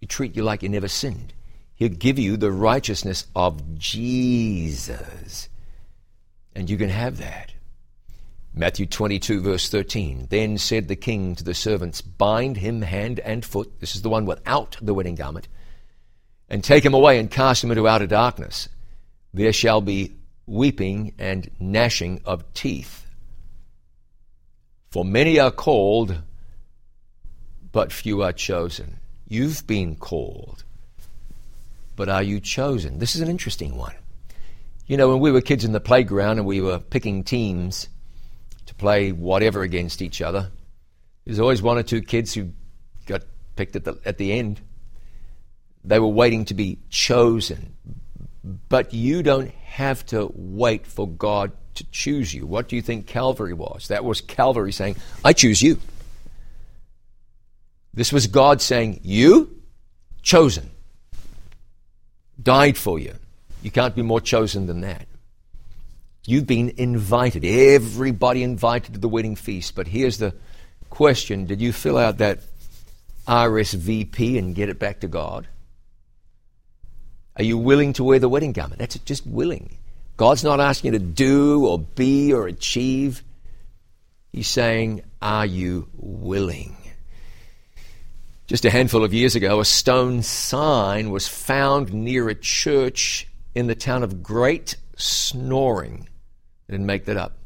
He'll 0.00 0.08
treat 0.08 0.36
you 0.36 0.42
like 0.42 0.62
you 0.62 0.68
never 0.68 0.88
sinned. 0.88 1.32
He'll 1.74 1.88
give 1.88 2.18
you 2.18 2.36
the 2.36 2.50
righteousness 2.50 3.26
of 3.36 3.78
Jesus. 3.78 5.48
And 6.54 6.68
you 6.68 6.76
can 6.76 6.88
have 6.88 7.18
that. 7.18 7.52
Matthew 8.54 8.86
22, 8.86 9.42
verse 9.42 9.68
13. 9.68 10.28
Then 10.30 10.58
said 10.58 10.88
the 10.88 10.96
king 10.96 11.34
to 11.36 11.44
the 11.44 11.54
servants, 11.54 12.00
Bind 12.00 12.56
him 12.56 12.82
hand 12.82 13.20
and 13.20 13.44
foot. 13.44 13.80
This 13.80 13.94
is 13.94 14.02
the 14.02 14.08
one 14.08 14.24
without 14.24 14.76
the 14.80 14.94
wedding 14.94 15.14
garment. 15.14 15.46
And 16.48 16.64
take 16.64 16.84
him 16.84 16.94
away 16.94 17.18
and 17.18 17.30
cast 17.30 17.62
him 17.62 17.70
into 17.70 17.86
outer 17.86 18.06
darkness. 18.06 18.68
There 19.34 19.52
shall 19.52 19.82
be 19.82 20.16
weeping 20.46 21.12
and 21.18 21.50
gnashing 21.60 22.22
of 22.24 22.52
teeth. 22.54 23.05
For 24.96 25.04
many 25.04 25.38
are 25.38 25.50
called, 25.50 26.22
but 27.70 27.92
few 27.92 28.22
are 28.22 28.32
chosen. 28.32 28.98
You've 29.28 29.66
been 29.66 29.94
called, 29.94 30.64
but 31.96 32.08
are 32.08 32.22
you 32.22 32.40
chosen? 32.40 32.98
This 32.98 33.14
is 33.14 33.20
an 33.20 33.28
interesting 33.28 33.76
one. 33.76 33.92
You 34.86 34.96
know, 34.96 35.10
when 35.10 35.20
we 35.20 35.30
were 35.30 35.42
kids 35.42 35.66
in 35.66 35.72
the 35.72 35.80
playground 35.80 36.38
and 36.38 36.46
we 36.46 36.62
were 36.62 36.78
picking 36.78 37.24
teams, 37.24 37.90
to 38.64 38.74
play 38.74 39.12
whatever 39.12 39.60
against 39.60 40.00
each 40.00 40.22
other. 40.22 40.50
There's 41.26 41.40
always 41.40 41.60
one 41.60 41.76
or 41.76 41.82
two 41.82 42.00
kids 42.00 42.32
who 42.32 42.52
got 43.04 43.20
picked 43.54 43.76
at 43.76 43.84
the, 43.84 43.98
at 44.06 44.16
the 44.16 44.32
end. 44.32 44.62
They 45.84 45.98
were 45.98 46.06
waiting 46.06 46.46
to 46.46 46.54
be 46.54 46.78
chosen. 46.88 47.74
But 48.70 48.94
you 48.94 49.22
don't 49.22 49.50
have 49.50 50.06
to 50.06 50.32
wait 50.34 50.86
for 50.86 51.06
God 51.06 51.52
to 51.76 51.84
choose 51.90 52.34
you. 52.34 52.46
What 52.46 52.68
do 52.68 52.76
you 52.76 52.82
think 52.82 53.06
Calvary 53.06 53.52
was? 53.54 53.88
That 53.88 54.04
was 54.04 54.20
Calvary 54.20 54.72
saying, 54.72 54.96
I 55.24 55.32
choose 55.32 55.62
you. 55.62 55.78
This 57.94 58.12
was 58.12 58.26
God 58.26 58.60
saying, 58.60 59.00
You, 59.02 59.62
chosen, 60.22 60.70
died 62.40 62.76
for 62.76 62.98
you. 62.98 63.14
You 63.62 63.70
can't 63.70 63.94
be 63.94 64.02
more 64.02 64.20
chosen 64.20 64.66
than 64.66 64.82
that. 64.82 65.06
You've 66.26 66.46
been 66.46 66.74
invited. 66.76 67.44
Everybody 67.44 68.42
invited 68.42 68.94
to 68.94 69.00
the 69.00 69.08
wedding 69.08 69.36
feast. 69.36 69.74
But 69.74 69.86
here's 69.88 70.18
the 70.18 70.34
question 70.90 71.46
Did 71.46 71.60
you 71.60 71.72
fill 71.72 71.96
out 71.96 72.18
that 72.18 72.40
RSVP 73.26 74.38
and 74.38 74.54
get 74.54 74.68
it 74.68 74.78
back 74.78 75.00
to 75.00 75.08
God? 75.08 75.48
Are 77.36 77.44
you 77.44 77.58
willing 77.58 77.92
to 77.94 78.04
wear 78.04 78.18
the 78.18 78.28
wedding 78.28 78.52
garment? 78.52 78.78
That's 78.78 78.98
just 79.00 79.26
willing. 79.26 79.76
God's 80.16 80.44
not 80.44 80.60
asking 80.60 80.92
you 80.92 80.98
to 80.98 81.04
do 81.04 81.66
or 81.66 81.78
be 81.78 82.32
or 82.32 82.46
achieve. 82.46 83.22
He's 84.32 84.48
saying, 84.48 85.02
Are 85.20 85.46
you 85.46 85.88
willing? 85.94 86.76
Just 88.46 88.64
a 88.64 88.70
handful 88.70 89.04
of 89.04 89.12
years 89.12 89.34
ago, 89.34 89.60
a 89.60 89.64
stone 89.64 90.22
sign 90.22 91.10
was 91.10 91.26
found 91.26 91.92
near 91.92 92.28
a 92.28 92.34
church 92.34 93.26
in 93.54 93.66
the 93.66 93.74
town 93.74 94.02
of 94.02 94.22
Great 94.22 94.76
Snoring 94.96 96.08
I 96.68 96.72
didn't 96.72 96.86
make 96.86 97.04
that 97.04 97.16
up. 97.16 97.38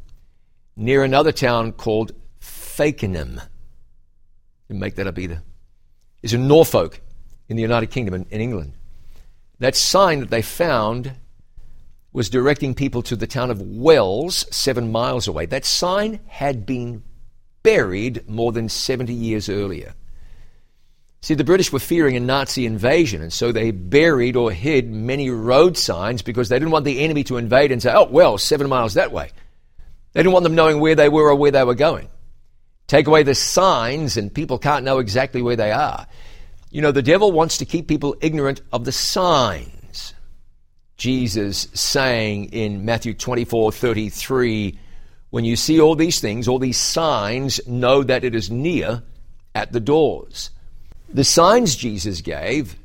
Near 0.77 1.05
another 1.05 1.33
town 1.33 1.73
called 1.73 2.13
Fakenham. 2.41 3.43
Didn't 4.69 4.81
make 4.81 4.95
that 4.95 5.07
up 5.07 5.19
either. 5.19 5.43
is 6.23 6.33
in 6.33 6.49
Norfolk 6.49 7.01
in 7.49 7.57
the 7.57 7.63
United 7.63 7.91
Kingdom 7.91 8.15
in, 8.15 8.27
in 8.31 8.41
England. 8.41 8.73
That 9.59 9.77
sign 9.77 10.21
that 10.21 10.31
they 10.31 10.41
found 10.41 11.13
was 12.13 12.31
directing 12.31 12.75
people 12.75 13.03
to 13.03 13.17
the 13.17 13.27
town 13.27 13.51
of 13.51 13.63
Wells, 13.63 14.47
seven 14.51 14.91
miles 14.91 15.29
away. 15.29 15.47
That 15.47 15.65
sign 15.65 16.21
had 16.27 16.67
been 16.67 17.03
buried 17.63 18.29
more 18.29 18.53
than 18.53 18.69
70 18.69 19.13
years 19.13 19.49
earlier. 19.49 19.95
See, 21.23 21.35
the 21.35 21.45
British 21.45 21.71
were 21.71 21.79
fearing 21.79 22.17
a 22.17 22.21
Nazi 22.21 22.65
invasion, 22.65 23.21
and 23.21 23.33
so 23.33 23.53
they 23.53 23.71
buried 23.73 24.37
or 24.37 24.51
hid 24.51 24.91
many 24.91 25.29
road 25.29 25.77
signs 25.77 26.23
because 26.23 26.49
they 26.49 26.59
didn't 26.59 26.71
want 26.71 26.87
the 26.87 27.01
enemy 27.01 27.25
to 27.25 27.37
invade 27.37 27.73
and 27.73 27.83
say, 27.83 27.93
oh, 27.95 28.05
well, 28.05 28.39
seven 28.39 28.69
miles 28.69 28.95
that 28.95 29.13
way. 29.13 29.31
They 30.13 30.21
didn't 30.21 30.33
want 30.33 30.45
them 30.45 30.55
knowing 30.55 30.81
where 30.81 30.95
they 30.95 31.11
were 31.11 31.29
or 31.29 31.35
where 31.35 31.51
they 31.51 31.63
were 31.63 31.75
going. 31.75 32.09
Take 32.87 33.07
away 33.07 33.23
the 33.23 33.35
signs, 33.35 34.17
and 34.17 34.35
people 34.35 34.59
can't 34.59 34.85
know 34.85 34.99
exactly 34.99 35.43
where 35.43 35.57
they 35.57 35.71
are. 35.71 36.07
You 36.71 36.81
know, 36.81 36.91
the 36.91 37.03
devil 37.03 37.31
wants 37.31 37.59
to 37.59 37.67
keep 37.67 37.87
people 37.87 38.17
ignorant 38.21 38.63
of 38.73 38.85
the 38.85 38.93
signs. 38.93 39.80
Jesus 41.01 41.67
saying 41.73 42.53
in 42.53 42.85
Matthew 42.85 43.15
24 43.15 43.73
33, 43.73 44.79
when 45.31 45.47
you 45.47 45.57
see 45.57 45.81
all 45.81 45.97
these 45.97 46.21
things, 46.21 46.47
all 46.47 46.59
these 46.59 46.77
signs, 46.77 47.67
know 47.67 48.03
that 48.03 48.23
it 48.23 48.35
is 48.35 48.51
near 48.51 49.03
at 49.55 49.73
the 49.73 49.81
doors. 49.81 50.51
The 51.09 51.25
signs 51.25 51.75
Jesus 51.75 52.21
gave 52.21 52.77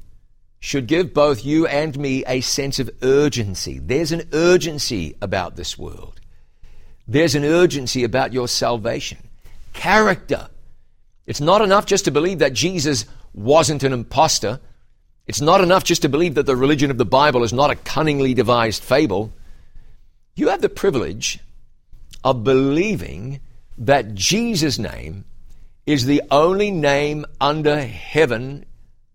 should 0.61 0.87
give 0.87 1.13
both 1.13 1.43
you 1.43 1.67
and 1.67 1.99
me 1.99 2.23
a 2.25 2.39
sense 2.39 2.79
of 2.79 2.89
urgency. 3.01 3.79
There's 3.79 4.13
an 4.13 4.29
urgency 4.31 5.17
about 5.21 5.57
this 5.57 5.77
world. 5.77 6.21
There's 7.09 7.35
an 7.35 7.43
urgency 7.43 8.05
about 8.05 8.31
your 8.31 8.47
salvation. 8.47 9.27
Character. 9.73 10.47
It's 11.25 11.41
not 11.41 11.61
enough 11.61 11.85
just 11.85 12.05
to 12.05 12.11
believe 12.11 12.39
that 12.39 12.53
Jesus 12.53 13.03
wasn't 13.33 13.83
an 13.83 13.91
impostor. 13.91 14.61
It's 15.27 15.41
not 15.41 15.61
enough 15.61 15.83
just 15.83 16.03
to 16.03 16.09
believe 16.09 16.35
that 16.35 16.45
the 16.45 16.55
religion 16.55 16.91
of 16.91 16.97
the 16.97 17.05
Bible 17.05 17.43
is 17.43 17.53
not 17.53 17.71
a 17.71 17.75
cunningly 17.75 18.33
devised 18.33 18.83
fable. 18.83 19.33
You 20.35 20.49
have 20.49 20.61
the 20.61 20.69
privilege 20.69 21.39
of 22.23 22.43
believing 22.43 23.39
that 23.77 24.13
Jesus' 24.13 24.77
name 24.77 25.25
is 25.85 26.05
the 26.05 26.21
only 26.31 26.71
name 26.71 27.25
under 27.39 27.81
heaven 27.81 28.65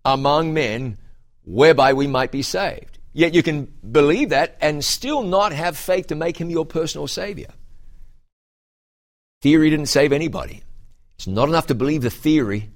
among 0.03 0.53
men 0.53 0.97
whereby 1.43 1.93
we 1.93 2.07
might 2.07 2.31
be 2.31 2.41
saved. 2.41 2.99
Yet 3.13 3.33
you 3.33 3.43
can 3.43 3.65
believe 3.91 4.29
that 4.29 4.57
and 4.61 4.83
still 4.83 5.23
not 5.23 5.51
have 5.51 5.77
faith 5.77 6.07
to 6.07 6.15
make 6.15 6.37
him 6.37 6.49
your 6.49 6.65
personal 6.65 7.07
Savior. 7.07 7.49
Theory 9.41 9.69
didn't 9.69 9.87
save 9.87 10.13
anybody. 10.13 10.63
It's 11.15 11.27
not 11.27 11.49
enough 11.49 11.67
to 11.67 11.75
believe 11.75 12.03
the 12.03 12.09
theory. 12.09 12.69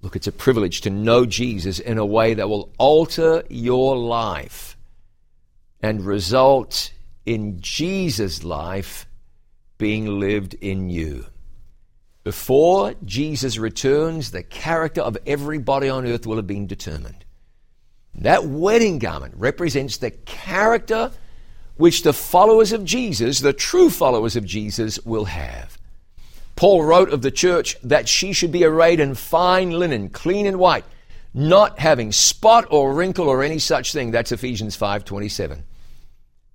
Look, 0.00 0.14
it's 0.14 0.26
a 0.26 0.32
privilege 0.32 0.82
to 0.82 0.90
know 0.90 1.26
Jesus 1.26 1.78
in 1.78 1.98
a 1.98 2.06
way 2.06 2.34
that 2.34 2.48
will 2.48 2.72
alter 2.78 3.42
your 3.48 3.96
life 3.96 4.76
and 5.82 6.06
result 6.06 6.92
in 7.26 7.60
Jesus' 7.60 8.44
life 8.44 9.06
being 9.76 10.20
lived 10.20 10.54
in 10.54 10.88
you. 10.88 11.26
Before 12.24 12.94
Jesus 13.04 13.58
returns, 13.58 14.30
the 14.30 14.42
character 14.42 15.00
of 15.00 15.16
everybody 15.26 15.88
on 15.88 16.06
earth 16.06 16.26
will 16.26 16.36
have 16.36 16.46
been 16.46 16.66
determined. 16.66 17.24
That 18.14 18.44
wedding 18.44 18.98
garment 18.98 19.34
represents 19.36 19.96
the 19.96 20.10
character 20.10 21.12
which 21.76 22.02
the 22.02 22.12
followers 22.12 22.72
of 22.72 22.84
Jesus, 22.84 23.38
the 23.38 23.52
true 23.52 23.88
followers 23.88 24.36
of 24.36 24.44
Jesus, 24.44 24.98
will 25.04 25.26
have. 25.26 25.77
Paul 26.58 26.82
wrote 26.82 27.10
of 27.10 27.22
the 27.22 27.30
church 27.30 27.76
that 27.84 28.08
she 28.08 28.32
should 28.32 28.50
be 28.50 28.64
arrayed 28.64 28.98
in 28.98 29.14
fine 29.14 29.70
linen, 29.70 30.08
clean 30.08 30.44
and 30.44 30.58
white, 30.58 30.84
not 31.32 31.78
having 31.78 32.10
spot 32.10 32.66
or 32.68 32.92
wrinkle 32.92 33.28
or 33.28 33.44
any 33.44 33.60
such 33.60 33.92
thing. 33.92 34.10
That's 34.10 34.32
Ephesians 34.32 34.76
5:27. 34.76 35.62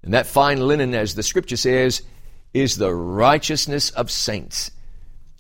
And 0.04 0.14
that 0.14 0.28
fine 0.28 0.60
linen 0.60 0.94
as 0.94 1.16
the 1.16 1.24
scripture 1.24 1.56
says 1.56 2.02
is 2.54 2.76
the 2.76 2.94
righteousness 2.94 3.92
of 3.92 4.12
saints. 4.12 4.72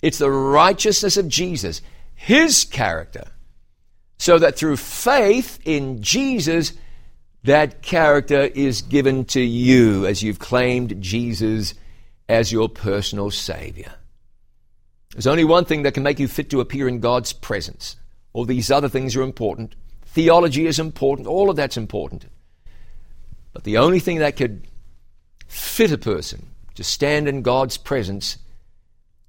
It's 0.02 0.20
the 0.20 0.32
righteousness 0.32 1.18
of 1.18 1.28
Jesus, 1.28 1.82
his 2.16 2.64
character. 2.64 3.26
So 4.18 4.40
that 4.40 4.56
through 4.56 4.78
faith 4.78 5.60
in 5.66 6.02
Jesus 6.02 6.72
that 7.44 7.82
character 7.82 8.44
is 8.44 8.82
given 8.82 9.26
to 9.26 9.42
you 9.42 10.06
as 10.06 10.24
you've 10.24 10.40
claimed 10.40 11.02
Jesus 11.02 11.74
as 12.30 12.54
your 12.54 12.70
personal 12.70 13.30
Savior. 13.30 13.96
There's 15.14 15.28
only 15.28 15.44
one 15.44 15.66
thing 15.66 15.84
that 15.84 15.94
can 15.94 16.04
make 16.04 16.20
you 16.20 16.28
fit 16.28 16.50
to 16.50 16.60
appear 16.60 16.88
in 16.88 17.00
God's 17.00 17.34
presence. 17.34 17.96
All 18.34 18.46
these 18.46 18.72
other 18.72 18.90
things 18.90 19.16
are 19.16 19.22
important. 19.22 19.76
Theology 20.06 20.66
is 20.66 20.80
important. 20.80 21.28
All 21.28 21.50
of 21.50 21.56
that's 21.56 21.78
important. 21.78 22.26
But 23.54 23.64
the 23.64 23.78
only 23.78 24.00
thing 24.00 24.20
that 24.20 24.38
could 24.38 24.68
fit 25.48 25.92
a 25.92 25.98
person 25.98 26.48
to 26.76 26.84
stand 26.84 27.28
in 27.28 27.44
God's 27.44 27.78
presence 27.78 28.38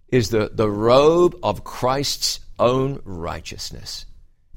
is 0.09 0.31
the, 0.31 0.51
the 0.53 0.71
robe 0.71 1.37
of 1.43 1.65
Christ's 1.65 2.41
own 2.59 3.01
righteousness. 3.05 4.07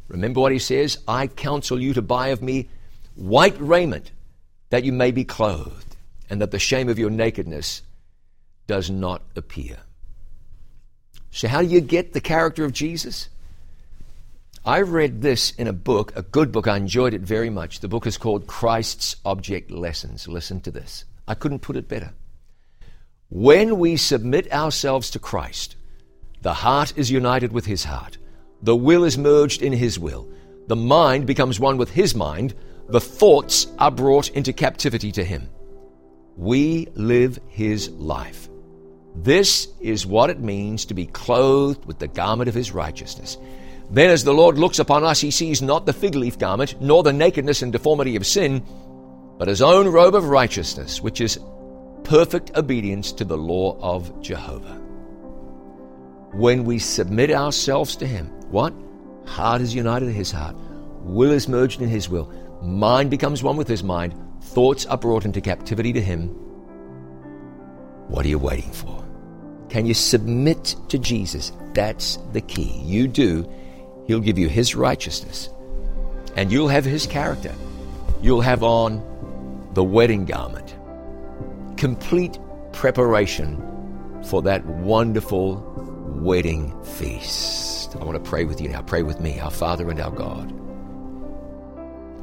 Remember 0.08 0.40
what 0.40 0.54
he 0.54 0.60
says? 0.60 0.98
I 1.08 1.28
counsel 1.28 1.82
you 1.82 1.94
to 1.94 2.02
buy 2.02 2.30
of 2.30 2.42
me 2.42 2.70
white 3.16 3.60
raiment, 3.60 4.12
that 4.70 4.86
you 4.86 4.94
may 4.94 5.12
be 5.12 5.26
clothed, 5.26 5.98
and 6.30 6.42
that 6.42 6.52
the 6.52 6.60
shame 6.60 6.88
of 6.88 7.00
your 7.00 7.10
nakedness 7.10 7.82
does 8.68 8.90
not 8.90 9.22
appear. 9.36 9.78
So, 11.38 11.48
how 11.48 11.62
do 11.62 11.68
you 11.68 11.82
get 11.82 12.14
the 12.14 12.20
character 12.20 12.66
of 12.66 12.74
Jesus? 12.74 13.30
I 14.66 14.82
read 14.82 15.22
this 15.22 15.52
in 15.52 15.68
a 15.68 15.72
book, 15.72 16.12
a 16.16 16.24
good 16.24 16.52
book. 16.52 16.68
I 16.68 16.78
enjoyed 16.78 17.14
it 17.14 17.22
very 17.22 17.52
much. 17.52 17.80
The 17.80 17.88
book 17.88 18.08
is 18.08 18.18
called 18.18 18.48
Christ's 18.48 19.18
Object 19.24 19.70
Lessons. 19.70 20.28
Listen 20.28 20.62
to 20.62 20.72
this. 20.72 21.06
I 21.28 21.36
couldn't 21.36 21.60
put 21.60 21.76
it 21.76 21.88
better. 21.88 22.12
When 23.30 23.78
we 23.78 23.98
submit 23.98 24.52
ourselves 24.52 25.12
to 25.12 25.20
Christ, 25.20 25.76
the 26.42 26.56
heart 26.56 26.94
is 26.96 27.12
united 27.12 27.52
with 27.52 27.68
his 27.68 27.84
heart, 27.84 28.18
the 28.64 28.76
will 28.76 29.04
is 29.04 29.16
merged 29.16 29.62
in 29.62 29.74
his 29.74 30.00
will, 30.00 30.28
the 30.66 30.76
mind 30.76 31.28
becomes 31.28 31.60
one 31.60 31.78
with 31.78 31.92
his 31.92 32.16
mind, 32.16 32.56
the 32.90 33.00
thoughts 33.00 33.68
are 33.78 33.92
brought 33.92 34.30
into 34.30 34.54
captivity 34.54 35.12
to 35.12 35.24
him. 35.24 35.48
We 36.36 36.88
live 36.96 37.38
his 37.48 37.90
life. 37.92 38.47
This 39.24 39.68
is 39.80 40.06
what 40.06 40.30
it 40.30 40.40
means 40.40 40.86
to 40.86 40.94
be 40.94 41.08
clothed 41.08 41.86
with 41.86 42.00
the 42.00 42.08
garment 42.08 42.48
of 42.48 42.56
his 42.56 42.72
righteousness. 42.72 43.38
Then, 43.90 44.10
as 44.10 44.24
the 44.24 44.34
Lord 44.34 44.58
looks 44.58 44.80
upon 44.80 45.04
us, 45.04 45.20
he 45.20 45.32
sees 45.32 45.62
not 45.62 45.86
the 45.86 45.94
fig 45.94 46.16
leaf 46.16 46.38
garment, 46.38 46.80
nor 46.82 47.04
the 47.04 47.14
nakedness 47.14 47.62
and 47.62 47.72
deformity 47.72 48.16
of 48.16 48.26
sin, 48.26 48.64
but 49.38 49.48
his 49.48 49.62
own 49.62 49.88
robe 49.88 50.16
of 50.16 50.30
righteousness, 50.30 51.02
which 51.02 51.22
is 51.22 51.40
perfect 52.04 52.56
obedience 52.56 53.12
to 53.14 53.26
the 53.26 53.38
law 53.38 53.78
of 53.82 54.22
Jehovah. 54.22 54.76
When 56.34 56.64
we 56.66 56.80
submit 56.80 57.32
ourselves 57.32 57.96
to 57.98 58.08
him, 58.08 58.28
what? 58.52 58.74
Heart 59.26 59.62
is 59.62 59.74
united 59.74 60.06
to 60.06 60.14
his 60.14 60.32
heart, 60.32 60.56
will 61.02 61.32
is 61.32 61.48
merged 61.48 61.82
in 61.82 61.90
his 61.90 62.10
will, 62.10 62.32
Mind 62.62 63.12
becomes 63.12 63.44
one 63.44 63.56
with 63.56 63.68
his 63.68 63.84
mind. 63.84 64.16
Thoughts 64.42 64.86
are 64.86 64.98
brought 64.98 65.26
into 65.26 65.42
captivity 65.42 65.94
to 65.94 66.02
him. 66.02 66.30
What 68.08 68.26
are 68.26 68.30
you 68.30 68.40
waiting 68.40 68.72
for? 68.72 69.07
Can 69.70 69.86
you 69.86 69.94
submit 69.94 70.76
to 70.90 70.98
Jesus? 70.98 71.52
That's 71.74 72.18
the 72.34 72.42
key. 72.42 72.82
You 72.84 73.08
do, 73.08 73.50
he'll 74.08 74.20
give 74.20 74.38
you 74.38 74.48
his 74.48 74.76
righteousness. 74.76 75.50
And 76.36 76.52
you'll 76.52 76.70
have 76.70 76.86
his 76.86 77.06
character. 77.06 77.54
You'll 78.22 78.42
have 78.42 78.64
on 78.64 79.04
the 79.74 79.84
wedding 79.84 80.26
garment. 80.26 80.76
Complete 81.78 82.40
preparation 82.72 83.62
for 84.24 84.42
that 84.44 84.66
wonderful 84.66 85.58
wedding 86.22 86.74
feast. 86.84 87.96
I 87.96 88.04
want 88.04 88.24
to 88.24 88.30
pray 88.30 88.46
with 88.46 88.62
you 88.62 88.70
now. 88.70 88.82
Pray 88.82 89.04
with 89.04 89.20
me, 89.20 89.40
our 89.40 89.52
Father 89.52 89.90
and 89.90 90.00
our 90.00 90.12
God. 90.12 90.52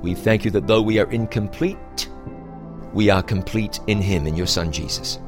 We 0.02 0.14
thank 0.14 0.44
you 0.44 0.50
that 0.52 0.66
though 0.66 0.82
we 0.82 0.98
are 0.98 1.10
incomplete, 1.10 2.08
we 2.92 3.10
are 3.10 3.22
complete 3.22 3.80
in 3.86 4.00
Him, 4.00 4.26
in 4.26 4.36
your 4.36 4.46
Son 4.46 4.70
Jesus. 4.70 5.18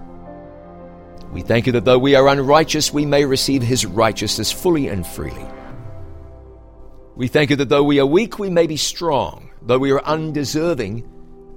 We 1.33 1.43
thank 1.43 1.66
you 1.66 1.72
that 1.72 1.85
though 1.85 1.99
we 1.99 2.14
are 2.14 2.29
unrighteous, 2.29 2.93
we 2.93 3.05
may 3.05 3.24
receive 3.24 3.62
His 3.62 3.85
righteousness 3.85 4.51
fully 4.53 4.89
and 4.89 5.07
freely. 5.07 5.47
We 7.14 7.29
thank 7.29 7.51
you 7.51 7.57
that 7.57 7.68
though 7.68 7.83
we 7.83 7.99
are 7.99 8.07
weak, 8.07 8.39
we 8.39 8.51
may 8.51 8.66
be 8.66 8.77
strong. 8.77 9.51
Though 9.62 9.79
we 9.79 9.91
are 9.91 10.05
undeserving, 10.05 11.09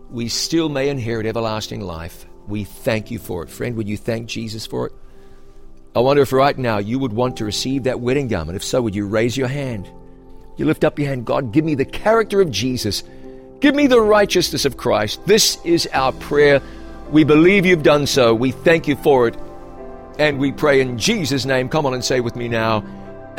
we 0.10 0.28
still 0.30 0.70
may 0.70 0.90
inherit 0.90 1.26
everlasting 1.26 1.82
life. 1.82 2.26
We 2.48 2.64
thank 2.64 3.12
you 3.12 3.20
for 3.20 3.44
it. 3.44 3.50
Friend, 3.50 3.76
would 3.76 3.88
you 3.88 3.98
thank 3.98 4.28
Jesus 4.28 4.66
for 4.66 4.88
it? 4.88 4.94
I 5.96 6.00
wonder 6.00 6.22
if 6.22 6.32
right 6.32 6.58
now 6.58 6.78
you 6.78 6.98
would 7.00 7.14
want 7.14 7.38
to 7.38 7.46
receive 7.46 7.84
that 7.84 8.00
wedding 8.00 8.28
garment. 8.28 8.56
If 8.56 8.64
so, 8.64 8.82
would 8.82 8.96
you 8.96 9.08
raise 9.08 9.36
your 9.36 9.48
hand? 9.48 9.90
You 10.58 10.66
lift 10.66 10.84
up 10.84 10.98
your 10.98 11.08
hand, 11.08 11.26
God, 11.26 11.52
give 11.52 11.66
me 11.66 11.76
the 11.76 11.86
character 11.86 12.42
of 12.42 12.52
Jesus. 12.52 13.04
Give 13.60 13.76
me 13.76 13.88
the 13.88 14.02
righteousness 14.02 14.66
of 14.66 14.78
Christ. 14.78 15.26
This 15.26 15.58
is 15.66 15.88
our 15.94 16.12
prayer. 16.14 16.62
We 17.12 17.24
believe 17.24 17.66
you've 17.66 17.84
done 17.84 18.08
so. 18.08 18.34
We 18.34 18.52
thank 18.52 18.88
you 18.88 18.96
for 18.98 19.28
it. 19.28 19.38
And 20.20 20.38
we 20.38 20.52
pray 20.52 20.82
in 20.82 20.98
Jesus' 20.98 21.46
name. 21.46 21.70
Come 21.70 21.86
on 21.86 21.94
and 21.94 22.04
say 22.04 22.20
with 22.20 22.36
me 22.36 22.48
now, 22.50 22.84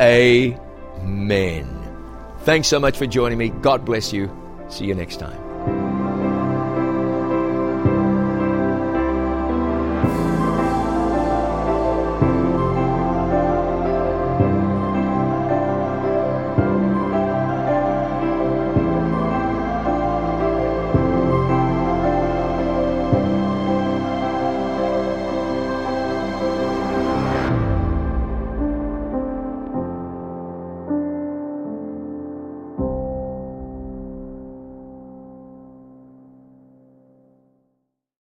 Amen. 0.01 1.67
Thanks 2.39 2.67
so 2.67 2.79
much 2.79 2.97
for 2.97 3.05
joining 3.05 3.37
me. 3.37 3.49
God 3.49 3.85
bless 3.85 4.11
you. 4.11 4.29
See 4.67 4.85
you 4.85 4.95
next 4.95 5.17
time. 5.17 5.40